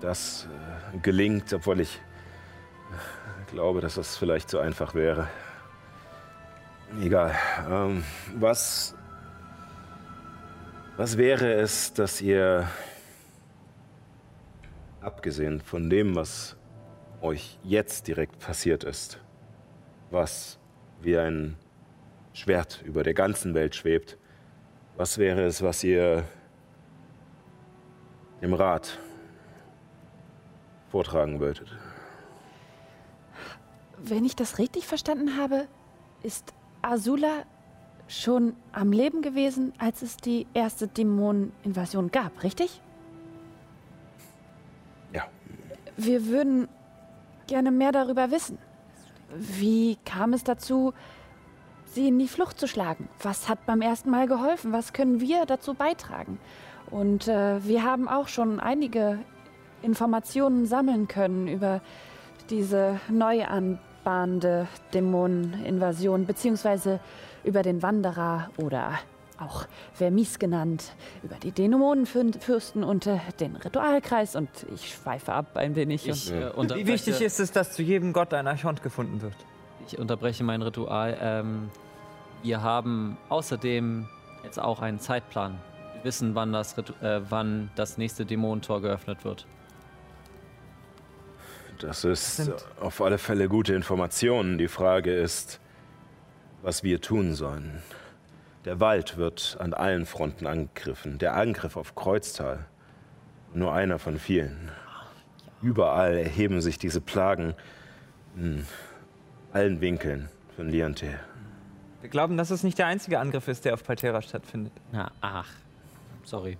[0.00, 0.48] das
[0.94, 5.28] äh, gelingt, obwohl ich äh, glaube, dass das vielleicht zu einfach wäre.
[7.00, 7.34] Egal.
[7.68, 8.04] Ähm,
[8.36, 8.96] was,
[10.96, 12.68] was wäre es, dass ihr,
[15.00, 16.56] abgesehen von dem, was
[17.20, 19.20] euch jetzt direkt passiert ist,
[20.10, 20.58] was
[21.00, 21.56] wie ein
[22.32, 24.18] Schwert über der ganzen Welt schwebt,
[24.96, 26.24] was wäre es, was ihr
[28.40, 28.98] dem Rat
[30.90, 31.68] vortragen wolltet?
[33.98, 35.66] Wenn ich das richtig verstanden habe,
[36.22, 37.44] ist Azula
[38.08, 42.80] schon am Leben gewesen, als es die erste Dämoneninvasion gab, richtig?
[45.12, 45.24] Ja.
[45.96, 46.68] Wir würden
[47.46, 48.58] gerne mehr darüber wissen.
[49.34, 50.92] Wie kam es dazu,
[51.84, 53.08] sie in die Flucht zu schlagen?
[53.22, 54.72] Was hat beim ersten Mal geholfen?
[54.72, 56.40] Was können wir dazu beitragen?
[56.90, 59.18] Und äh, wir haben auch schon einige
[59.82, 61.80] Informationen sammeln können über
[62.50, 67.00] diese neu anbahnende Dämoneninvasion, beziehungsweise
[67.44, 68.92] über den Wanderer oder
[69.38, 70.92] auch Vermis genannt,
[71.22, 74.36] über die Dämonenfürsten und äh, den Ritualkreis.
[74.36, 76.06] Und ich schweife ab ein wenig.
[76.06, 79.22] Ich, und äh, unterbreche, Wie wichtig ist es, dass zu jedem Gott ein Archont gefunden
[79.22, 79.36] wird?
[79.92, 81.16] ich unterbreche mein Ritual.
[81.20, 81.70] Ähm,
[82.42, 84.06] wir haben außerdem
[84.44, 85.58] jetzt auch einen Zeitplan.
[86.02, 89.46] Wissen, wann das, äh, wann das nächste Dämonentor geöffnet wird.
[91.78, 94.58] Das ist auf alle Fälle gute Informationen.
[94.58, 95.60] Die Frage ist,
[96.62, 97.82] was wir tun sollen.
[98.66, 101.18] Der Wald wird an allen Fronten angegriffen.
[101.18, 102.66] Der Angriff auf Kreuztal,
[103.54, 104.70] nur einer von vielen.
[105.62, 107.54] Überall erheben sich diese Plagen
[108.36, 108.66] in
[109.52, 111.18] allen Winkeln von Liante.
[112.02, 114.72] Wir glauben, dass es nicht der einzige Angriff ist, der auf Paltera stattfindet.
[114.92, 115.48] Na, ach.
[116.30, 116.58] Sorry.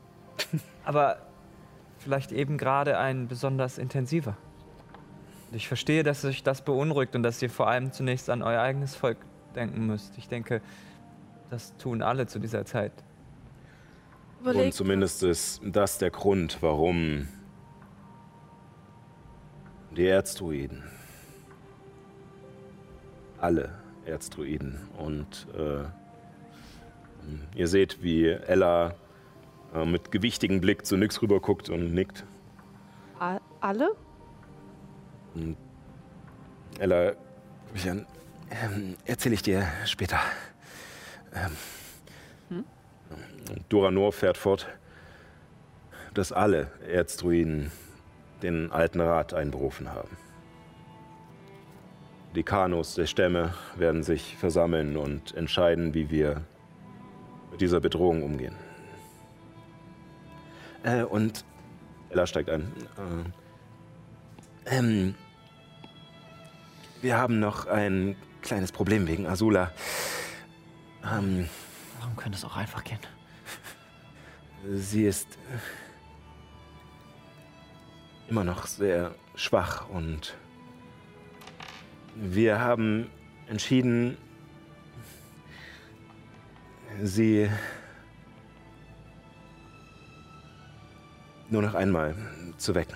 [0.85, 1.19] Aber
[1.99, 4.37] vielleicht eben gerade ein besonders intensiver.
[5.49, 8.61] Und Ich verstehe, dass euch das beunruhigt und dass ihr vor allem zunächst an euer
[8.61, 9.19] eigenes Volk
[9.55, 10.19] denken müsst.
[10.19, 10.61] Ich denke,
[11.51, 12.93] das tun alle zu dieser Zeit.
[14.41, 17.29] Und Überleg, zumindest ist das der Grund, warum
[19.97, 20.83] die Erzdruiden,
[23.39, 23.71] alle
[24.05, 25.85] Erzdruiden und äh,
[27.55, 28.97] ihr seht, wie Ella
[29.75, 32.25] äh, mit gewichtigem Blick zu Nyx rüber guckt und nickt.
[33.19, 33.91] a- alle?
[36.79, 38.07] Ella, guck mich an.
[38.51, 40.19] Ähm, erzähle ich dir später.
[41.35, 42.65] Ähm,
[43.51, 44.69] und Duranor fährt fort,
[46.15, 47.71] dass alle Erzdruiden
[48.43, 50.17] den alten Rat einberufen haben.
[52.35, 56.43] Die Kanus der Stämme werden sich versammeln und entscheiden, wie wir
[57.51, 58.55] mit dieser Bedrohung umgehen.
[60.83, 61.45] Äh, und
[62.11, 62.73] Ella steigt ein.
[64.67, 65.15] Äh, ähm,
[67.01, 69.73] wir haben noch ein kleines Problem wegen Azula.
[71.05, 71.49] Ähm,
[71.99, 72.99] Warum könnte es auch einfach gehen?
[74.75, 75.39] sie ist
[78.29, 80.37] immer noch sehr schwach und
[82.15, 83.11] wir haben
[83.49, 84.17] entschieden,
[87.03, 87.51] sie
[91.51, 92.15] nur noch einmal
[92.57, 92.95] zu wecken.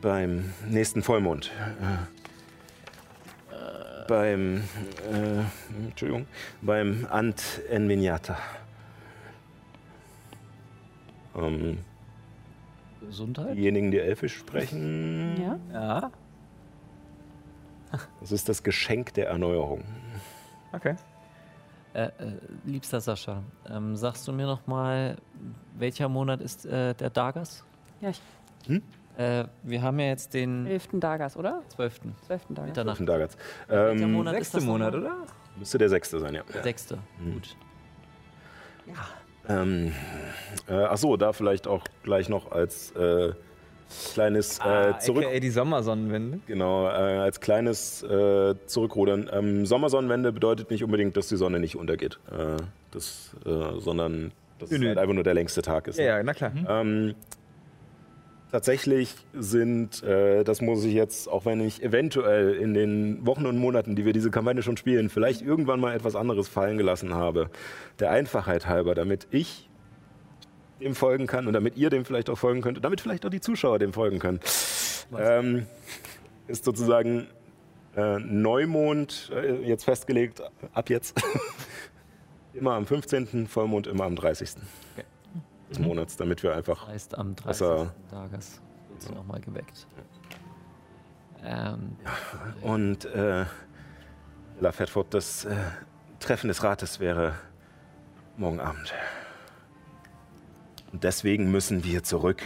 [0.00, 1.50] Beim nächsten Vollmond.
[3.50, 4.62] Äh, beim,
[5.12, 5.42] äh,
[5.88, 6.26] Entschuldigung,
[6.62, 8.38] beim Ant Enmignata.
[11.36, 11.78] Ähm,
[13.00, 13.56] Gesundheit?
[13.56, 15.58] diejenigen, die Elfisch sprechen, Ja?
[15.72, 16.10] Ja.
[18.20, 19.84] das ist das Geschenk der Erneuerung.
[20.72, 20.96] Okay.
[21.96, 22.10] Äh, äh,
[22.66, 25.16] liebster Sascha, ähm, sagst du mir noch mal,
[25.78, 27.64] welcher Monat ist äh, der Dagas?
[28.02, 28.20] Ja, ich
[29.16, 30.88] Äh, wir haben ja jetzt den 11.
[31.00, 31.62] Dagas, oder?
[31.68, 32.00] 12.
[32.26, 32.42] 12.
[32.50, 32.66] Dagas.
[32.66, 32.96] Mitternacht.
[32.98, 33.38] Von Dagatz.
[33.66, 35.16] Welcher Ähm, Monat ist Sechste das Monat, oder?
[35.56, 36.42] müsste der sechste sein, ja.
[36.62, 36.98] Sechste.
[37.32, 37.56] Gut.
[39.48, 39.94] Ähm,
[40.68, 43.32] äh, ach so, da vielleicht auch gleich noch als äh,
[44.12, 45.24] kleines Ah, äh, Zurück...
[45.24, 46.40] AKA die Sommersonnenwende.
[46.46, 49.30] Genau, äh, als kleines äh, Zurückrudern.
[49.32, 54.70] Ähm, Sommersonnenwende bedeutet nicht unbedingt, dass die Sonne nicht untergeht, äh, das, äh, sondern dass
[54.70, 55.98] es halt einfach nur der längste Tag ist.
[55.98, 56.52] Ja, ja, na klar.
[56.68, 57.14] Ähm,
[58.50, 63.58] tatsächlich sind, äh, das muss ich jetzt, auch wenn ich eventuell in den Wochen und
[63.58, 67.50] Monaten, die wir diese Kampagne schon spielen, vielleicht irgendwann mal etwas anderes fallen gelassen habe,
[67.98, 69.65] der Einfachheit halber, damit ich
[70.80, 73.30] dem folgen kann und damit ihr dem vielleicht auch folgen könnt und damit vielleicht auch
[73.30, 74.40] die Zuschauer dem folgen können,
[75.18, 75.66] ähm,
[76.46, 77.26] ist sozusagen
[77.96, 80.42] äh, Neumond äh, jetzt festgelegt,
[80.72, 81.20] ab jetzt.
[82.56, 84.50] immer am 15., Vollmond immer am 30.
[85.70, 87.46] des Monats, damit wir einfach Heißt am 30.
[87.46, 87.94] Besser.
[88.10, 89.86] Tages wird sie nochmal geweckt.
[91.44, 91.96] Ähm,
[92.62, 93.44] Und äh,
[94.60, 95.54] La fort, das äh,
[96.18, 97.34] Treffen des Rates wäre
[98.36, 98.94] morgen Abend.
[100.92, 102.42] Und deswegen müssen wir zurück.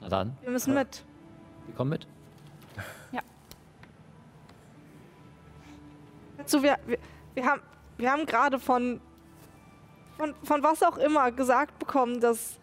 [0.00, 1.04] na dann, Wir müssen mit.
[1.66, 2.06] wir kommen mit.
[6.46, 6.98] So, wir, wir,
[7.34, 7.62] wir haben,
[7.96, 9.00] wir haben gerade von,
[10.18, 12.58] von, von was auch immer gesagt bekommen, dass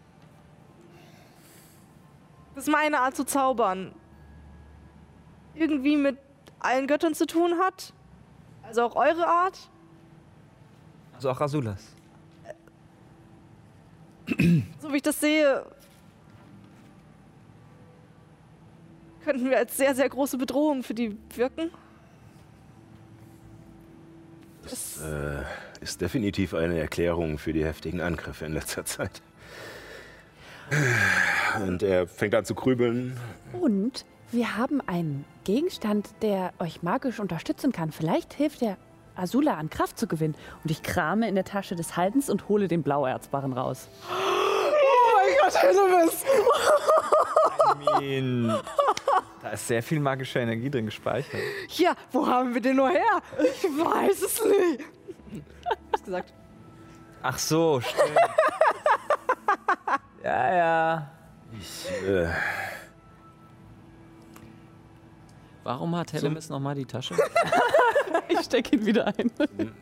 [2.54, 3.92] das meine Art zu zaubern
[5.54, 6.16] irgendwie mit
[6.60, 7.92] allen Göttern zu tun hat.
[8.62, 9.58] Also auch eure Art.
[11.14, 11.94] Also auch Rasulas.
[14.26, 15.64] So wie ich das sehe,
[19.24, 21.70] könnten wir als sehr, sehr große Bedrohung für die wirken.
[24.62, 25.42] Das äh,
[25.80, 29.22] ist definitiv eine Erklärung für die heftigen Angriffe in letzter Zeit.
[31.66, 33.18] Und er fängt an zu grübeln.
[33.52, 37.92] Und wir haben einen Gegenstand, der euch magisch unterstützen kann.
[37.92, 38.78] Vielleicht hilft der
[39.16, 40.34] Azula an Kraft zu gewinnen.
[40.62, 43.88] Und ich krame in der Tasche des Haltens und hole den Blauerzbarren raus.
[48.00, 48.60] I mean,
[49.42, 51.40] da ist sehr viel magische Energie drin gespeichert.
[51.76, 53.20] Ja, wo haben wir den nur her?
[53.38, 54.84] Ich weiß es nicht.
[55.92, 56.32] Hast gesagt.
[57.22, 58.16] Ach so, stimmt.
[60.24, 61.10] ja, ja.
[62.06, 62.28] Äh,
[65.64, 67.14] Warum hat Hellemis nochmal die Tasche?
[68.28, 69.30] Ich stecke ihn wieder ein.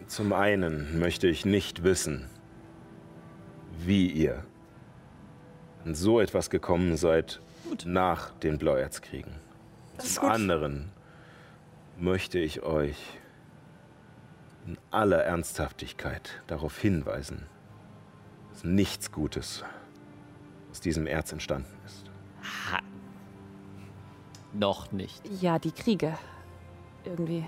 [0.06, 2.28] zum einen möchte ich nicht wissen,
[3.78, 4.44] wie ihr
[5.84, 7.40] an so etwas gekommen seid
[7.84, 9.34] nach den Blauerzkriegen.
[9.98, 10.92] Zum anderen
[11.98, 12.96] möchte ich euch
[14.66, 17.46] in aller Ernsthaftigkeit darauf hinweisen,
[18.52, 19.64] dass nichts Gutes
[20.70, 22.10] aus diesem Erz entstanden ist.
[24.52, 25.22] Noch nicht.
[25.40, 26.18] Ja, die Kriege.
[27.04, 27.44] Irgendwie.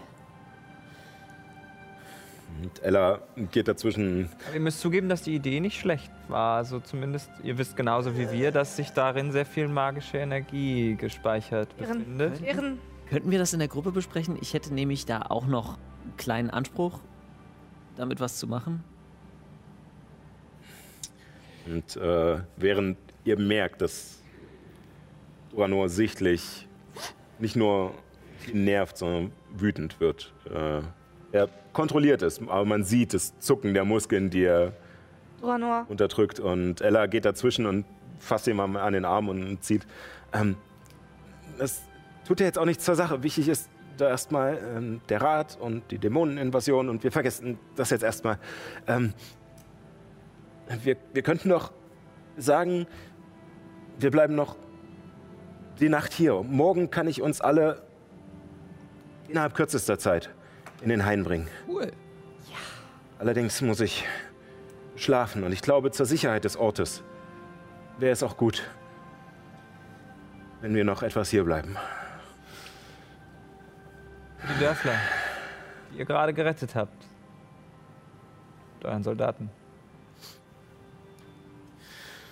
[2.62, 3.20] Und Ella
[3.50, 4.28] geht dazwischen.
[4.46, 6.58] Aber ihr müsst zugeben, dass die Idee nicht schlecht war.
[6.58, 11.76] Also zumindest, ihr wisst genauso wie wir, dass sich darin sehr viel magische Energie gespeichert
[11.76, 12.40] befindet.
[12.42, 14.38] Ehren, Könnten wir das in der Gruppe besprechen?
[14.40, 16.98] Ich hätte nämlich da auch noch einen kleinen Anspruch,
[17.96, 18.82] damit was zu machen.
[21.66, 24.22] Und äh, während ihr merkt, dass
[25.52, 26.66] Uranor sichtlich
[27.42, 27.92] nicht nur
[28.52, 30.32] nervt, sondern wütend wird.
[30.52, 30.80] Äh,
[31.32, 34.72] er kontrolliert es, aber man sieht das Zucken der Muskeln, die er
[35.42, 35.86] Uranor.
[35.88, 36.40] unterdrückt.
[36.40, 37.84] Und Ella geht dazwischen und
[38.18, 39.86] fasst ihm am- an den Arm und zieht.
[40.32, 40.56] Ähm,
[41.58, 41.82] das
[42.26, 43.22] tut ja jetzt auch nichts zur Sache.
[43.22, 48.02] Wichtig ist da erstmal ähm, der Rat und die Dämoneninvasion und wir vergessen das jetzt
[48.02, 48.38] erstmal.
[48.86, 49.12] Ähm,
[50.84, 51.72] wir, wir könnten doch
[52.36, 52.86] sagen,
[53.98, 54.56] wir bleiben noch
[55.82, 56.42] die Nacht hier.
[56.42, 57.82] Morgen kann ich uns alle
[59.28, 60.30] innerhalb kürzester Zeit
[60.80, 61.48] in den Hain bringen.
[61.68, 61.92] Cool.
[63.18, 64.04] Allerdings muss ich
[64.96, 67.02] schlafen und ich glaube, zur Sicherheit des Ortes
[67.98, 68.62] wäre es auch gut,
[70.60, 71.76] wenn wir noch etwas hier bleiben.
[74.54, 74.94] Die Dörfler,
[75.92, 77.06] die ihr gerade gerettet habt.
[78.74, 79.50] Mit euren Soldaten.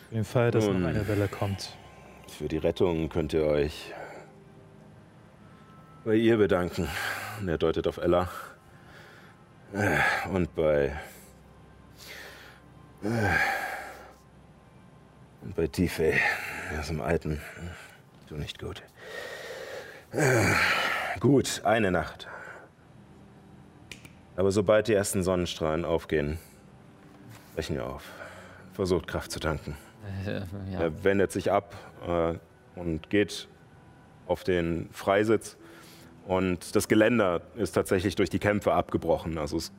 [0.08, 0.82] Für den Fall, dass Nun.
[0.82, 1.76] noch eine Welle kommt.
[2.40, 3.92] Für die Rettung könnt ihr euch
[6.06, 6.88] bei ihr bedanken.
[7.38, 8.30] Und er deutet auf Ella.
[10.32, 10.98] Und bei.
[15.42, 16.14] Und bei Tiefey,
[16.78, 17.42] diesem Alten.
[18.26, 18.82] Du nicht gut.
[21.20, 22.26] Gut, eine Nacht.
[24.36, 26.38] Aber sobald die ersten Sonnenstrahlen aufgehen,
[27.54, 28.10] brechen wir auf.
[28.72, 29.76] Versucht Kraft zu tanken.
[30.24, 30.40] Äh,
[30.72, 30.80] ja.
[30.80, 31.76] Er wendet sich ab
[32.06, 32.34] äh,
[32.78, 33.48] und geht
[34.26, 35.56] auf den Freisitz.
[36.26, 39.38] Und das Geländer ist tatsächlich durch die Kämpfe abgebrochen.
[39.38, 39.72] Also es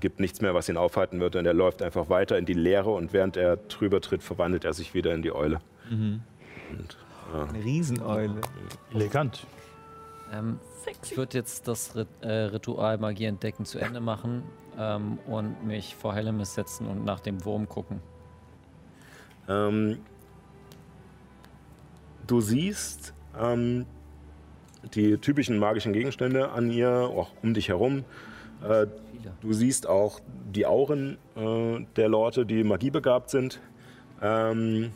[0.00, 1.36] gibt nichts mehr, was ihn aufhalten wird.
[1.36, 4.72] Und er läuft einfach weiter in die Leere und während er drüber tritt, verwandelt er
[4.72, 5.60] sich wieder in die Eule.
[5.90, 6.96] Und,
[7.32, 8.40] Eine Rieseneule.
[8.92, 9.46] Elegant.
[10.32, 10.58] Ähm,
[11.02, 14.42] ich würde jetzt das Rit äh, Ritual Magie entdecken zu Ende machen
[14.78, 18.00] ähm, und mich vor Hellemis setzen und nach dem Wurm gucken.
[19.48, 19.98] Ähm,
[22.26, 23.86] du siehst ähm,
[24.94, 28.04] die typischen magischen Gegenstände an ihr, auch um dich herum.
[28.62, 28.86] Äh,
[29.40, 30.20] du siehst auch
[30.52, 33.60] die Auren äh, der Leute, die magiebegabt sind,
[34.22, 34.92] ähm,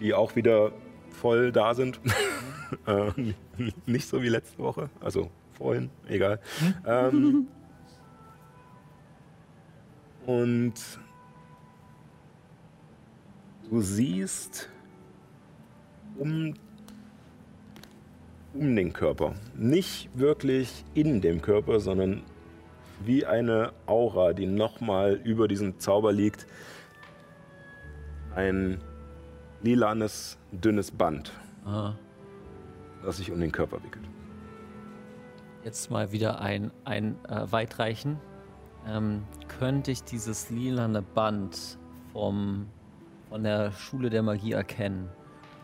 [0.00, 0.72] die auch wieder
[1.10, 2.00] voll da sind.
[2.86, 3.32] äh,
[3.86, 6.40] nicht so wie letzte Woche, also vorhin, egal.
[6.86, 7.46] Ähm,
[10.26, 10.74] und
[13.68, 14.68] du siehst
[16.18, 16.54] um,
[18.54, 22.22] um den Körper, nicht wirklich in dem Körper, sondern
[23.04, 26.46] wie eine Aura, die nochmal über diesem Zauber liegt,
[28.34, 28.78] ein
[29.62, 31.32] lilanes, dünnes Band,
[31.64, 31.94] Ah,
[33.04, 34.04] das sich um den Körper wickelt.
[35.64, 38.18] jetzt mal wieder ein, ein äh, weitreichen.
[38.88, 39.22] Ähm,
[39.60, 41.78] könnte ich dieses lilane Band
[42.12, 42.66] vom,
[43.28, 45.08] von der Schule der Magie erkennen?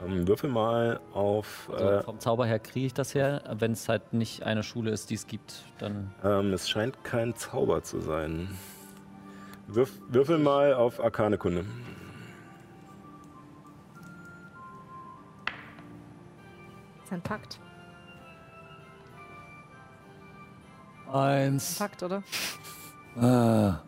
[0.04, 1.68] Ähm, würfel mal auf.
[1.72, 3.42] Also Äh, vom Zauber her kriege ich das her.
[3.58, 7.34] Wenn es halt nicht eine Schule ist, die es gibt, dann ähm, es scheint kein
[7.34, 8.48] Zauber zu sein.
[9.66, 11.64] Würf, würfel mal auf Arkane Kunde.
[17.04, 17.58] ist ein Pakt.
[21.10, 21.78] eins.
[21.78, 22.22] Pakt, oder?
[23.16, 23.80] Eine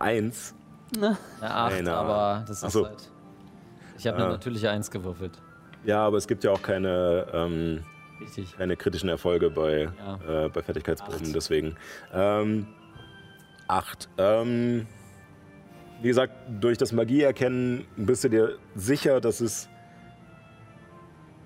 [0.00, 0.54] Eins.
[0.96, 2.86] Eine acht, Eine aber das ist so.
[2.86, 3.10] halt.
[3.98, 4.30] Ich habe eine Ah.
[4.30, 5.38] natürliche Eins gewürfelt.
[5.84, 7.84] Ja, aber es gibt ja auch keine, ähm,
[8.56, 10.44] keine kritischen Erfolge bei, Ja.
[10.44, 11.34] äh, bei Fertigkeitsproben, Acht.
[11.34, 11.76] deswegen.
[12.12, 12.66] Ähm,
[13.68, 14.08] acht.
[14.18, 14.86] Ähm,
[16.00, 19.68] wie gesagt, durch das Magieerkennen bist du dir sicher, dass es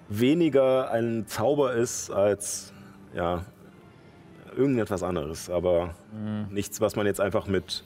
[0.09, 2.73] weniger ein Zauber ist als
[3.15, 3.45] ja,
[4.57, 6.47] irgendetwas anderes, aber Mhm.
[6.51, 7.85] nichts, was man jetzt einfach mit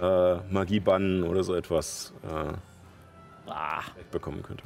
[0.00, 2.52] äh, Magiebannen oder so etwas äh,
[3.50, 4.64] Ah, wegbekommen könnte.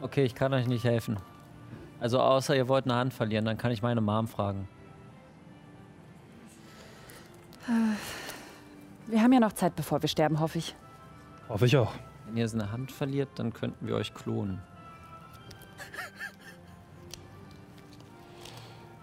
[0.00, 1.18] Okay, ich kann euch nicht helfen.
[2.00, 4.68] Also außer ihr wollt eine Hand verlieren, dann kann ich meine Mom fragen.
[9.06, 10.74] Wir haben ja noch Zeit, bevor wir sterben, hoffe ich.
[11.48, 11.92] Hoffe ich auch.
[12.26, 14.60] Wenn ihr eine Hand verliert, dann könnten wir euch klonen.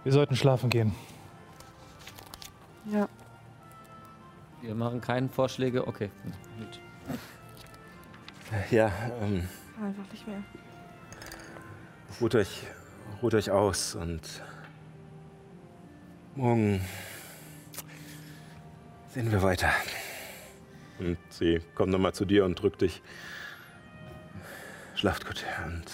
[0.04, 0.94] Wir sollten schlafen gehen.
[2.86, 3.08] Ja.
[4.62, 5.88] Wir machen keine Vorschläge.
[5.88, 6.10] Okay,
[6.58, 6.80] gut.
[8.70, 8.92] Ja,
[9.22, 9.48] ähm,
[9.82, 10.44] Einfach nicht mehr.
[12.22, 12.68] Ruht euch,
[13.22, 14.22] ruht euch aus und
[16.36, 16.82] morgen
[19.10, 19.70] sehen wir weiter.
[21.00, 23.02] Und sie kommt nochmal zu dir und drückt dich.
[24.96, 25.44] Schlaft gut.
[25.66, 25.86] Und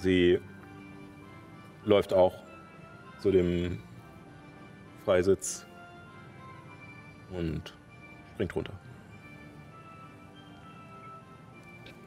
[0.00, 0.40] sie
[1.84, 2.34] läuft auch
[3.18, 3.82] zu dem
[5.04, 5.66] Freisitz
[7.30, 7.74] und
[8.34, 8.74] springt runter.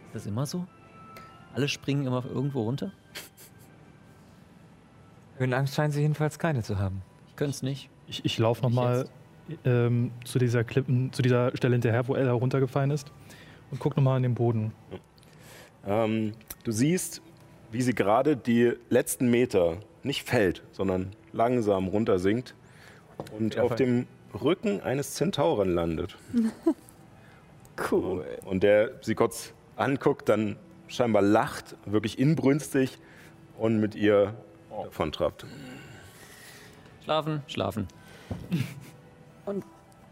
[0.08, 0.68] Ist das immer so?
[1.54, 2.92] Alle springen immer irgendwo runter?
[5.38, 7.02] Höhenangst scheinen sie jedenfalls keine zu haben.
[7.28, 7.90] Ich könnte es nicht.
[8.08, 9.08] Ich, ich laufe nochmal
[9.66, 13.12] ähm, zu dieser Klippen, zu dieser Stelle hinterher, wo Ella runtergefallen ist
[13.72, 14.74] und guck nochmal an den Boden.
[15.86, 17.22] Ähm, du siehst,
[17.72, 22.56] wie sie gerade die letzten Meter nicht fällt, sondern langsam runtersinkt
[23.38, 26.18] und Ja, auf dem Rücken eines Zentauren landet.
[27.92, 28.24] Cool.
[28.46, 33.00] Und der sie kurz anguckt, dann scheinbar lacht, wirklich inbrünstig
[33.58, 34.34] und mit ihr
[34.70, 35.46] davontrabt.
[37.04, 37.88] Schlafen, schlafen.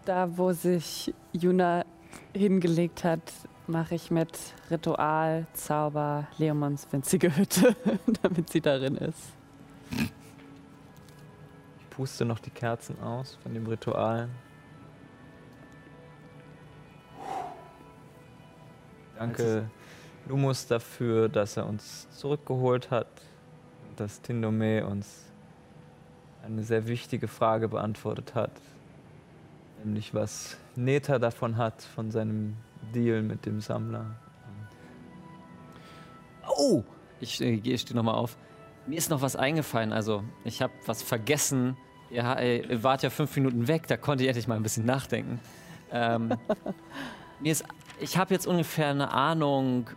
[0.06, 1.86] Da, wo sich Juna
[2.34, 3.22] hingelegt hat,
[3.68, 4.38] mache ich mit
[4.70, 7.76] Ritual, Zauber, Leomons winzige Hütte,
[8.24, 9.20] damit sie darin ist.
[9.92, 14.28] Ich puste noch die Kerzen aus von dem Ritual.
[19.18, 19.70] Danke
[20.28, 23.08] Lumus dafür, dass er uns zurückgeholt hat.
[23.98, 25.26] dass Tindome uns
[26.44, 28.52] eine sehr wichtige Frage beantwortet hat.
[29.84, 32.56] Nämlich, was Neta davon hat, von seinem
[32.96, 34.16] Deal mit dem Sammler.
[36.48, 36.84] Oh!
[37.20, 38.38] Ich äh, gehe stehe nochmal auf.
[38.88, 39.94] Mir ist noch was eingefallen.
[39.94, 41.78] Also, ich habe was vergessen.
[42.12, 45.40] Äh, ihr wart ja fünf Minuten weg, da konnte ich endlich mal ein bisschen nachdenken.
[45.92, 46.34] Ähm,
[47.40, 47.64] mir ist,
[48.00, 49.90] ich habe jetzt ungefähr eine Ahnung,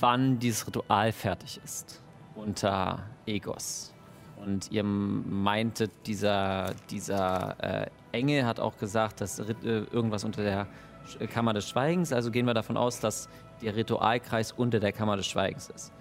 [0.00, 2.00] wann dieses Ritual fertig ist.
[2.34, 3.92] Unter Egos.
[4.36, 10.66] Und ihr meintet, dieser, dieser äh, Engel hat auch gesagt, dass äh, irgendwas unter der
[11.08, 12.12] Sch- Kammer des Schweigens.
[12.12, 13.28] Also gehen wir davon aus, dass
[13.62, 15.92] der Ritualkreis unter der Kammer des Schweigens ist.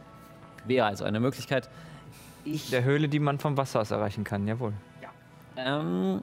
[0.65, 1.69] Wäre also eine Möglichkeit.
[2.43, 4.73] Ich, Der Höhle, die man vom Wasser aus erreichen kann, jawohl.
[5.55, 6.21] ähm,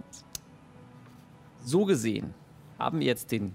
[1.64, 2.34] so gesehen
[2.78, 3.54] haben wir jetzt den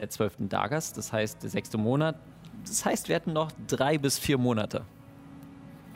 [0.00, 0.36] äh, 12.
[0.48, 2.16] Dagas, das heißt der sechste Monat.
[2.66, 4.84] Das heißt, wir hätten noch drei bis vier Monate.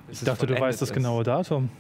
[0.09, 1.71] Ich dachte, du weißt das genaue Datum.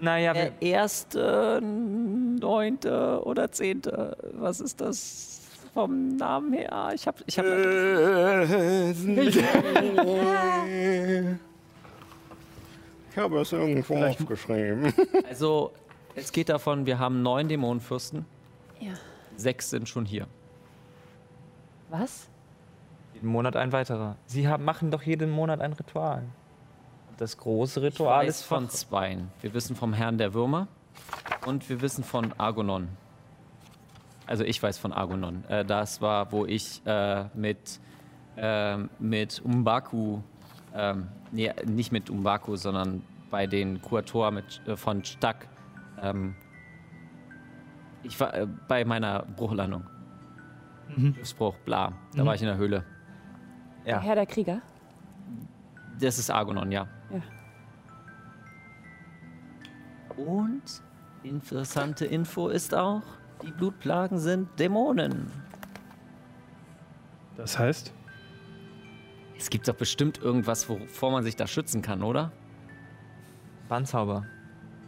[0.00, 4.16] Naja, Der erste, neunte oder zehnte.
[4.34, 5.40] Was ist das
[5.72, 6.90] vom Namen her?
[6.94, 7.48] Ich habe, ich habe.
[13.16, 14.92] Ich habe es irgendwo aufgeschrieben.
[15.26, 15.72] Also,
[16.14, 18.26] es geht davon, wir haben neun Dämonenfürsten.
[18.78, 18.92] Ja.
[19.38, 20.26] Sechs sind schon hier.
[21.88, 22.28] Was?
[23.16, 24.16] Jeden Monat ein weiterer.
[24.26, 26.22] Sie haben, machen doch jeden Monat ein Ritual.
[27.16, 29.30] Das große Ich Ritual weiß ist von zweien.
[29.40, 30.68] Wir wissen vom Herrn der Würmer
[31.46, 32.88] und wir wissen von Argonon.
[34.26, 35.44] Also ich weiß von Argonon.
[35.48, 37.80] Äh, das war, wo ich äh, mit,
[38.36, 40.20] ähm, mit Umbaku,
[40.74, 45.48] ähm, nee, nicht mit Umbaku, sondern bei den Kuator mit, äh, von Stack.
[46.02, 46.34] Ähm,
[48.02, 49.84] ich war bei meiner Bruchlandung.
[51.14, 51.92] Schiffsbruch, bla.
[52.14, 52.84] Da war ich in der Höhle.
[53.86, 53.98] Ja.
[53.98, 54.60] Der Herr der Krieger?
[56.00, 56.88] Das ist Argonon, ja.
[57.10, 57.22] Ja.
[60.22, 60.62] Und
[61.22, 63.02] interessante Info ist auch,
[63.42, 65.30] die Blutplagen sind Dämonen.
[67.36, 67.92] Das heißt,
[69.38, 72.32] Es gibt doch bestimmt irgendwas, wovor man sich da schützen kann, oder?
[73.68, 74.24] Bandzauber.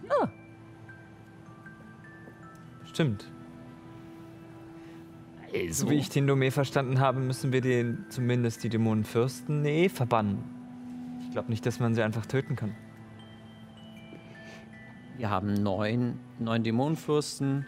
[0.08, 0.30] Ja.
[2.86, 3.30] Stimmt.
[5.54, 10.44] Also, So wie ich Tindome verstanden habe, müssen wir den zumindest die Dämonenfürsten nee, verbannen.
[11.24, 12.74] Ich glaube nicht, dass man sie einfach töten kann.
[15.18, 17.66] wir haben neun, neun Dämonenfürsten,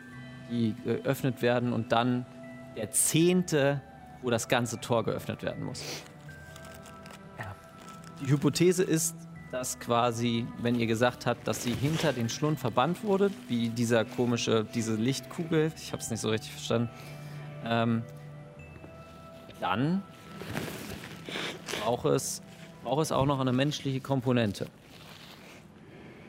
[0.50, 2.24] die geöffnet werden und dann
[2.76, 3.82] der zehnte,
[4.22, 5.82] wo das ganze Tor geöffnet werden muss.
[8.20, 9.16] Die Hypothese ist,
[9.50, 14.04] dass quasi, wenn ihr gesagt habt, dass sie hinter den Schlund verbannt wurde, wie dieser
[14.04, 16.90] komische, diese Lichtkugel, ich habe es nicht so richtig verstanden,
[17.64, 18.02] ähm,
[19.60, 20.02] dann
[21.82, 22.42] braucht es,
[22.82, 24.66] braucht es auch noch eine menschliche Komponente.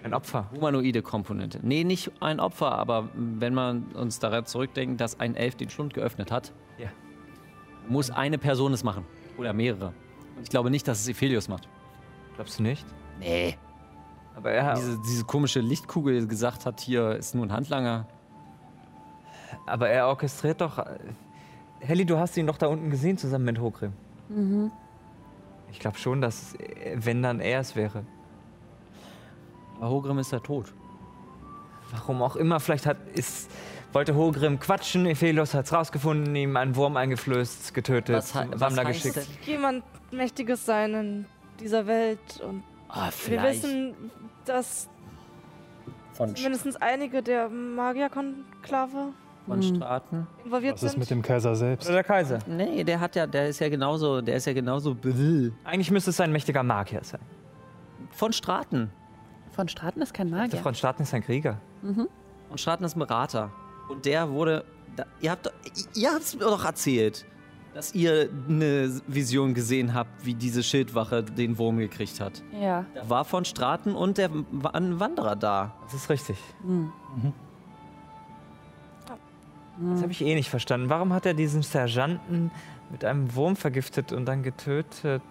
[0.03, 0.49] Ein Opfer.
[0.51, 1.59] Humanoide Komponente.
[1.61, 5.93] Nee, nicht ein Opfer, aber wenn man uns daran zurückdenken, dass ein Elf den Schlund
[5.93, 6.87] geöffnet hat, Ja.
[7.87, 9.05] muss eine Person es machen.
[9.37, 9.93] Oder mehrere.
[10.35, 11.69] Und ich glaube nicht, dass es Ephelius macht.
[12.35, 12.83] Glaubst du nicht?
[13.19, 13.57] Nee.
[14.35, 18.07] Aber er, Diese, diese komische Lichtkugel gesagt hat, hier ist nur ein Handlanger.
[19.65, 20.77] Aber er orchestriert doch.
[20.79, 20.85] äh,
[21.79, 23.93] Helly, du hast ihn doch da unten gesehen zusammen mit Hogrim.
[24.29, 24.71] Mhm.
[25.71, 28.03] Ich glaube schon, dass, äh, wenn dann er es wäre.
[29.77, 30.73] Aber Hogrim ist ja tot.
[31.91, 33.49] Warum auch immer, vielleicht hat, ist,
[33.93, 39.15] wollte Hogrim quatschen, Ephelios hat es rausgefunden, ihm einen Wurm eingeflößt, getötet, Was heißt geschickt.
[39.17, 41.25] denn- Jemand Mächtiges sein in
[41.59, 43.95] dieser Welt und Ah, wir wissen,
[44.45, 44.88] dass
[46.13, 49.13] von, mindestens einige der Magierkonklave
[49.47, 50.27] von Straten.
[50.45, 50.99] involviert was ist sind.
[50.99, 51.85] mit dem Kaiser selbst?
[51.88, 52.39] Oder der Kaiser.
[52.47, 56.09] Nee, der hat ja, der ist ja genauso, der ist ja genauso bl- Eigentlich müsste
[56.11, 57.22] es ein mächtiger Magier sein.
[58.11, 58.91] von Straten.
[59.51, 60.59] Von Straten ist kein Magier.
[60.59, 61.57] von Staaten ist ein Krieger.
[61.84, 63.51] Und Straten ist ein Berater.
[63.89, 64.63] Und der wurde.
[64.95, 65.51] Da, ihr habt
[65.95, 67.26] ihr habt's mir doch erzählt,
[67.73, 72.41] dass ihr eine Vision gesehen habt, wie diese Schildwache den Wurm gekriegt hat.
[72.61, 72.85] Ja.
[72.93, 75.73] Da war von Straten und der Wa- ein Wanderer da.
[75.84, 76.38] Das ist richtig.
[79.89, 80.89] Das habe ich eh nicht verstanden.
[80.89, 82.51] Warum hat er diesen Sergeanten
[82.91, 85.21] mit einem Wurm vergiftet und dann getötet?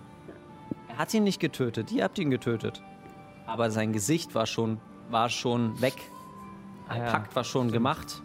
[0.89, 2.83] Er hat ihn nicht getötet, ihr habt ihn getötet.
[3.47, 5.95] Aber sein Gesicht war schon, war schon weg.
[6.89, 7.11] Ein ja.
[7.11, 8.23] Pakt war schon gemacht.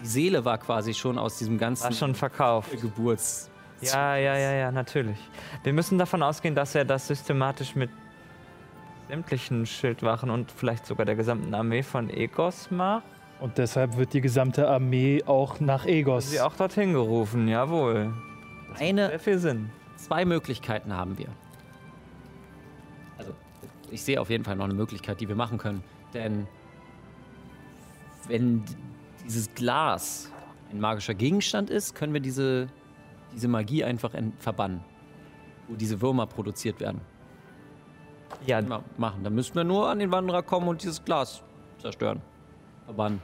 [0.00, 2.80] Die Seele war quasi schon aus diesem ganzen War schon verkauft.
[2.80, 3.50] Geburts.
[3.80, 5.18] Ja, ja, ja, ja, natürlich.
[5.62, 7.90] Wir müssen davon ausgehen, dass er das systematisch mit
[9.08, 13.04] sämtlichen Schildwachen und vielleicht sogar der gesamten Armee von Egos macht.
[13.40, 16.30] Und deshalb wird die gesamte Armee auch nach Egos.
[16.30, 18.14] Sie auch dorthin gerufen, jawohl.
[18.78, 19.70] Eine, Sehr viel Sinn.
[19.96, 21.28] zwei Möglichkeiten haben wir.
[23.18, 23.32] Also
[23.90, 25.82] ich sehe auf jeden Fall noch eine Möglichkeit, die wir machen können.
[26.14, 26.46] Denn
[28.28, 28.64] wenn
[29.24, 30.30] dieses Glas
[30.70, 32.68] ein magischer Gegenstand ist, können wir diese,
[33.34, 34.80] diese Magie einfach verbannen,
[35.68, 37.00] wo diese Würmer produziert werden.
[38.46, 39.22] Ja, Ma machen.
[39.22, 41.42] Dann müssen wir nur an den Wanderer kommen und dieses Glas
[41.78, 42.20] zerstören.
[42.84, 43.20] Verbannen.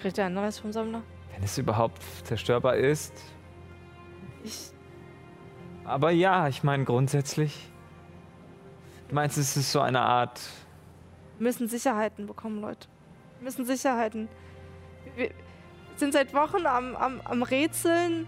[0.00, 1.02] Kriegt er ein neues vom Sammler?
[1.40, 3.14] wenn es überhaupt zerstörbar ist.
[4.44, 4.72] Ich,
[5.84, 7.66] Aber ja, ich meine grundsätzlich.
[9.08, 10.38] Du meinst, es ist so eine Art.
[11.38, 12.88] wir müssen Sicherheiten bekommen, Leute.
[13.38, 14.28] Wir müssen Sicherheiten.
[15.16, 15.30] Wir
[15.96, 18.26] sind seit Wochen am, am, am Rätseln.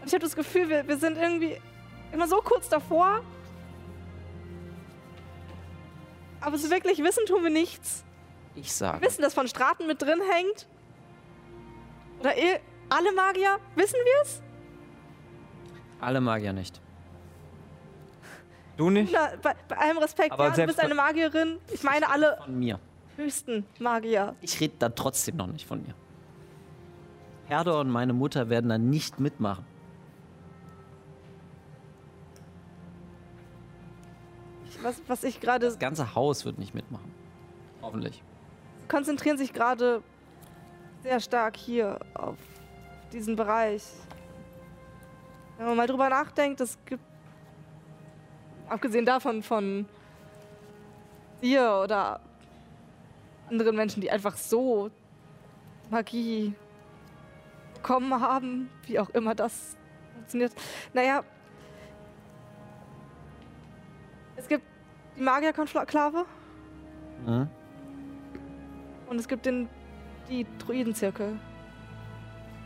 [0.00, 1.56] Und ich habe das Gefühl, wir, wir sind irgendwie
[2.12, 3.20] immer so kurz davor.
[6.44, 8.04] Aber so wirklich wissen tun wir nichts.
[8.54, 9.00] Ich sage.
[9.00, 10.66] Wir wissen, dass von Straten mit drin hängt.
[12.20, 12.60] Oder eh-
[12.90, 14.42] alle Magier, wissen wir es?
[16.00, 16.80] Alle Magier nicht.
[18.76, 19.12] Du nicht?
[19.12, 21.58] Na, bei, bei allem Respekt, Aber ja, du bist eine Magierin.
[21.72, 22.78] Ich meine alle Von mir.
[23.16, 24.34] höchsten Magier.
[24.40, 25.94] Ich rede da trotzdem noch nicht von mir.
[27.46, 29.64] Herder und meine Mutter werden da nicht mitmachen.
[34.84, 37.10] Was, was ich gerade Das ganze Haus wird nicht mitmachen.
[37.80, 38.22] Hoffentlich.
[38.86, 40.02] konzentrieren sich gerade
[41.02, 42.36] sehr stark hier auf
[43.10, 43.82] diesen Bereich.
[45.56, 47.02] Wenn man mal drüber nachdenkt, es gibt,
[48.68, 49.86] abgesehen davon von
[51.40, 52.20] dir oder
[53.48, 54.90] anderen Menschen, die einfach so
[55.90, 56.54] Magie
[57.74, 59.78] bekommen haben, wie auch immer das
[60.14, 60.52] funktioniert.
[60.92, 61.24] Naja,
[65.16, 66.24] die Magierkonklave
[67.26, 67.48] Mhm.
[69.08, 69.68] und es gibt den,
[70.28, 71.38] die Druidenzirkel.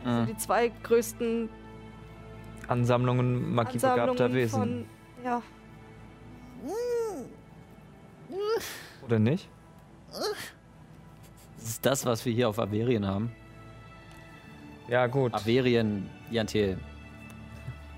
[0.05, 0.27] Mhm.
[0.27, 1.49] Die zwei größten
[2.69, 4.59] Ansammlungen magiebegabter Wesen.
[4.61, 4.87] von.
[5.25, 5.43] Ja,
[9.05, 9.49] Oder nicht?
[10.11, 13.33] Das ist das, was wir hier auf Averien haben.
[14.89, 15.33] Ja, gut.
[15.35, 16.79] Averien, Jantil.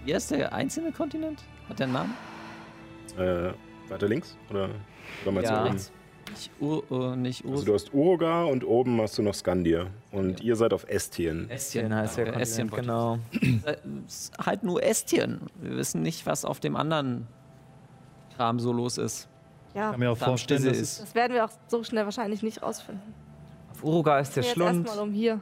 [0.05, 1.43] Wie heißt der einzelne Kontinent?
[1.68, 2.14] Hat der einen Namen?
[3.18, 3.52] Äh,
[3.90, 4.36] weiter links?
[4.50, 4.70] Oder,
[5.22, 5.62] oder meinst Ja.
[5.64, 5.76] du oben?
[6.30, 7.52] Nicht Ur, Ur nicht Ur.
[7.52, 9.88] Also du hast Uruga und oben hast du noch Skandir.
[10.12, 11.50] Und ihr seid auf Estien.
[11.50, 13.66] Estien heißt der Okay, Estien Kontinent, wollte ich genau.
[14.40, 15.40] Äh, halt nur Estien.
[15.60, 17.26] Wir wissen nicht, was auf dem anderen
[18.36, 19.28] Kram so los ist.
[19.74, 19.86] ja.
[19.86, 21.02] Ich kann mir auch vorstellen, dass ist.
[21.02, 23.02] Das werden wir auch so schnell wahrscheinlich nicht rausfinden.
[23.72, 24.86] Auf Uruga ist der Jetzt Schlund.
[24.86, 25.40] erstmal um hier.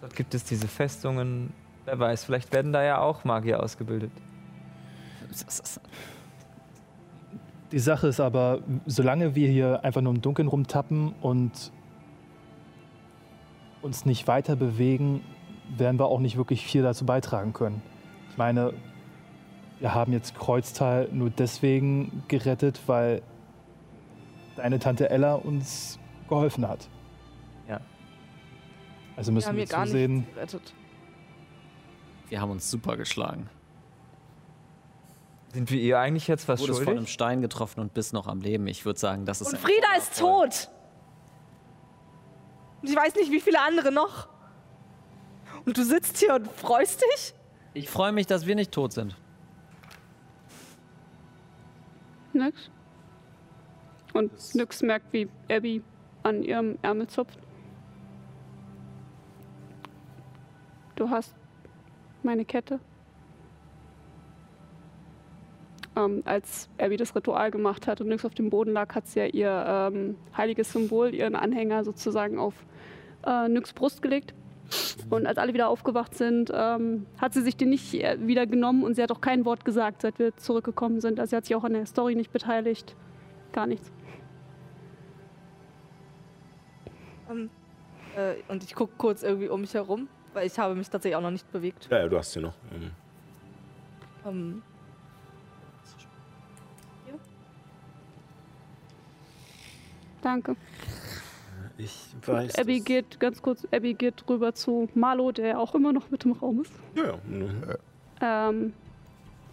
[0.00, 1.52] Dort gibt es diese Festungen.
[1.84, 4.10] Wer weiß, vielleicht werden da ja auch Magier ausgebildet.
[7.72, 11.72] Die Sache ist aber, solange wir hier einfach nur im Dunkeln rumtappen und
[13.80, 15.24] uns nicht weiter bewegen,
[15.76, 17.80] werden wir auch nicht wirklich viel dazu beitragen können.
[18.30, 18.74] Ich meine,
[19.80, 23.22] wir haben jetzt Kreuztal nur deswegen gerettet, weil
[24.56, 26.88] deine Tante Ella uns geholfen hat.
[27.66, 27.80] Ja.
[29.16, 30.26] Also Wir müssen haben wir, gar zusehen.
[32.28, 33.48] Wir haben uns super geschlagen.
[35.52, 37.06] Sind wir ihr eigentlich jetzt was Wurdest von einem?
[37.06, 38.66] Stein getroffen und bist noch am Leben.
[38.66, 40.68] Ich würde sagen, das ist Und Frieda ist tot.
[42.80, 44.28] Und ich weiß nicht, wie viele andere noch.
[45.66, 47.34] Und du sitzt hier und freust dich?
[47.74, 49.14] Ich freue mich, dass wir nicht tot sind.
[52.32, 52.70] Nix.
[54.14, 55.82] Und Nyx merkt, wie Abby
[56.22, 57.38] an ihrem Ärmel zupft.
[60.96, 61.34] Du hast
[62.22, 62.80] meine Kette.
[65.94, 69.20] Ähm, als Abby das Ritual gemacht hat und Nyx auf dem Boden lag, hat sie
[69.20, 72.54] ja ihr ähm, heiliges Symbol, ihren Anhänger sozusagen auf
[73.26, 74.34] äh, Nyx Brust gelegt.
[75.10, 78.84] Und als alle wieder aufgewacht sind, ähm, hat sie sich den nicht äh, wieder genommen
[78.84, 81.20] und sie hat auch kein Wort gesagt, seit wir zurückgekommen sind.
[81.20, 82.96] Also sie hat sich auch an der Story nicht beteiligt.
[83.52, 83.92] Gar nichts.
[87.30, 87.50] Ähm,
[88.16, 91.22] äh, und ich gucke kurz irgendwie um mich herum, weil ich habe mich tatsächlich auch
[91.22, 91.88] noch nicht bewegt.
[91.90, 92.54] Ja, ja, du hast sie noch.
[92.70, 92.90] Mhm.
[94.26, 94.62] Ähm,
[100.22, 100.56] Danke.
[101.78, 102.58] Ich weiß.
[102.58, 106.24] Abby dass- geht ganz kurz, Abby geht rüber zu Marlo, der auch immer noch mit
[106.24, 106.72] im Raum ist.
[106.94, 107.18] Ja, ja.
[107.24, 107.52] mhm.
[108.20, 108.72] Ähm,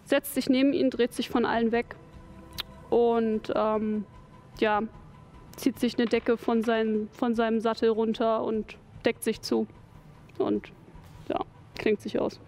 [0.04, 1.96] setzt sich neben ihn, dreht sich von allen weg
[2.88, 4.04] und ähm,
[4.58, 4.82] ja,
[5.56, 9.66] zieht sich eine Decke von, seinen, von seinem Sattel runter und deckt sich zu.
[10.38, 10.72] Und
[11.28, 11.40] ja,
[11.76, 12.38] klingt sich aus.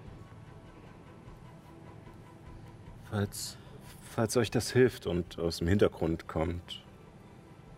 [3.11, 3.57] Falls,
[4.03, 6.82] falls euch das hilft und aus dem Hintergrund kommt.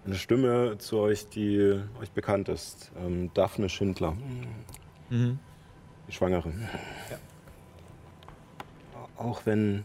[0.04, 2.92] Eine Stimme zu euch, die euch bekannt ist.
[2.98, 4.16] Ähm, Daphne Schindler,
[5.08, 5.38] Mhm.
[6.08, 6.52] die Schwangere.
[9.16, 9.84] Auch wenn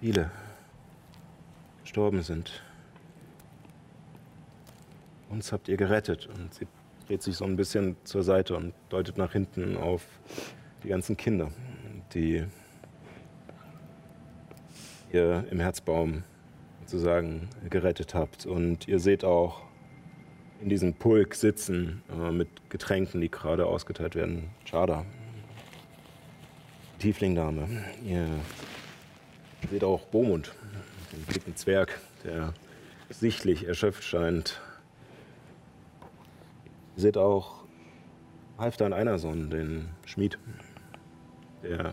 [0.00, 0.30] viele
[1.82, 2.62] gestorben sind.
[5.28, 6.26] Uns habt ihr gerettet.
[6.28, 6.66] Und sie
[7.06, 10.06] dreht sich so ein bisschen zur Seite und deutet nach hinten auf
[10.82, 11.50] die ganzen Kinder,
[12.14, 12.46] die
[15.12, 16.22] ihr im Herzbaum
[16.88, 18.46] sozusagen gerettet habt.
[18.46, 19.62] Und ihr seht auch
[20.60, 24.48] in diesem Pulk sitzen äh, mit Getränken, die gerade ausgeteilt werden.
[24.64, 25.04] Chada.
[26.98, 27.68] Tieflingdame.
[28.04, 28.26] Ihr
[29.70, 30.52] seht auch Bomund,
[31.12, 32.54] den dicken Zwerg, der
[33.10, 34.60] sichtlich erschöpft scheint.
[36.96, 37.64] Ihr seht auch
[38.56, 40.38] Halfdan Einerson, den Schmied,
[41.62, 41.92] der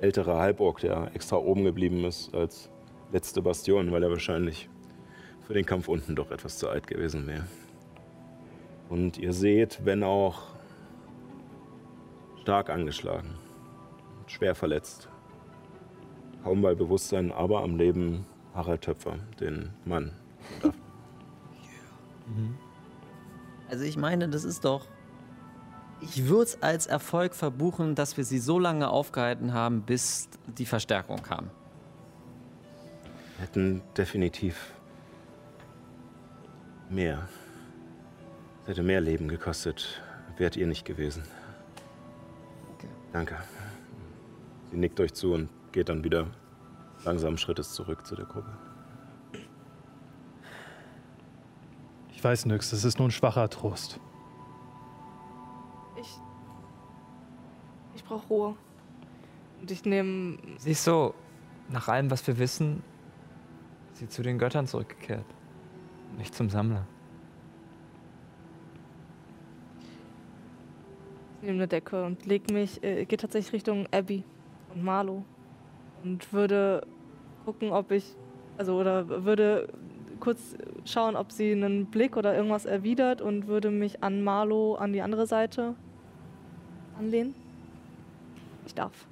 [0.00, 2.70] ältere Halborg, der extra oben geblieben ist als
[3.12, 4.68] letzte Bastion, weil er wahrscheinlich
[5.46, 7.44] für den Kampf unten doch etwas zu alt gewesen wäre.
[8.88, 10.42] Und ihr seht, wenn auch
[12.42, 13.34] stark angeschlagen,
[14.26, 15.08] schwer verletzt,
[16.42, 20.12] kaum bei Bewusstsein, aber am Leben Harald Töpfer, den Mann.
[23.68, 24.86] Also ich meine, das ist doch.
[26.00, 30.66] Ich würde es als Erfolg verbuchen, dass wir sie so lange aufgehalten haben, bis die
[30.66, 31.50] Verstärkung kam.
[33.38, 34.72] Hätten definitiv
[36.88, 37.28] mehr.
[38.62, 40.02] Es hätte mehr Leben gekostet.
[40.36, 41.22] Wärt ihr nicht gewesen.
[43.12, 43.36] Danke.
[44.70, 46.26] Sie nickt euch zu und geht dann wieder
[47.04, 48.50] langsamen Schrittes zurück zu der Gruppe.
[52.12, 54.00] Ich weiß nix, es ist nur ein schwacher Trost.
[56.00, 56.18] Ich.
[57.94, 58.56] Ich brauche Ruhe.
[59.60, 60.38] Und ich nehme.
[60.58, 61.14] Sie ist so,
[61.68, 62.82] nach allem, was wir wissen,
[63.94, 65.24] sie zu den Göttern zurückgekehrt.
[66.18, 66.86] Nicht zum Sammler.
[71.40, 74.24] Ich nehme eine Decke und leg mich, äh, gehe tatsächlich Richtung Abby
[74.74, 75.24] und Marlo.
[76.02, 76.86] Und würde
[77.44, 78.16] gucken, ob ich,
[78.56, 79.68] also oder würde
[80.20, 84.92] kurz schauen, ob sie einen Blick oder irgendwas erwidert und würde mich an Marlo an
[84.92, 85.74] die andere Seite
[86.98, 87.34] anlehnen.
[88.66, 89.06] Ich darf.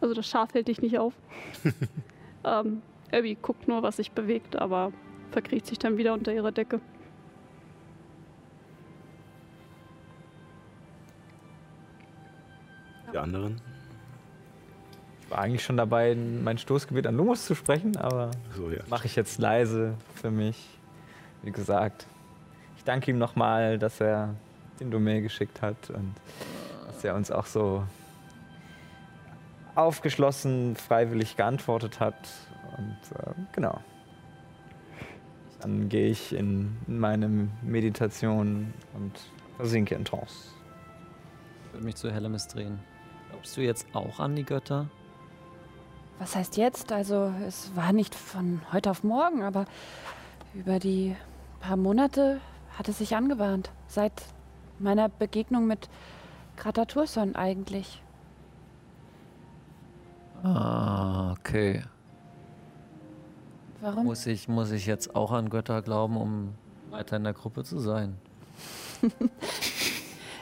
[0.00, 1.12] Also das Schaf hält dich nicht auf.
[2.48, 4.92] ähm, Abby guckt nur, was sich bewegt, aber
[5.30, 6.80] verkriecht sich dann wieder unter ihrer Decke.
[13.12, 13.60] Die anderen?
[15.22, 18.80] Ich war eigentlich schon dabei, mein Stoßgebet an Lumos zu sprechen, aber So, ja.
[18.88, 20.68] mache ich jetzt leise für mich.
[21.42, 22.06] Wie gesagt,
[22.76, 24.34] ich danke ihm nochmal, dass er
[24.80, 26.14] den Domain geschickt hat und
[26.86, 27.84] dass er uns auch so
[29.78, 32.16] aufgeschlossen, freiwillig geantwortet hat.
[32.76, 33.80] Und äh, genau.
[35.60, 39.12] Dann gehe ich in meine Meditation und
[39.56, 40.52] versinke in Trance.
[41.66, 42.78] Ich würde mich zu Hellemis drehen.
[43.30, 44.88] Glaubst du jetzt auch an die Götter?
[46.18, 46.92] Was heißt jetzt?
[46.92, 49.66] Also, es war nicht von heute auf morgen, aber
[50.54, 51.14] über die
[51.60, 52.40] paar Monate
[52.76, 53.70] hat es sich angebahnt.
[53.86, 54.12] Seit
[54.78, 55.88] meiner Begegnung mit
[56.56, 58.02] Krataturson eigentlich.
[60.42, 61.82] Ah, okay.
[63.80, 64.04] Warum?
[64.04, 66.54] Muss ich, muss ich jetzt auch an Götter glauben, um
[66.90, 68.16] weiter in der Gruppe zu sein?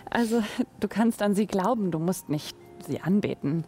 [0.09, 0.43] Also,
[0.81, 2.57] du kannst an sie glauben, du musst nicht
[2.87, 3.65] sie anbeten.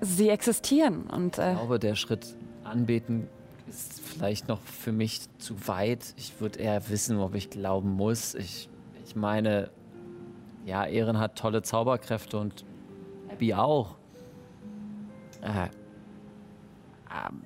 [0.00, 3.28] Sie existieren und Ich äh, glaube, der Schritt anbeten
[3.68, 6.14] ist vielleicht noch für mich zu weit.
[6.16, 8.34] Ich würde eher wissen, ob ich glauben muss.
[8.34, 8.68] Ich,
[9.04, 9.70] ich meine,
[10.64, 12.64] ja, Ehren hat tolle Zauberkräfte und
[13.30, 13.96] Abby auch.
[15.42, 15.68] Äh,
[17.10, 17.42] ähm,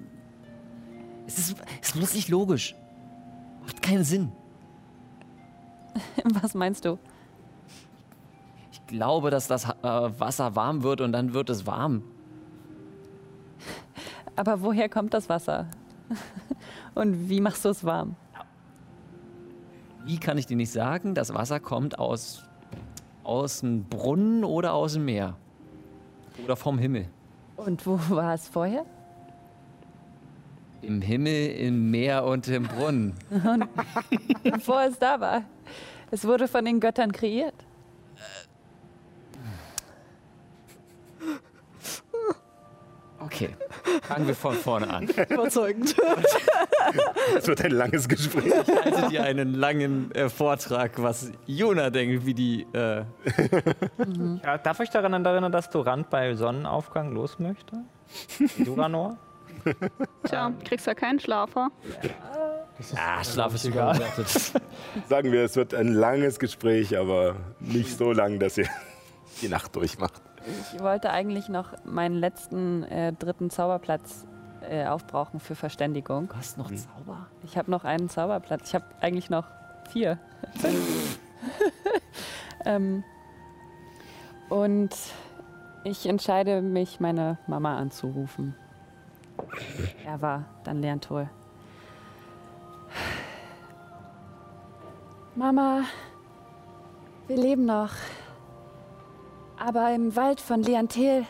[1.27, 2.75] es ist, es ist bloß nicht logisch.
[3.63, 4.33] Macht keinen Sinn.
[6.43, 6.99] was meinst du?
[8.73, 12.03] Ich glaube, dass das äh, Wasser warm wird und dann wird es warm.
[14.37, 15.69] Aber woher kommt das Wasser?
[16.95, 18.17] Und wie machst du es warm?
[20.05, 21.15] Wie kann ich dir nicht sagen?
[21.15, 22.43] Das Wasser kommt aus,
[23.23, 25.37] aus dem Brunnen oder aus dem Meer.
[26.45, 27.09] Oder vom Himmel.
[27.57, 28.85] Und wo war es vorher?
[30.83, 33.15] Im Himmel, im Meer und im Brunnen.
[34.43, 35.43] Bevor es da war.
[36.11, 37.55] Es wurde von den Göttern kreiert.
[43.25, 43.51] Okay,
[44.03, 45.09] fangen wir von vorne an.
[45.29, 45.95] Überzeugend.
[47.37, 48.53] Es wird ein langes Gespräch.
[48.85, 52.67] Haltet ihr einen langen äh, Vortrag, was Jona denkt, wie die.
[52.73, 53.05] Äh,
[54.45, 57.77] Ja, darf ich daran erinnern, dass Durant bei Sonnenaufgang los möchte?
[58.59, 59.17] Duranor?
[60.25, 61.71] Tja, kriegst ja keinen Schlafer.
[62.97, 64.29] ah, Schlaf ist überbewertet.
[65.09, 68.69] Sagen wir, es wird ein langes Gespräch, aber nicht so lang, dass ihr
[69.41, 70.21] die Nacht durchmacht.
[70.47, 74.27] Ich wollte eigentlich noch meinen letzten äh, dritten Zauberplatz
[74.69, 76.29] äh, aufbrauchen für Verständigung.
[76.29, 77.27] Du hast noch Zauber?
[77.43, 78.69] Ich habe noch einen Zauberplatz.
[78.69, 79.47] Ich habe eigentlich noch
[79.91, 80.19] vier.
[82.65, 83.05] ähm,
[84.49, 84.95] und
[85.85, 88.55] ich entscheide mich, meine Mama anzurufen.
[90.05, 91.29] Er war dann Lerntoll.
[95.35, 95.83] Mama,
[97.27, 97.91] wir leben noch.
[99.57, 101.27] Aber im Wald von Leantel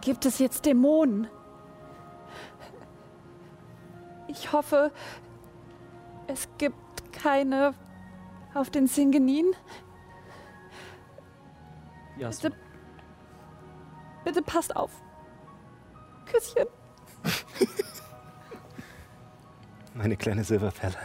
[0.00, 1.28] gibt es jetzt Dämonen.
[4.28, 4.92] Ich hoffe,
[6.26, 7.74] es gibt keine
[8.54, 9.46] auf den Singenin.
[12.18, 12.52] Ja, Bitte,
[14.24, 14.90] bitte passt auf.
[16.26, 16.66] Küsschen.
[19.94, 20.96] Meine kleine Silberperle.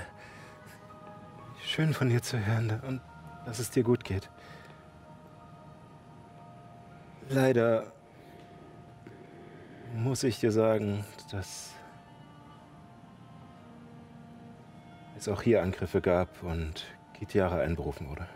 [1.62, 3.02] Schön von dir zu hören und
[3.46, 4.30] dass es dir gut geht.
[7.30, 7.92] Leider
[9.96, 11.74] muss ich dir sagen, dass
[15.18, 18.28] es auch hier Angriffe gab und Kitiara einberufen wurde.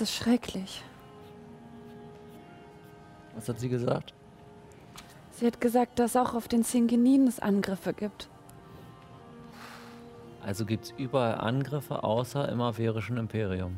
[0.00, 0.82] Das ist schrecklich.
[3.34, 4.14] Was hat sie gesagt?
[5.32, 8.30] Sie hat gesagt, dass auch auf den Singenin es Angriffe gibt.
[10.42, 13.76] Also gibt es überall Angriffe außer im averischen Imperium.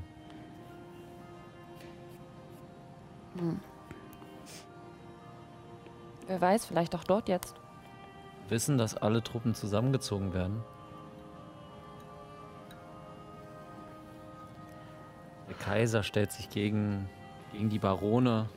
[6.26, 7.54] Wer weiß, vielleicht auch dort jetzt.
[8.48, 10.62] Wissen, dass alle Truppen zusammengezogen werden.
[15.48, 17.08] Der Kaiser stellt sich gegen,
[17.52, 18.48] gegen die Barone.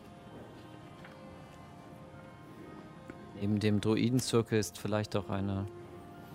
[3.40, 5.66] Neben dem Druidenzirkel ist vielleicht auch eine,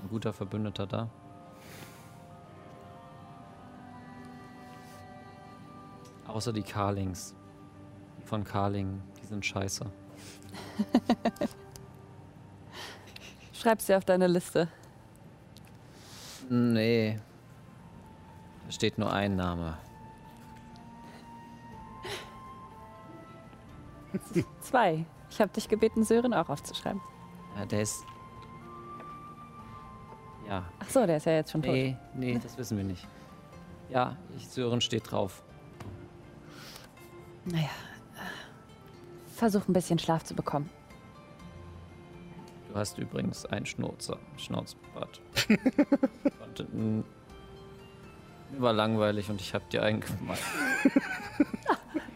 [0.03, 1.09] ein guter Verbündeter da.
[6.33, 7.35] Außer die Karlings.
[8.19, 9.85] Die von Karling, die sind scheiße.
[13.53, 14.69] Schreib sie auf deine Liste.
[16.49, 17.21] Nee.
[18.65, 19.77] Da steht nur ein Name.
[24.61, 25.05] Zwei.
[25.31, 27.01] Ich habe dich gebeten, Sören auch aufzuschreiben.
[27.57, 28.05] Ja, der ist.
[30.49, 30.65] Ja.
[30.79, 31.73] Ach so, der ist ja jetzt schon tot.
[31.73, 33.07] Nee, nee, das wissen wir nicht.
[33.89, 35.43] Ja, ich, Sören steht drauf.
[37.45, 37.71] Naja.
[39.35, 40.69] Versuch ein bisschen Schlaf zu bekommen.
[42.69, 45.21] Du hast übrigens einen Schnauzer, Schnauzbart.
[45.49, 47.05] und,
[48.53, 50.43] mir war langweilig und ich hab dir einen gemacht.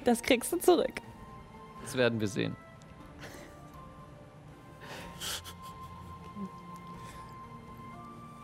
[0.05, 1.01] Das kriegst du zurück.
[1.81, 2.55] Das werden wir sehen.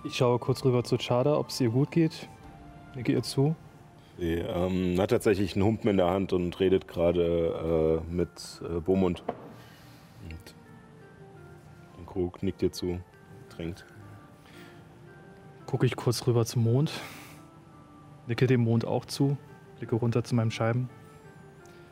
[0.05, 2.29] Ich schaue kurz rüber zu Chada, ob es ihr gut geht.
[2.95, 3.55] Nicke ihr zu.
[4.21, 8.79] Sie ähm, hat tatsächlich einen Humpen in der Hand und redet gerade äh, mit äh,
[8.79, 9.25] Bomund.
[10.25, 10.55] Und
[11.97, 13.01] den Krug nickt ihr zu,
[13.49, 13.87] trinkt.
[15.65, 16.93] Gucke ich kurz rüber zum Mond.
[18.27, 19.39] Nicke dem Mond auch zu.
[19.79, 20.91] Blicke runter zu meinen Scheiben.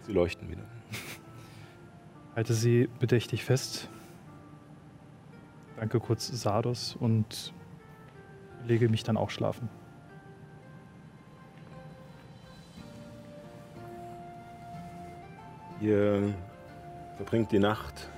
[0.03, 0.67] Sie leuchten wieder.
[2.37, 3.89] Halte sie bedächtig fest.
[5.77, 7.55] Danke kurz Sardos und
[8.67, 9.71] lege mich dann auch schlafen.
[15.81, 16.35] Ihr
[17.17, 18.09] verbringt die Nacht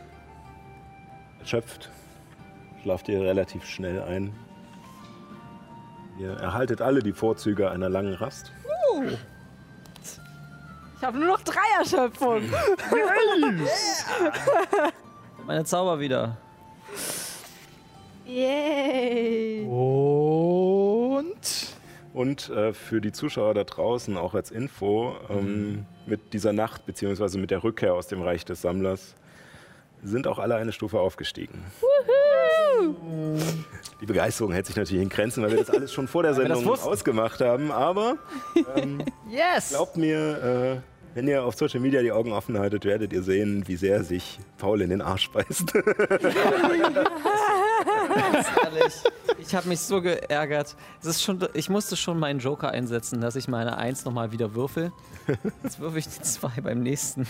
[1.40, 1.90] erschöpft,
[2.82, 4.34] schlaft ihr relativ schnell ein.
[6.18, 8.52] Ihr erhaltet alle die Vorzüge einer langen Rast.
[10.96, 12.42] Ich habe nur noch drei Erschöpfung.
[15.46, 16.36] Meine Zauber wieder.
[18.26, 19.64] Yay.
[19.64, 20.29] Und
[22.20, 27.38] Und äh, für die Zuschauer da draußen auch als Info, ähm, mit dieser Nacht beziehungsweise
[27.38, 29.14] mit der Rückkehr aus dem Reich des Sammlers
[30.02, 31.64] sind auch alle eine Stufe aufgestiegen.
[34.02, 36.68] Die Begeisterung hält sich natürlich in Grenzen, weil wir das alles schon vor der Sendung
[36.68, 37.72] ausgemacht haben.
[37.72, 38.18] Aber
[38.76, 39.70] ähm, Yes!
[39.70, 43.64] glaubt mir, äh, wenn ihr auf Social Media die Augen offen haltet, werdet ihr sehen,
[43.66, 45.72] wie sehr sich Paul in den Arsch beißt.
[48.10, 48.94] Ehrlich,
[49.38, 50.76] ich habe mich so geärgert.
[51.00, 54.54] Es ist schon, ich musste schon meinen Joker einsetzen, dass ich meine Eins nochmal wieder
[54.54, 54.92] würfel.
[55.62, 57.26] Jetzt würfel ich die zwei beim nächsten.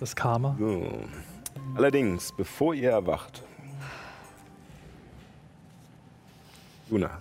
[0.00, 0.56] das Karma.
[0.58, 0.98] so.
[1.74, 3.42] Allerdings, bevor ihr erwacht,
[6.90, 7.20] Luna,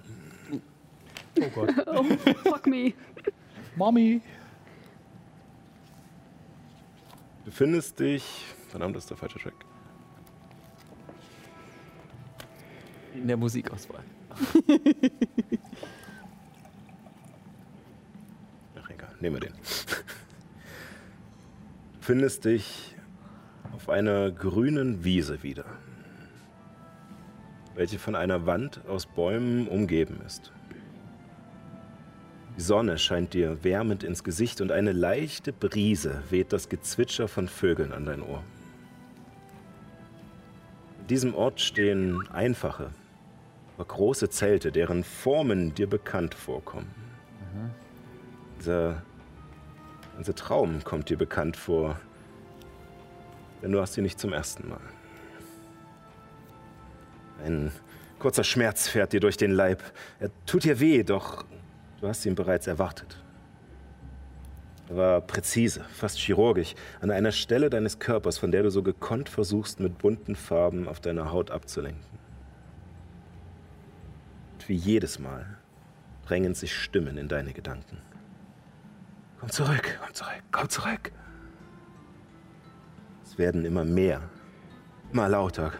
[1.39, 1.73] Oh Gott.
[1.87, 2.03] Oh,
[2.43, 2.93] fuck me.
[3.75, 4.21] Mommy.
[7.39, 8.23] du befindest dich.
[8.69, 9.53] Verdammt, das ist der falsche Track.
[13.13, 14.03] In der Musikauswahl.
[18.75, 19.53] Ach egal, nehmen wir den.
[21.99, 22.95] Findest dich
[23.73, 25.65] auf einer grünen Wiese wieder,
[27.75, 30.51] welche von einer Wand aus Bäumen umgeben ist.
[32.57, 37.47] Die Sonne scheint dir wärmend ins Gesicht und eine leichte Brise weht das Gezwitscher von
[37.47, 38.43] Vögeln an dein Ohr.
[40.99, 42.91] An diesem Ort stehen einfache,
[43.85, 46.93] große Zelte, deren Formen dir bekannt vorkommen.
[48.59, 49.01] Dieser
[50.13, 51.99] ganze Traum kommt dir bekannt vor,
[53.61, 54.81] denn du hast ihn nicht zum ersten Mal.
[57.43, 57.71] Ein
[58.19, 59.81] kurzer Schmerz fährt dir durch den Leib.
[60.19, 61.43] Er tut dir weh, doch
[61.99, 63.17] du hast ihn bereits erwartet.
[64.89, 69.29] Er war präzise, fast chirurgisch, an einer Stelle deines Körpers, von der du so gekonnt
[69.29, 72.10] versuchst, mit bunten Farben auf deiner Haut abzulenken.
[74.67, 75.57] Wie jedes Mal
[76.25, 77.97] drängen sich Stimmen in deine Gedanken.
[79.39, 81.11] Komm zurück, komm zurück, komm zurück.
[83.23, 84.21] Es werden immer mehr,
[85.11, 85.73] immer lauter.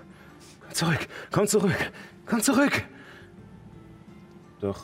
[0.62, 1.92] Komm zurück, komm zurück,
[2.26, 2.84] komm zurück.
[4.60, 4.84] Doch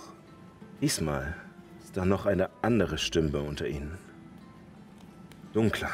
[0.81, 1.35] diesmal
[1.83, 3.97] ist da noch eine andere Stimme unter ihnen.
[5.53, 5.91] Dunkler.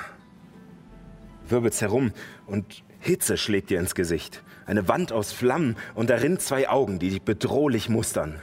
[1.48, 2.12] Wirbelt's herum
[2.48, 4.44] und Hitze schlägt dir ins Gesicht.
[4.66, 8.40] Eine Wand aus Flammen und darin zwei Augen, die dich bedrohlich mustern.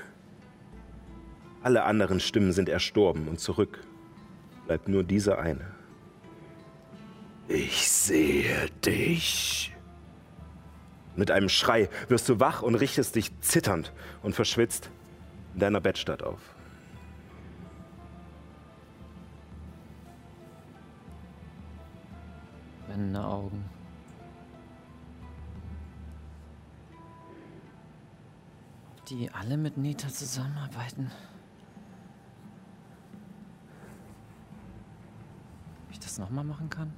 [1.63, 3.81] Alle anderen Stimmen sind erstorben und zurück
[4.67, 5.65] bleibt nur dieser eine.
[7.49, 9.75] Ich sehe dich.
[11.17, 14.91] Mit einem Schrei wirst du wach und richtest dich zitternd und verschwitzt
[15.55, 16.41] in deiner Bettstatt auf.
[22.87, 23.80] Brennende Augen.
[29.11, 31.11] Die alle mit Nita zusammenarbeiten?
[35.87, 36.93] Ob ich das nochmal machen kann?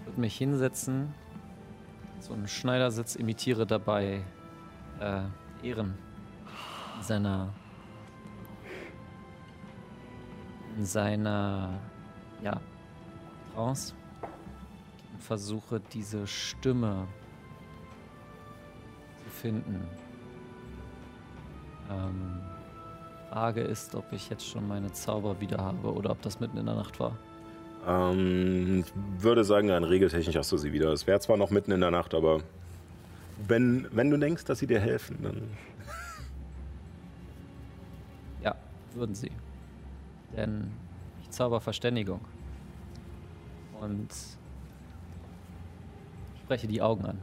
[0.00, 1.14] Ich würde mich hinsetzen,
[2.20, 4.22] so einen Schneidersitz imitiere dabei
[5.00, 5.22] äh,
[5.62, 5.94] Ehren
[6.96, 7.54] in seiner
[10.76, 11.80] in seiner
[12.42, 12.60] ja,
[13.54, 13.94] Trance
[15.28, 17.06] versuche diese Stimme
[19.24, 19.86] zu finden.
[21.90, 22.40] Ähm,
[23.28, 26.64] Frage ist, ob ich jetzt schon meine Zauber wieder habe oder ob das mitten in
[26.64, 27.18] der Nacht war.
[27.86, 30.92] Ähm, ich würde sagen, rein regeltechnisch hast du sie wieder.
[30.92, 32.40] Es wäre zwar noch mitten in der Nacht, aber
[33.46, 35.42] wenn, wenn du denkst, dass sie dir helfen, dann.
[38.42, 38.54] Ja,
[38.94, 39.32] würden sie.
[40.34, 40.70] Denn
[41.20, 42.20] ich zauber Verständigung.
[43.78, 44.08] Und
[46.48, 47.18] spreche die Augen an.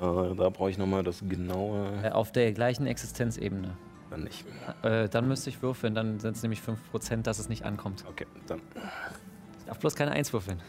[0.00, 2.04] Äh, da brauche ich nochmal das genaue.
[2.04, 3.76] Äh, auf der gleichen Existenzebene.
[4.10, 4.44] Dann nicht.
[4.82, 8.04] Äh, dann müsste ich würfeln, dann sind es nämlich 5%, dass es nicht ankommt.
[8.08, 8.62] Okay, dann.
[9.58, 10.62] Ich darf bloß keine Eins würfeln.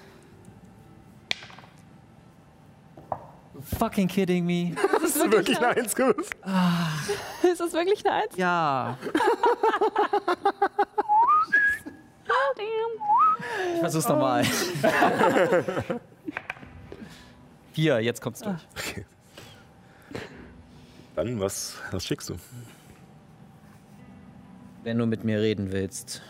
[3.78, 4.76] Fucking kidding me.
[5.00, 6.34] Das ist wirklich eine Eins gewusst.
[7.52, 8.36] Ist das wirklich eine Eins?
[8.36, 8.98] Ja.
[13.74, 14.44] Ich versuch's nochmal.
[17.74, 18.68] Vier, jetzt kommt's durch.
[18.78, 19.06] Okay.
[21.16, 22.36] Dann, was, was schickst du?
[24.84, 26.22] Wenn du mit mir reden willst,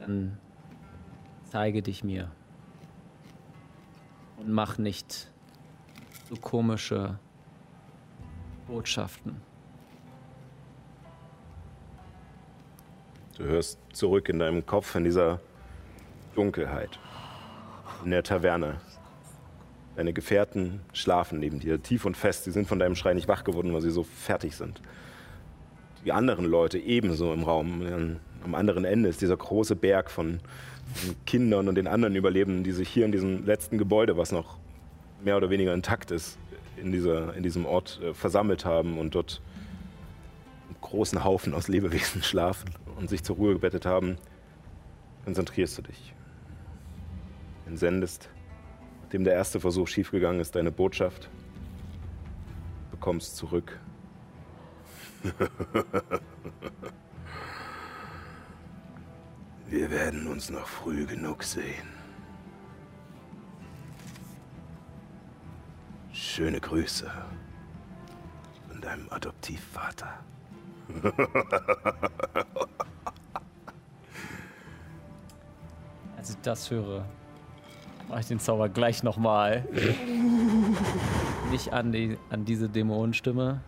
[0.00, 0.38] dann
[1.50, 2.30] zeige dich mir.
[4.38, 5.30] Und mach nicht
[6.28, 7.18] so komische
[8.66, 9.40] Botschaften.
[13.36, 15.40] Du hörst zurück in deinem Kopf in dieser
[16.34, 16.98] Dunkelheit.
[18.04, 18.80] In der Taverne.
[19.96, 22.44] Deine Gefährten schlafen neben dir, tief und fest.
[22.44, 24.80] Sie sind von deinem Schrei nicht wach geworden, weil sie so fertig sind.
[26.04, 28.18] Die anderen Leute ebenso im Raum.
[28.44, 30.40] Am anderen Ende ist dieser große Berg von
[30.94, 34.56] von Kindern und den anderen Überlebenden, die sich hier in diesem letzten Gebäude, was noch
[35.24, 36.38] mehr oder weniger intakt ist,
[36.76, 39.40] in, dieser, in diesem Ort äh, versammelt haben und dort
[40.68, 44.16] einen großen Haufen aus Lebewesen schlafen und sich zur Ruhe gebettet haben,
[45.24, 46.14] konzentrierst du dich.
[47.66, 48.30] Entsendest,
[49.02, 51.30] nachdem der erste Versuch schiefgegangen ist, deine Botschaft,
[52.90, 53.78] bekommst zurück.
[59.68, 61.88] Wir werden uns noch früh genug sehen.
[66.12, 67.10] Schöne Grüße
[68.68, 70.20] von deinem Adoptivvater.
[76.26, 77.04] Als ich das höre,
[78.08, 79.64] mache ich den Zauber gleich nochmal.
[81.52, 83.60] Nicht an, die, an diese Dämonenstimme,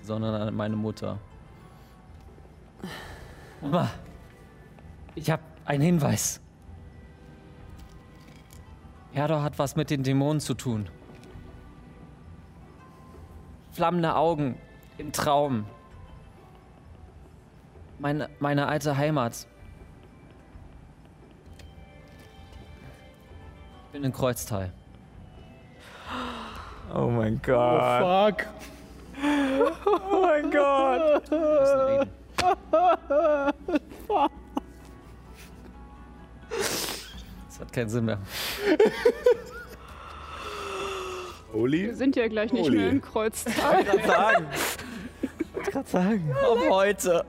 [0.00, 1.18] sondern an meine Mutter.
[3.60, 3.90] Mama,
[5.16, 6.40] ich habe einen Hinweis.
[9.10, 10.88] Herdor hat was mit den Dämonen zu tun.
[13.72, 14.56] Flammende Augen
[14.98, 15.66] im Traum.
[17.98, 19.48] Meine, meine alte Heimat.
[23.94, 24.72] Bin in Kreuztal.
[26.92, 28.34] Oh mein Gott.
[28.34, 28.46] Fuck.
[29.86, 31.22] Oh mein Gott.
[37.46, 38.18] Das hat keinen Sinn mehr.
[41.52, 41.86] Oli?
[41.86, 42.78] Wir sind ja gleich nicht Uli.
[42.78, 43.54] mehr im Kreuztal.
[44.04, 44.46] sagen.
[45.62, 46.36] Ich gerade sagen.
[46.44, 47.24] Komm heute.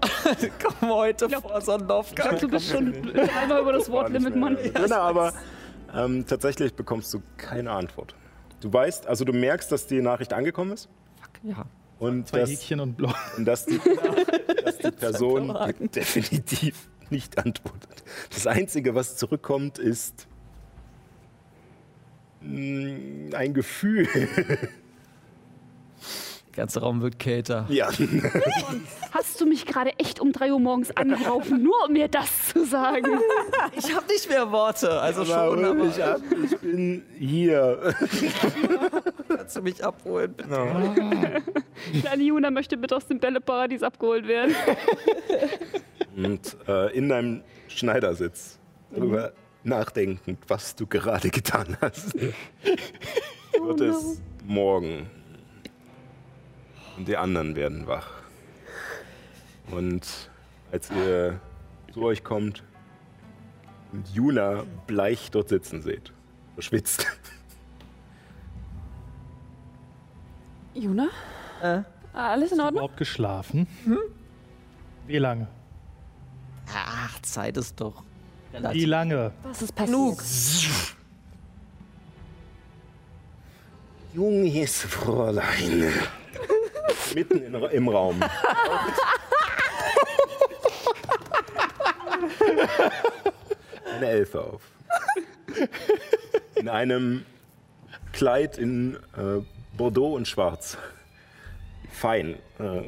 [0.64, 2.30] Komm heute vor Ich Sonnenaufgang.
[2.30, 2.92] glaube, du bist schon
[3.40, 4.58] einmal über das Wortlimit, Mann.
[4.74, 5.32] Genau, aber
[5.95, 8.15] ähm, tatsächlich bekommst du keine Antwort.
[8.61, 10.89] Du weißt, also du merkst, dass die Nachricht angekommen ist
[11.43, 11.65] Ja.
[11.99, 13.13] und Zwei dass, Häkchen und Blau.
[13.38, 13.80] und dass die,
[14.65, 15.55] dass die Person
[15.93, 18.03] definitiv nicht antwortet.
[18.34, 20.27] Das Einzige, was zurückkommt, ist
[22.41, 24.07] mm, ein Gefühl.
[26.56, 27.65] Der ganze Raum wird kälter.
[27.68, 27.90] Ja.
[29.11, 32.65] Hast du mich gerade echt um 3 Uhr morgens angerufen, nur um mir das zu
[32.65, 33.07] sagen?
[33.77, 35.02] Ich habe nicht mehr Worte.
[35.02, 37.94] Also schon, Aber ich, hab, ich bin hier.
[39.27, 40.34] kannst du mich abholen?
[42.02, 44.56] Kleine Juna möchte bitte aus dem Bälleparadies abgeholt werden.
[46.16, 48.59] Und äh, in deinem Schneidersitz
[48.92, 55.09] darüber nachdenkend, was du gerade getan hast, wird es morgen.
[56.98, 58.09] Und die anderen werden wach.
[59.72, 60.30] Und
[60.72, 61.40] als ihr
[61.93, 62.64] zu euch kommt
[63.91, 66.14] und Juna bleich dort sitzen seht,
[66.53, 67.06] verschwitzt,
[70.74, 71.07] Juna?
[71.61, 71.82] Äh?
[72.14, 72.83] Alles in Ordnung?
[72.83, 73.67] Überhaupt geschlafen?
[75.07, 75.48] Wie lange?
[76.74, 78.03] Ach, Zeit ist doch.
[78.72, 79.32] Wie lange?
[79.43, 80.95] Was ist passiert?
[84.14, 85.93] Junges Fräulein,
[87.14, 88.22] mitten in, im Raum.
[93.95, 94.61] Eine Elfe auf.
[96.56, 97.25] In einem
[98.14, 99.42] Kleid in äh,
[99.77, 100.77] Bordeaux und Schwarz.
[101.92, 102.40] Fein.
[102.59, 102.82] Äh,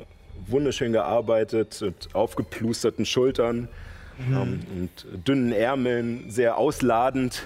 [0.45, 3.67] wunderschön gearbeitet mit aufgeplusterten Schultern
[4.19, 7.43] ähm, und dünnen Ärmeln, sehr ausladend,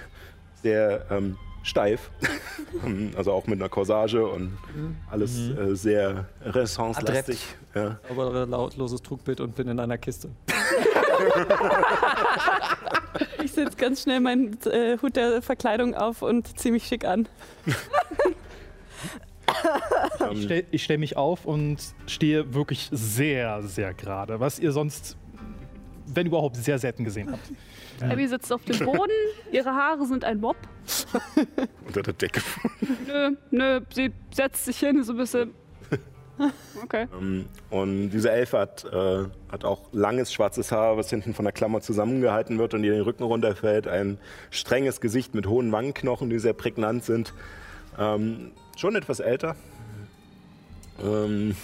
[0.62, 2.10] sehr ähm, steif.
[3.16, 4.58] also auch mit einer Corsage und
[5.10, 7.44] alles äh, sehr renaissance-lastig.
[7.74, 7.98] Ja.
[8.10, 10.30] Aber lautloses Trugbild und bin in einer Kiste.
[13.44, 17.28] Ich setze ganz schnell meinen äh, Hut der Verkleidung auf und ziehe mich schick an.
[20.32, 21.76] Ich stelle stell mich auf und
[22.06, 24.40] stehe wirklich sehr, sehr gerade.
[24.40, 25.16] Was ihr sonst,
[26.06, 27.52] wenn überhaupt, sehr selten gesehen habt.
[28.00, 29.12] Abby sitzt auf dem Boden,
[29.50, 30.56] ihre Haare sind ein Mob.
[31.86, 32.40] Unter der Decke.
[33.06, 35.54] Nö, nö, sie setzt sich hin, so ein bisschen.
[36.82, 37.06] Okay.
[37.20, 41.52] Ähm, Und diese Elfe hat, äh, hat auch langes schwarzes Haar, was hinten von der
[41.52, 43.86] Klammer zusammengehalten wird und ihr den Rücken runterfällt.
[43.86, 44.18] Ein
[44.50, 47.34] strenges Gesicht mit hohen Wangenknochen, die sehr prägnant sind.
[47.98, 49.54] Ähm, schon etwas älter
[51.02, 51.54] ähm,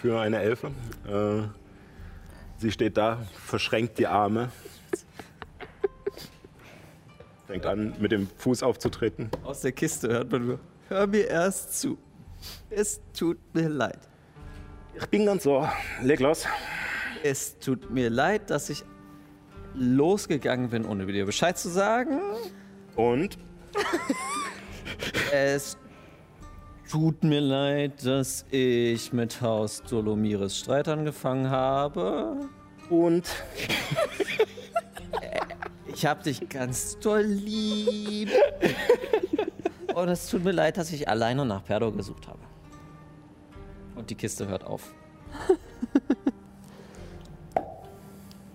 [0.00, 0.72] für eine Elfe.
[1.06, 1.48] Äh,
[2.58, 4.50] sie steht da, verschränkt die Arme.
[7.48, 9.30] Fängt an, mit dem Fuß aufzutreten.
[9.42, 10.60] Aus der Kiste hört man nur.
[10.88, 11.96] Hör mir erst zu.
[12.68, 13.98] Es tut mir leid.
[14.94, 15.66] Ich bin ganz so.
[16.02, 16.44] Leg los.
[17.22, 18.84] Es tut mir leid, dass ich
[19.74, 22.20] losgegangen bin, ohne dir Bescheid zu sagen.
[22.96, 23.38] Und
[25.32, 25.78] Es
[26.90, 32.48] tut mir leid, dass ich mit Haus Dolomiris Streit angefangen habe.
[32.90, 33.24] Und
[35.92, 38.30] Ich hab dich ganz doll lieb.
[39.94, 42.38] Und es tut mir leid, dass ich alleine nach Perdo gesucht habe.
[43.96, 44.94] Und die Kiste hört auf.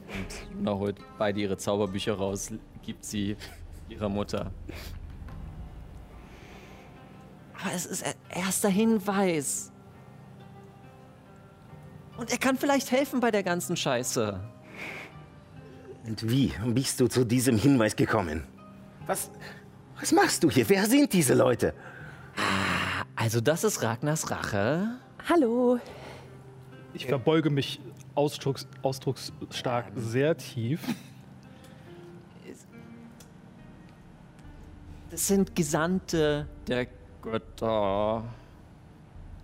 [0.08, 3.36] Und Luna holt beide ihre Zauberbücher raus, gibt sie
[3.90, 4.52] ihrer Mutter.
[7.62, 9.72] Aber es ist erster Hinweis.
[12.18, 14.40] Und er kann vielleicht helfen bei der ganzen Scheiße.
[16.06, 18.44] Und wie bist du zu diesem Hinweis gekommen?
[19.06, 19.32] Was,
[20.00, 20.68] was machst du hier?
[20.68, 21.74] Wer sind diese Leute?
[23.16, 25.00] Also das ist Ragnars Rache.
[25.30, 25.80] Hallo.
[26.94, 27.80] Ich verbeuge mich
[28.16, 30.82] ausdrucks, ausdrucksstark sehr tief.
[35.10, 36.88] Das sind Gesandte der
[37.22, 38.24] Götter.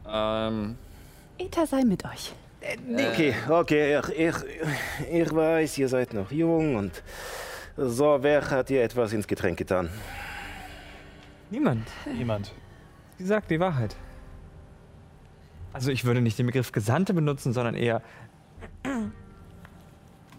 [0.07, 0.77] Ähm,
[1.37, 2.33] Eta sei mit euch.
[2.61, 4.35] Okay, okay, ich, ich,
[5.11, 7.03] ich weiß, ihr seid noch jung und
[7.77, 9.89] so, wer hat dir etwas ins Getränk getan?
[11.49, 11.87] Niemand.
[12.17, 12.53] Niemand.
[13.17, 13.95] Wie gesagt, die Wahrheit.
[15.71, 18.01] Also ich würde nicht den Begriff Gesandte benutzen, sondern eher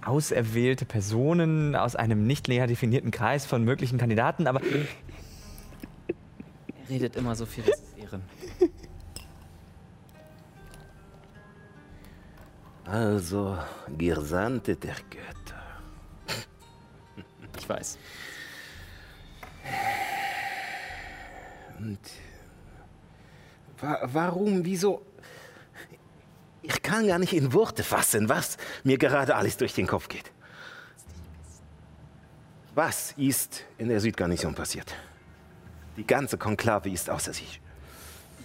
[0.04, 4.86] auserwählte Personen aus einem nicht näher definierten Kreis von möglichen Kandidaten, aber er
[6.88, 8.22] redet immer so viel, das ist Ehren.
[12.90, 13.56] Also,
[13.96, 15.62] Gesandte der Götter.
[17.56, 17.98] Ich weiß.
[21.78, 22.00] Und
[23.78, 25.06] wa warum, wieso?
[26.62, 30.32] Ich kann gar nicht in Worte fassen, was mir gerade alles durch den Kopf geht.
[32.74, 34.96] Was ist in der Südgarnison passiert?
[35.96, 37.60] Die ganze Konklave ist außer sich.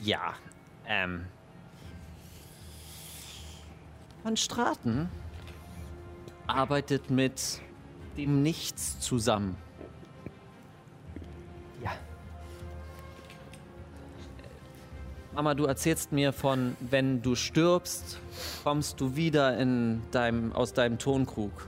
[0.04, 0.36] Ja,
[0.88, 1.26] ähm.
[4.26, 5.08] Van Straten
[6.48, 7.62] arbeitet mit
[8.18, 9.56] dem Nichts zusammen.
[11.84, 11.92] ja.
[15.36, 18.20] Mama, du erzählst mir von, wenn du stirbst,
[18.64, 21.68] kommst du wieder in deinem, aus deinem Tonkrug.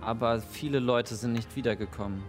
[0.00, 2.22] Aber viele Leute sind nicht wiedergekommen.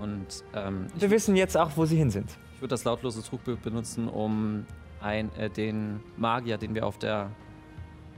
[0.00, 2.30] Und ähm, Wir wissen jetzt auch, wo sie hin sind.
[2.54, 4.64] Ich würde das lautlose Trugbild benutzen, um
[5.02, 7.30] ein, äh, den Magier, den wir auf der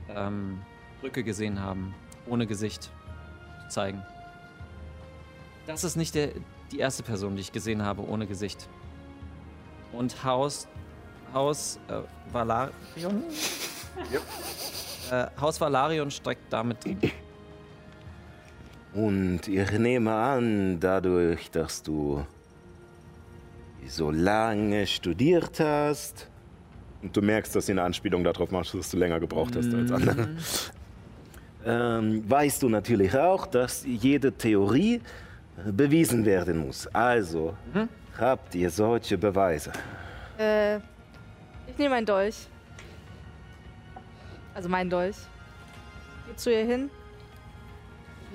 [0.09, 0.61] ähm,
[1.01, 1.93] Brücke gesehen haben,
[2.27, 4.03] ohne Gesicht zu zeigen.
[5.67, 6.29] Das ist nicht der,
[6.71, 8.69] die erste Person, die ich gesehen habe, ohne Gesicht.
[9.91, 10.67] Und Haus,
[11.33, 13.23] Haus äh, Valarion?
[15.11, 16.99] Äh, Haus Valarion steckt damit drin.
[18.93, 22.25] Und ich nehme an, dadurch, dass du
[23.87, 26.29] so lange studiert hast,
[27.01, 29.91] und du merkst, dass sie eine Anspielung darauf macht, dass du länger gebraucht hast als
[29.91, 30.29] andere,
[31.65, 35.01] ähm, weißt du natürlich auch, dass jede Theorie
[35.71, 36.87] bewiesen werden muss.
[36.87, 37.55] Also,
[38.17, 39.71] habt ihr solche Beweise?
[40.37, 40.77] Äh,
[41.67, 42.47] ich nehme einen Dolch.
[44.53, 45.17] Also meinen Dolch.
[46.27, 46.89] Geh zu ihr hin.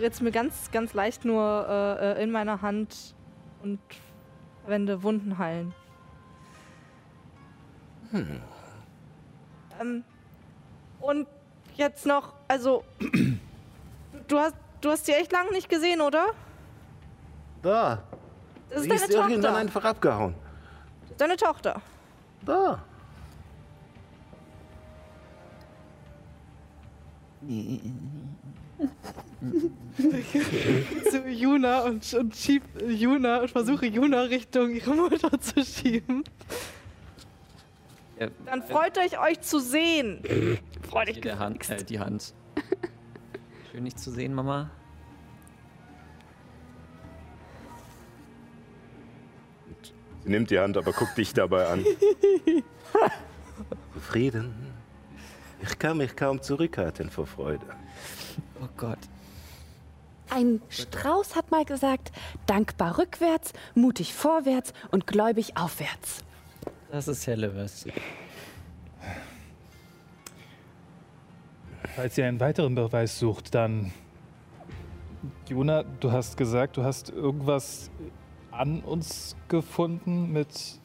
[0.01, 3.15] Ritz mir ganz, ganz leicht nur äh, äh, in meiner Hand
[3.63, 3.81] und
[4.63, 5.75] verwende Wunden heilen.
[8.13, 10.05] Ähm,
[11.01, 11.27] und
[11.77, 12.85] jetzt noch, also,
[14.29, 16.27] du hast, du hast sie echt lange nicht gesehen, oder?
[17.63, 18.03] Da.
[18.71, 19.57] Das Sie ist ist deine irgendwann Tochter.
[19.57, 20.35] einfach abgehauen.
[21.17, 21.81] Deine Tochter.
[22.45, 22.83] Da.
[31.11, 36.25] zu Juna und, und schieb Juna und versuche Juna Richtung ihre Mutter zu schieben.
[38.21, 40.23] Ja, Dann freut euch, euch zu sehen.
[40.91, 42.35] Freut die, der Hand, äh, die Hand.
[43.73, 44.71] Schön dich zu sehen, Mama.
[50.23, 51.83] Sie nimmt die Hand, aber guckt dich dabei an.
[53.95, 54.75] Zufrieden?
[55.63, 57.65] Ich kann mich kaum zurückhalten vor Freude.
[58.63, 58.99] Oh Gott.
[60.29, 62.13] Ein Strauß hat mal gesagt,
[62.45, 66.23] dankbar rückwärts, mutig vorwärts und gläubig aufwärts.
[66.91, 67.87] Das ist Hellewes.
[71.95, 73.93] Falls ihr einen weiteren Beweis sucht, dann.
[75.49, 77.91] Jona, du hast gesagt, du hast irgendwas
[78.51, 80.81] an uns gefunden mit,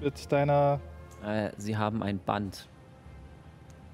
[0.00, 0.80] mit deiner.
[1.24, 2.68] Äh, sie haben ein Band,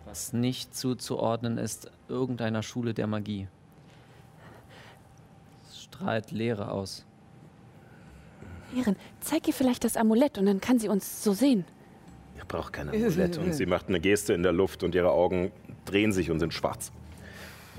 [0.06, 3.46] was nicht zuzuordnen ist irgendeiner Schule der Magie.
[5.68, 7.06] Es strahlt Leere aus.
[8.76, 11.64] Ehren, zeig ihr vielleicht das Amulett und dann kann sie uns so sehen.
[12.36, 13.38] Ich brauche keine Amulett.
[13.38, 15.52] Und sie macht eine Geste in der Luft und ihre Augen
[15.84, 16.92] drehen sich und sind schwarz.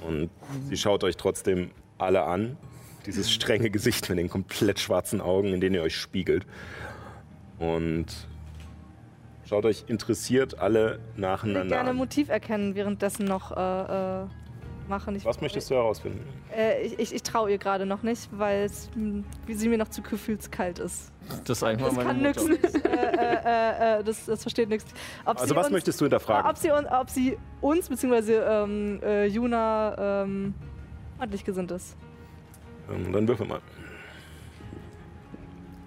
[0.07, 0.29] Und
[0.69, 2.57] sie schaut euch trotzdem alle an.
[3.05, 6.45] Dieses strenge Gesicht mit den komplett schwarzen Augen, in denen ihr euch spiegelt.
[7.59, 8.05] Und
[9.47, 11.95] schaut euch interessiert alle Ich würde nacheinander gerne an.
[11.95, 14.27] Motiv erkennen, währenddessen noch äh, äh,
[14.91, 15.15] machen.
[15.15, 16.21] Ich, Was möchtest du herausfinden?
[16.55, 18.69] Äh, ich ich, ich traue ihr gerade noch nicht, weil
[19.47, 21.11] wie sie mir noch zu gefühlskallt ist.
[21.45, 22.45] Das ist eigentlich Das kann nix.
[22.45, 24.91] äh, äh, äh, das, das versteht nichts.
[25.25, 26.49] Ob Also was uns, möchtest du hinterfragen?
[26.49, 30.53] Ob sie, ob sie uns, beziehungsweise ähm, äh, Juna, ähm,
[31.17, 31.95] freundlich gesinnt ist.
[32.91, 33.61] Ähm, Dann würfel mal.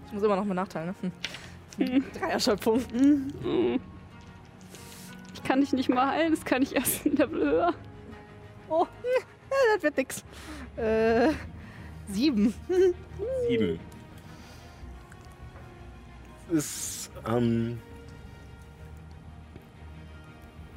[0.07, 1.12] Ich muss immer noch mal nachteilen, ne?
[1.86, 2.05] Hm.
[2.18, 2.81] Drei Erschöpfung.
[5.34, 7.70] Ich kann dich nicht mal heilen, das kann ich erst in der Blöhe.
[8.76, 8.86] Oh,
[9.74, 10.24] das wird nix.
[10.76, 11.28] Äh,
[12.08, 12.52] Sieben.
[13.48, 13.80] Sieben.
[16.50, 17.78] Ist ähm,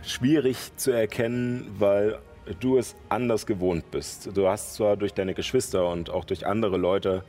[0.03, 2.19] schwierig zu erkennen, weil
[2.59, 4.30] du es anders gewohnt bist.
[4.38, 7.24] Du hast zwar durch deine Geschwister und auch durch andere Leute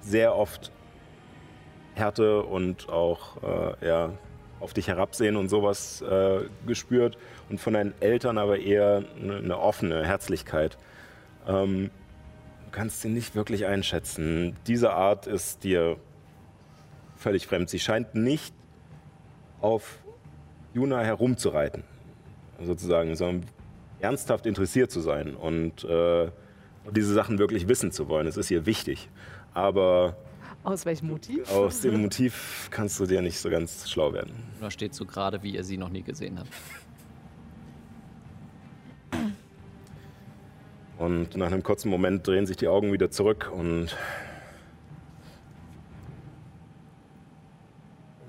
[0.00, 0.72] sehr oft
[1.94, 4.10] Härte und auch äh, ja,
[4.60, 7.18] auf dich herabsehen und sowas äh, gespürt
[7.50, 10.78] und von deinen Eltern aber eher eine, eine offene Herzlichkeit.
[11.46, 11.90] Ähm,
[12.64, 14.56] du kannst sie nicht wirklich einschätzen.
[14.66, 15.96] Diese Art ist dir
[17.16, 17.70] völlig fremd.
[17.70, 18.54] Sie scheint nicht
[19.60, 19.98] auf
[20.74, 21.84] Juna herumzureiten,
[22.60, 23.48] sozusagen, sondern
[24.00, 26.30] ernsthaft interessiert zu sein und äh,
[26.90, 28.26] diese Sachen wirklich wissen zu wollen.
[28.26, 29.08] Es ist ihr wichtig.
[29.54, 30.16] Aber
[30.64, 31.50] Aus welchem Motiv?
[31.52, 34.32] aus dem Motiv kannst du dir nicht so ganz schlau werden.
[34.60, 36.48] Da steht so gerade, wie ihr sie noch nie gesehen habt.
[40.96, 43.94] Und nach einem kurzen Moment drehen sich die Augen wieder zurück und.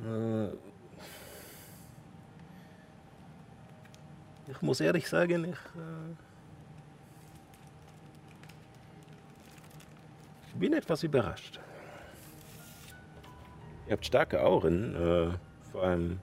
[0.06, 0.48] Äh,
[4.52, 5.52] ich muss ehrlich sagen, ich.
[5.52, 6.16] Äh,
[10.48, 11.62] ich bin etwas überrascht.
[13.88, 16.20] Ihr habt starke Auren, äh, vor allem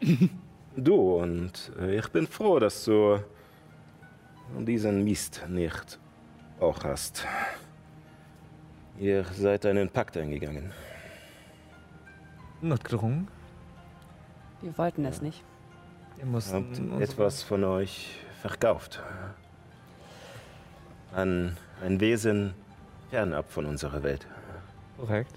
[0.76, 3.22] du, und äh, ich bin froh, dass du
[4.58, 5.98] diesen Mist nicht
[6.58, 7.26] auch hast.
[8.98, 10.72] Ihr seid einen Pakt eingegangen.
[12.62, 13.28] Notgedrungen.
[14.62, 15.44] Wir wollten es nicht.
[16.16, 19.02] Wir mussten Habt etwas von euch verkauft.
[21.12, 22.54] An ein Wesen
[23.10, 24.26] fernab von unserer Welt.
[24.96, 25.34] Korrekt.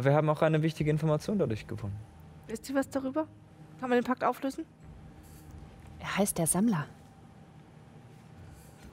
[0.00, 1.94] Aber wir haben auch eine wichtige Information dadurch gewonnen.
[2.48, 3.26] Wisst ihr was darüber?
[3.80, 4.64] Kann man den Pakt auflösen?
[5.98, 6.86] Er heißt der Sammler.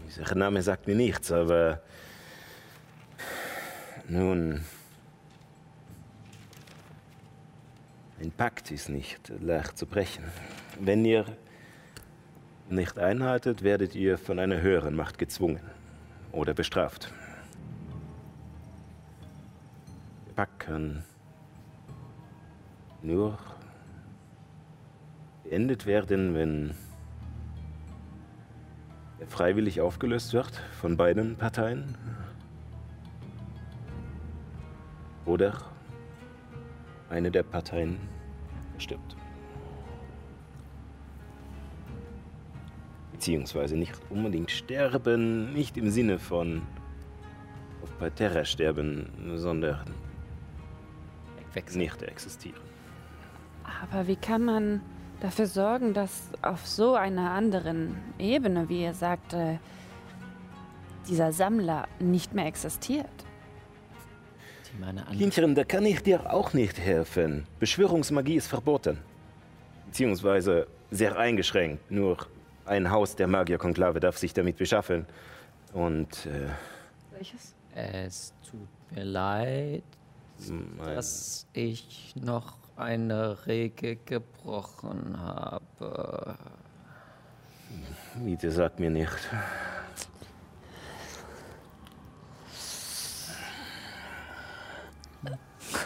[0.06, 1.80] Dieser Name sagt mir nichts, aber
[4.10, 4.66] nun,
[8.19, 10.26] ein Pakt ist nicht leicht zu brechen.
[10.77, 11.24] Wenn ihr
[12.69, 15.61] nicht einhaltet, werdet ihr von einer höheren Macht gezwungen
[16.34, 17.14] oder bestraft.
[20.59, 21.03] Kann
[23.01, 23.40] nur
[25.43, 26.75] beendet werden, wenn
[29.19, 31.98] der freiwillig aufgelöst wird von beiden Parteien.
[35.25, 35.57] Oder
[37.09, 37.98] eine der Parteien
[38.77, 39.16] stirbt.
[43.11, 46.61] Beziehungsweise nicht unbedingt sterben, nicht im Sinne von
[47.82, 49.85] auf Parterra sterben, sondern
[51.58, 51.82] Wegwechseln.
[51.82, 52.61] nicht existieren.
[53.82, 54.82] Aber wie kann man
[55.19, 59.58] dafür sorgen, dass auf so einer anderen Ebene, wie ihr sagt, äh,
[61.08, 63.08] dieser Sammler nicht mehr existiert?
[65.18, 67.48] Kindchen, da kann ich dir auch nicht helfen.
[67.60, 69.00] Beschwörungsmagie ist verboten.
[69.88, 71.90] Beziehungsweise sehr eingeschränkt.
[71.90, 72.18] Nur
[72.66, 75.06] ein Haus der Magierkonklave darf sich damit beschaffen.
[75.74, 76.50] Und äh,
[77.11, 77.56] Welches?
[77.74, 79.84] Es tut mir leid,
[80.77, 86.38] dass ich noch eine Regel gebrochen habe.
[88.24, 89.30] bitte sag mir nicht.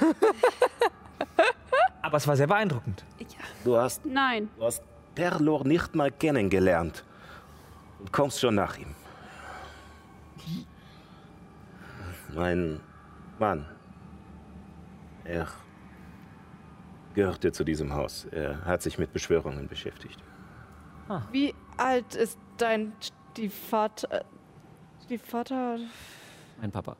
[2.01, 3.05] Aber es war sehr beeindruckend.
[3.63, 4.49] Du hast, Nein.
[4.57, 4.83] du hast
[5.15, 7.05] Perlor nicht mal kennengelernt.
[7.99, 8.95] Und kommst schon nach ihm.
[12.33, 12.79] Mein
[13.37, 13.65] Mann.
[15.31, 15.47] Er
[17.13, 18.25] gehörte zu diesem Haus.
[18.31, 20.21] Er hat sich mit Beschwörungen beschäftigt.
[21.31, 24.11] Wie alt ist dein Stiefvater?
[24.11, 24.23] Äh,
[25.05, 25.77] Stiefvater?
[26.59, 26.97] Mein Papa.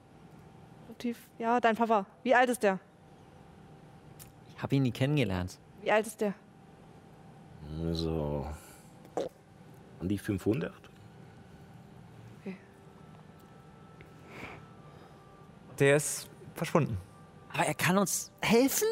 [0.95, 2.05] Stief, ja, dein Papa.
[2.23, 2.79] Wie alt ist der?
[4.47, 5.59] Ich habe ihn nie kennengelernt.
[5.81, 6.33] Wie alt ist der?
[7.91, 8.47] So.
[9.99, 10.73] An die 500?
[15.79, 16.97] Der ist verschwunden.
[17.53, 18.87] Aber er kann uns helfen?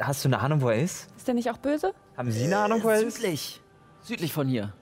[0.00, 1.08] Hast du eine Ahnung, wo er ist?
[1.16, 1.92] Ist der nicht auch böse?
[2.16, 3.16] Haben Sie eine Ahnung, wo er ist?
[3.16, 3.60] Südlich.
[4.02, 4.72] Südlich von hier.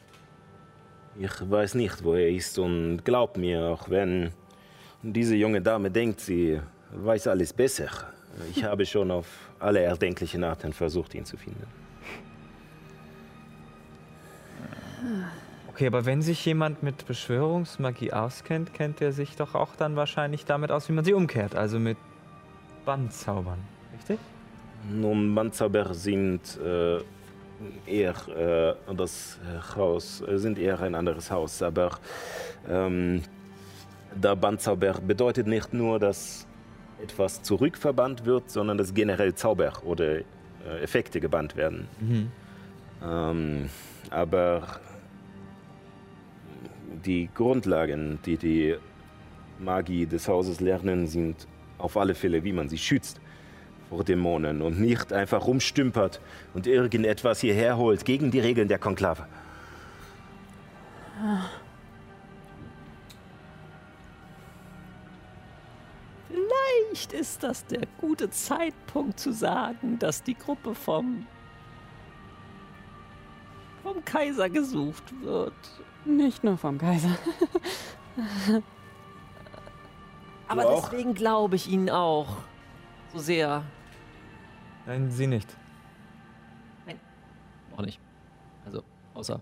[1.19, 4.33] Ich weiß nicht, wo er ist und glaub mir, auch wenn
[5.03, 6.61] diese junge Dame denkt, sie
[6.91, 7.89] weiß alles besser.
[8.51, 9.27] Ich habe schon auf
[9.61, 11.67] alle erdenklichen Arten versucht, ihn zu finden.
[15.75, 20.45] Okay, aber wenn sich jemand mit Beschwörungsmagie auskennt, kennt er sich doch auch dann wahrscheinlich
[20.45, 21.57] damit aus, wie man sie umkehrt.
[21.57, 21.99] Also mit
[22.85, 23.59] Bandzaubern.
[23.99, 24.21] Richtig?
[24.89, 27.01] Nun, Bandzauber sind äh,
[27.87, 28.15] eher
[28.89, 29.41] äh, das
[29.75, 31.61] Haus, äh, sind eher ein anderes Haus.
[31.61, 31.99] Aber
[32.71, 33.23] ähm,
[34.15, 36.47] der Bandzauber bedeutet nicht nur, dass
[37.03, 40.23] etwas zurückverbannt wird, sondern dass generell Zauber oder äh,
[40.85, 41.89] Effekte gebannt werden.
[43.03, 43.69] Ähm,
[44.11, 44.63] aber
[47.05, 48.77] die Grundlagen, die die
[49.59, 51.47] Magie des Hauses lernen, sind
[51.79, 53.21] auf alle Fälle, wie man sie schützt
[53.89, 56.21] vor Dämonen und nicht einfach rumstümpert
[56.55, 59.27] und irgendetwas hierher holt gegen die Regeln der Konklave.
[66.29, 71.27] Vielleicht ist das der gute Zeitpunkt zu sagen, dass die Gruppe vom
[73.83, 75.53] vom Kaiser gesucht wird.
[76.05, 77.17] Nicht nur vom Kaiser.
[80.49, 80.89] Aber auch?
[80.89, 82.37] deswegen glaube ich ihnen auch
[83.13, 83.65] so sehr.
[84.87, 85.57] Nein, sie nicht.
[87.77, 87.99] Auch nicht.
[88.65, 88.83] Also,
[89.15, 89.41] außer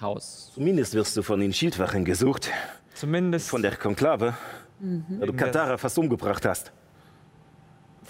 [0.00, 0.50] Haus.
[0.54, 2.50] Zumindest wirst du von den Schildwachen gesucht,
[2.94, 4.34] Zumindest von der Konklave,
[4.80, 6.72] weil du Katara fast umgebracht hast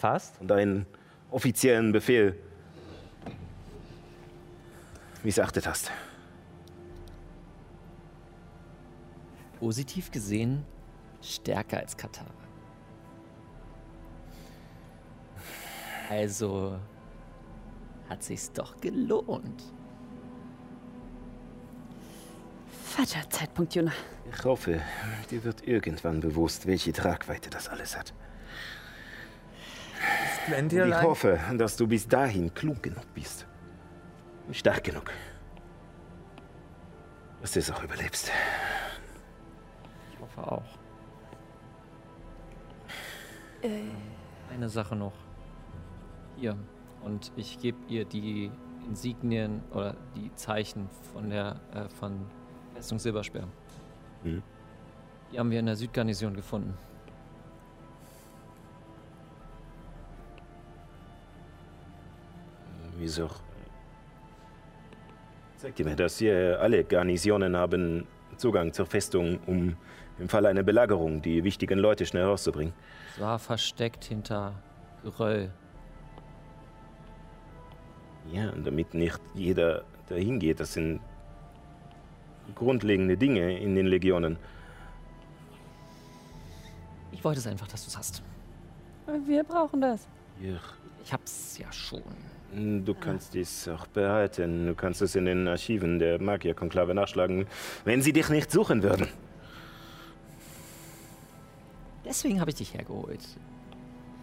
[0.02, 0.40] fast.
[0.40, 0.86] und deinen
[1.30, 2.36] offiziellen Befehl
[5.22, 5.90] missachtet hast.
[9.62, 10.66] Positiv gesehen
[11.22, 12.26] stärker als Katar.
[16.10, 16.80] Also
[18.08, 19.62] hat sich's doch gelohnt.
[22.86, 23.92] Falscher Zeitpunkt, Juna.
[24.32, 24.80] Ich hoffe,
[25.30, 28.12] dir wird irgendwann bewusst, welche Tragweite das alles hat.
[30.58, 33.46] Und ich hoffe, dass du bis dahin klug genug bist.
[34.48, 35.12] Und stark genug.
[37.40, 38.32] Dass du es auch überlebst.
[40.36, 40.62] Hoffe auch.
[44.50, 45.12] Eine Sache noch.
[46.36, 46.56] Hier.
[47.02, 48.50] Und ich gebe ihr die
[48.88, 52.26] Insignien oder die Zeichen von der äh, von
[52.74, 53.46] Festung Silbersperr.
[54.24, 54.42] Mhm.
[55.30, 56.74] Die haben wir in der Südgarnison gefunden.
[62.98, 63.28] Wieso?
[65.56, 69.76] Sagt ihr mir, dass hier alle Garnisonen haben Zugang zur Festung, um
[70.18, 72.72] im Fall einer Belagerung die wichtigen Leute schnell rauszubringen.
[73.14, 74.54] Es war versteckt hinter
[75.02, 75.50] Geröll.
[78.32, 80.60] Ja, und damit nicht jeder dahin geht.
[80.60, 81.00] Das sind
[82.54, 84.36] grundlegende Dinge in den Legionen.
[87.10, 88.22] Ich wollte es einfach, dass du es hast.
[89.26, 90.06] Wir brauchen das.
[90.40, 90.58] Hier,
[91.04, 92.02] Ich hab's ja schon.
[92.84, 94.66] du kannst dies auch behalten.
[94.68, 97.46] Du kannst es in den Archiven der Magierkonklave nachschlagen,
[97.84, 99.08] wenn sie dich nicht suchen würden.
[102.04, 103.20] Deswegen habe ich dich hergeholt.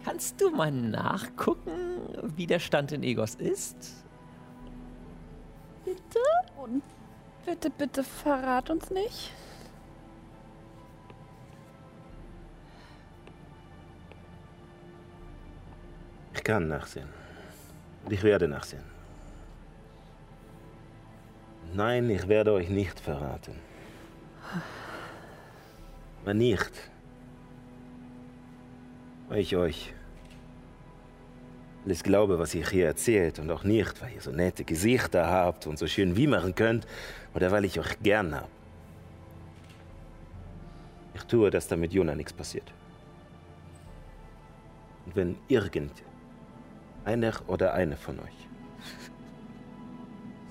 [0.04, 2.00] Kannst du mal nachgucken,
[2.36, 4.04] wie der Stand in Egos ist?
[7.44, 9.32] Bitte, bitte verrat uns nicht.
[16.34, 17.08] Ich kann nachsehen.
[18.04, 18.84] Und ich werde nachsehen.
[21.72, 23.58] Nein, ich werde euch nicht verraten.
[26.22, 26.72] Aber nicht,
[29.38, 29.94] ich euch
[31.84, 35.66] alles glaube, was ihr hier erzählt und auch nicht, weil ihr so nette Gesichter habt
[35.66, 36.86] und so schön wimmern könnt
[37.34, 38.48] oder weil ich euch gern habe.
[41.14, 42.72] Ich tue das, damit Jona nichts passiert.
[45.06, 45.92] Und wenn irgend
[47.04, 48.48] einer oder eine von euch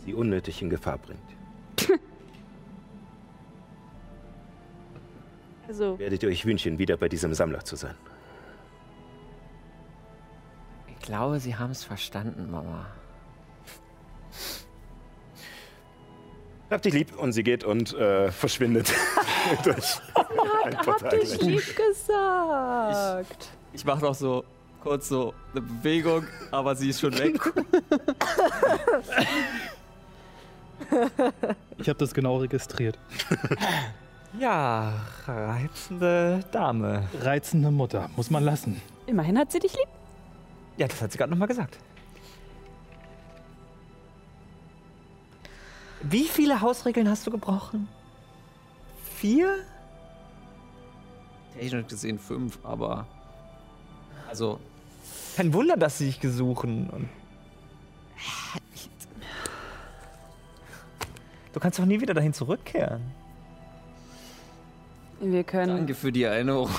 [0.05, 1.19] sie unnötig in Gefahr bringt,
[5.67, 7.93] Also, werdet ihr euch wünschen, wieder bei diesem Sammler zu sein.
[11.09, 12.85] Glaube, sie haben es verstanden, Mama.
[16.69, 18.93] Habt dich lieb und sie geht und äh, verschwindet
[19.63, 19.99] durch
[20.65, 21.09] ein Portal.
[21.09, 23.49] hab ich lieb gesagt.
[23.73, 24.43] Ich mache noch so
[24.83, 27.41] kurz so eine Bewegung, aber sie ist schon weg.
[31.79, 32.99] Ich habe das genau registriert.
[34.39, 34.93] Ja,
[35.25, 37.09] reizende Dame.
[37.21, 38.79] Reizende Mutter, muss man lassen.
[39.07, 39.98] Immerhin hat sie dich lieb.
[40.79, 41.77] Ja, das hat sie gerade nochmal gesagt.
[46.01, 47.89] Wie viele Hausregeln hast du gebrochen?
[49.17, 49.57] Vier?
[51.53, 53.05] Technisch gesehen fünf, aber.
[54.29, 54.61] Also,
[55.35, 56.89] Kein Wunder, dass sie dich gesuchen.
[56.89, 57.09] Und
[61.51, 63.01] du kannst doch nie wieder dahin zurückkehren.
[65.19, 66.69] Wir können, danke für die Erinnerung.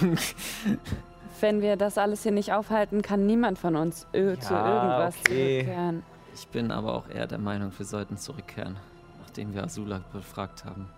[1.42, 5.14] Wenn wir das alles hier nicht aufhalten, kann niemand von uns ö- zu Ja, irgendwas
[5.20, 5.60] okay.
[5.60, 6.02] zurückkehren.
[6.34, 8.76] Ich bin aber auch eher der Meinung, wir sollten zurückkehren,
[9.20, 10.88] nachdem wir Azula befragt haben.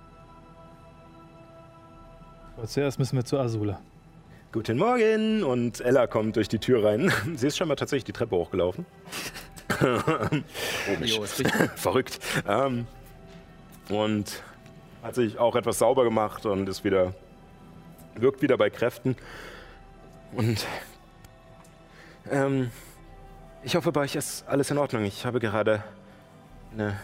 [2.56, 3.80] Aber zuerst müssen wir zu Azula.
[4.52, 5.42] Guten Morgen!
[5.42, 7.10] Und Ella kommt durch die Tür rein.
[7.36, 8.84] Sie ist scheinbar tatsächlich die Treppe hochgelaufen.
[9.78, 11.16] Komisch.
[11.16, 11.22] Jo.
[11.76, 12.18] Verrückt.
[12.46, 12.86] Ähm,
[13.88, 14.42] und
[15.02, 17.14] hat sich auch etwas sauber gemacht und ist wieder,
[18.14, 19.16] wirkt wieder bei Kräften.
[20.32, 20.66] Und
[22.30, 22.70] ähm,
[23.62, 25.04] ich hoffe, bei euch ist alles in Ordnung.
[25.04, 25.84] Ich habe gerade
[26.72, 26.98] eine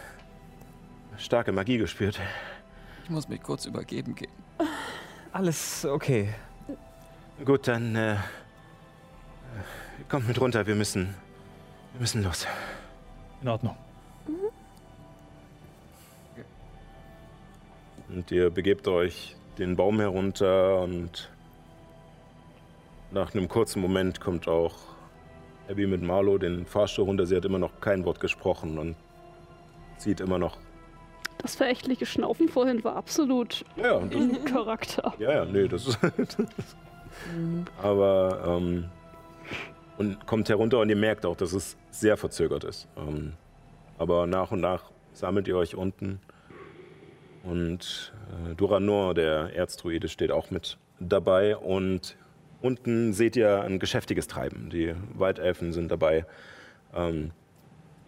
[1.17, 2.19] starke Magie gespürt.
[3.03, 4.31] Ich muss mich kurz übergeben gehen.
[5.31, 6.33] Alles okay.
[7.45, 8.17] Gut, dann äh,
[10.09, 10.65] kommt mit runter.
[10.65, 11.13] Wir müssen,
[11.93, 12.47] wir müssen los.
[13.41, 13.75] In Ordnung.
[18.09, 21.29] Und ihr begebt euch den Baum herunter und
[23.11, 24.75] nach einem kurzen Moment kommt auch
[25.69, 27.25] Abby mit Marlo den Fahrstuhl runter.
[27.25, 28.95] Sie hat immer noch kein Wort gesprochen und
[29.97, 30.57] sieht immer noch.
[31.39, 35.13] Das verächtliche Schnaufen vorhin war absolut Ja, das, im Charakter.
[35.19, 35.99] ja, ja, nee, das ist.
[37.81, 38.85] Aber ähm,
[39.97, 42.87] und kommt herunter und ihr merkt auch, dass es sehr verzögert ist.
[42.97, 43.33] Ähm,
[43.97, 46.21] aber nach und nach sammelt ihr euch unten
[47.43, 48.13] und
[48.51, 52.15] äh, Duranor, der Erzdruide, steht auch mit dabei und
[52.61, 54.69] unten seht ihr ein geschäftiges Treiben.
[54.69, 56.25] Die Waldelfen sind dabei,
[56.93, 57.31] ähm,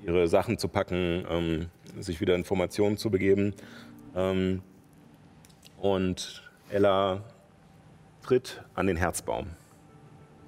[0.04, 3.54] ihre Sachen zu packen, ähm, sich wieder Informationen zu begeben.
[4.16, 4.62] Ähm,
[5.78, 7.24] und Ella
[8.22, 9.48] tritt an den Herzbaum,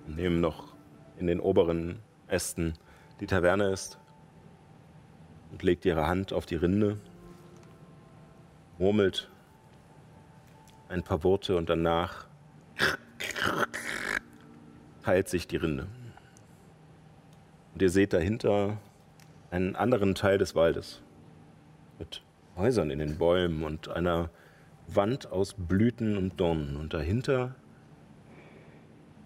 [0.07, 0.73] in dem noch
[1.17, 2.73] in den oberen Ästen
[3.19, 3.99] die Taverne ist
[5.51, 6.99] und legt ihre Hand auf die Rinde,
[8.77, 9.29] murmelt
[10.89, 12.27] ein paar Worte und danach
[15.03, 15.87] teilt sich die Rinde.
[17.73, 18.77] Und ihr seht dahinter
[19.51, 21.01] einen anderen Teil des Waldes
[21.99, 22.23] mit
[22.55, 24.29] Häusern in den Bäumen und einer
[24.87, 27.55] Wand aus Blüten und Dornen und dahinter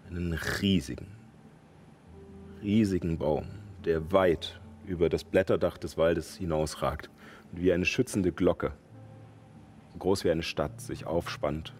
[0.08, 1.08] einen riesigen,
[2.62, 3.46] riesigen Baum,
[3.84, 7.10] der weit über das Blätterdach des Waldes hinausragt
[7.52, 8.72] und wie eine schützende Glocke,
[9.92, 11.74] so groß wie eine Stadt, sich aufspannt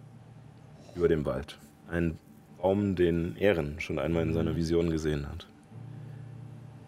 [0.95, 1.59] über dem Wald.
[1.89, 2.17] Ein
[2.61, 5.47] Baum, den Ehren schon einmal in seiner Vision gesehen hat.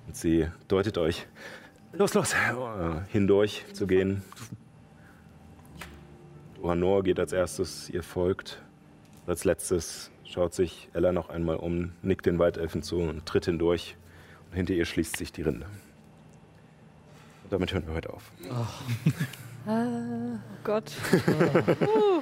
[0.08, 1.28] Und sie deutet euch,
[1.94, 2.36] los, los,
[3.08, 4.22] hindurch zu gehen.
[6.56, 8.62] Duranor geht als erstes, ihr folgt.
[9.26, 13.96] Als letztes schaut sich Ella noch einmal um, nickt den Waldelfen zu und tritt hindurch.
[14.50, 15.66] Und hinter ihr schließt sich die Rinde.
[17.44, 18.32] Und damit hören wir heute auf.
[19.66, 20.92] Oh Gott.
[21.82, 22.22] Uh.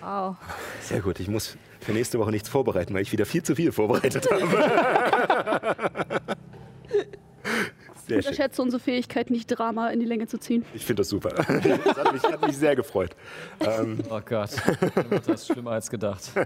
[0.00, 0.36] Wow.
[0.80, 3.72] Sehr gut, ich muss für nächste Woche nichts vorbereiten, weil ich wieder viel zu viel
[3.72, 5.76] vorbereitet habe.
[8.08, 8.30] Sehr schön.
[8.30, 10.64] Unterschätze unsere Fähigkeit, nicht Drama in die Länge zu ziehen.
[10.72, 11.28] Ich finde das super.
[11.38, 13.14] Das hat mich, hat mich sehr gefreut.
[13.60, 14.50] Ähm, Oh Gott,
[15.10, 16.32] Mutter ist schlimmer als gedacht.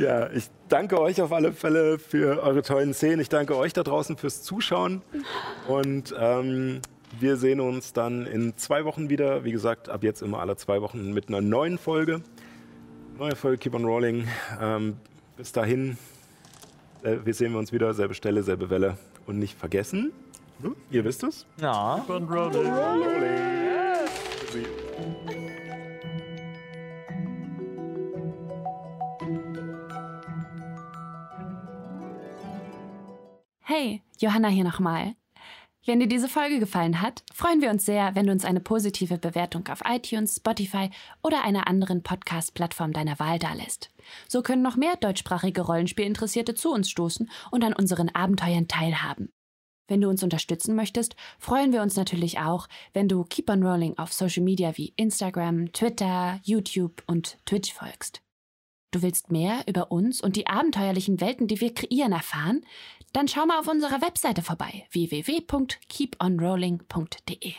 [0.00, 3.20] ja, ich danke euch auf alle Fälle für eure tollen Szenen.
[3.20, 5.02] Ich danke euch da draußen fürs Zuschauen.
[5.66, 6.80] Und ähm,
[7.18, 9.44] wir sehen uns dann in zwei Wochen wieder.
[9.44, 12.22] Wie gesagt, ab jetzt immer alle zwei Wochen mit einer neuen Folge.
[13.18, 14.28] Neue Folge Keep on Rolling.
[14.60, 14.96] Ähm,
[15.36, 15.98] bis dahin,
[17.02, 17.94] äh, wir sehen wir uns wieder.
[17.94, 18.96] Selbe Stelle, selbe Welle.
[19.26, 20.12] Und nicht vergessen,
[20.62, 22.04] hm, ihr wisst es, Ja.
[33.60, 35.14] Hey, Johanna hier nochmal.
[35.88, 39.16] Wenn dir diese Folge gefallen hat, freuen wir uns sehr, wenn du uns eine positive
[39.16, 40.90] Bewertung auf iTunes, Spotify
[41.22, 43.88] oder einer anderen Podcast-Plattform deiner Wahl dalässt.
[44.28, 49.30] So können noch mehr deutschsprachige Rollenspielinteressierte zu uns stoßen und an unseren Abenteuern teilhaben.
[49.88, 53.96] Wenn du uns unterstützen möchtest, freuen wir uns natürlich auch, wenn du Keep on Rolling
[53.96, 58.20] auf Social Media wie Instagram, Twitter, YouTube und Twitch folgst.
[58.90, 62.64] Du willst mehr über uns und die abenteuerlichen Welten, die wir kreieren, erfahren?
[63.12, 67.54] Dann schau mal auf unserer Webseite vorbei www.keeponrolling.de.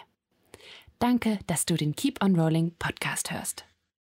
[0.99, 3.65] Danke, dass du den Keep on Rolling Podcast hörst.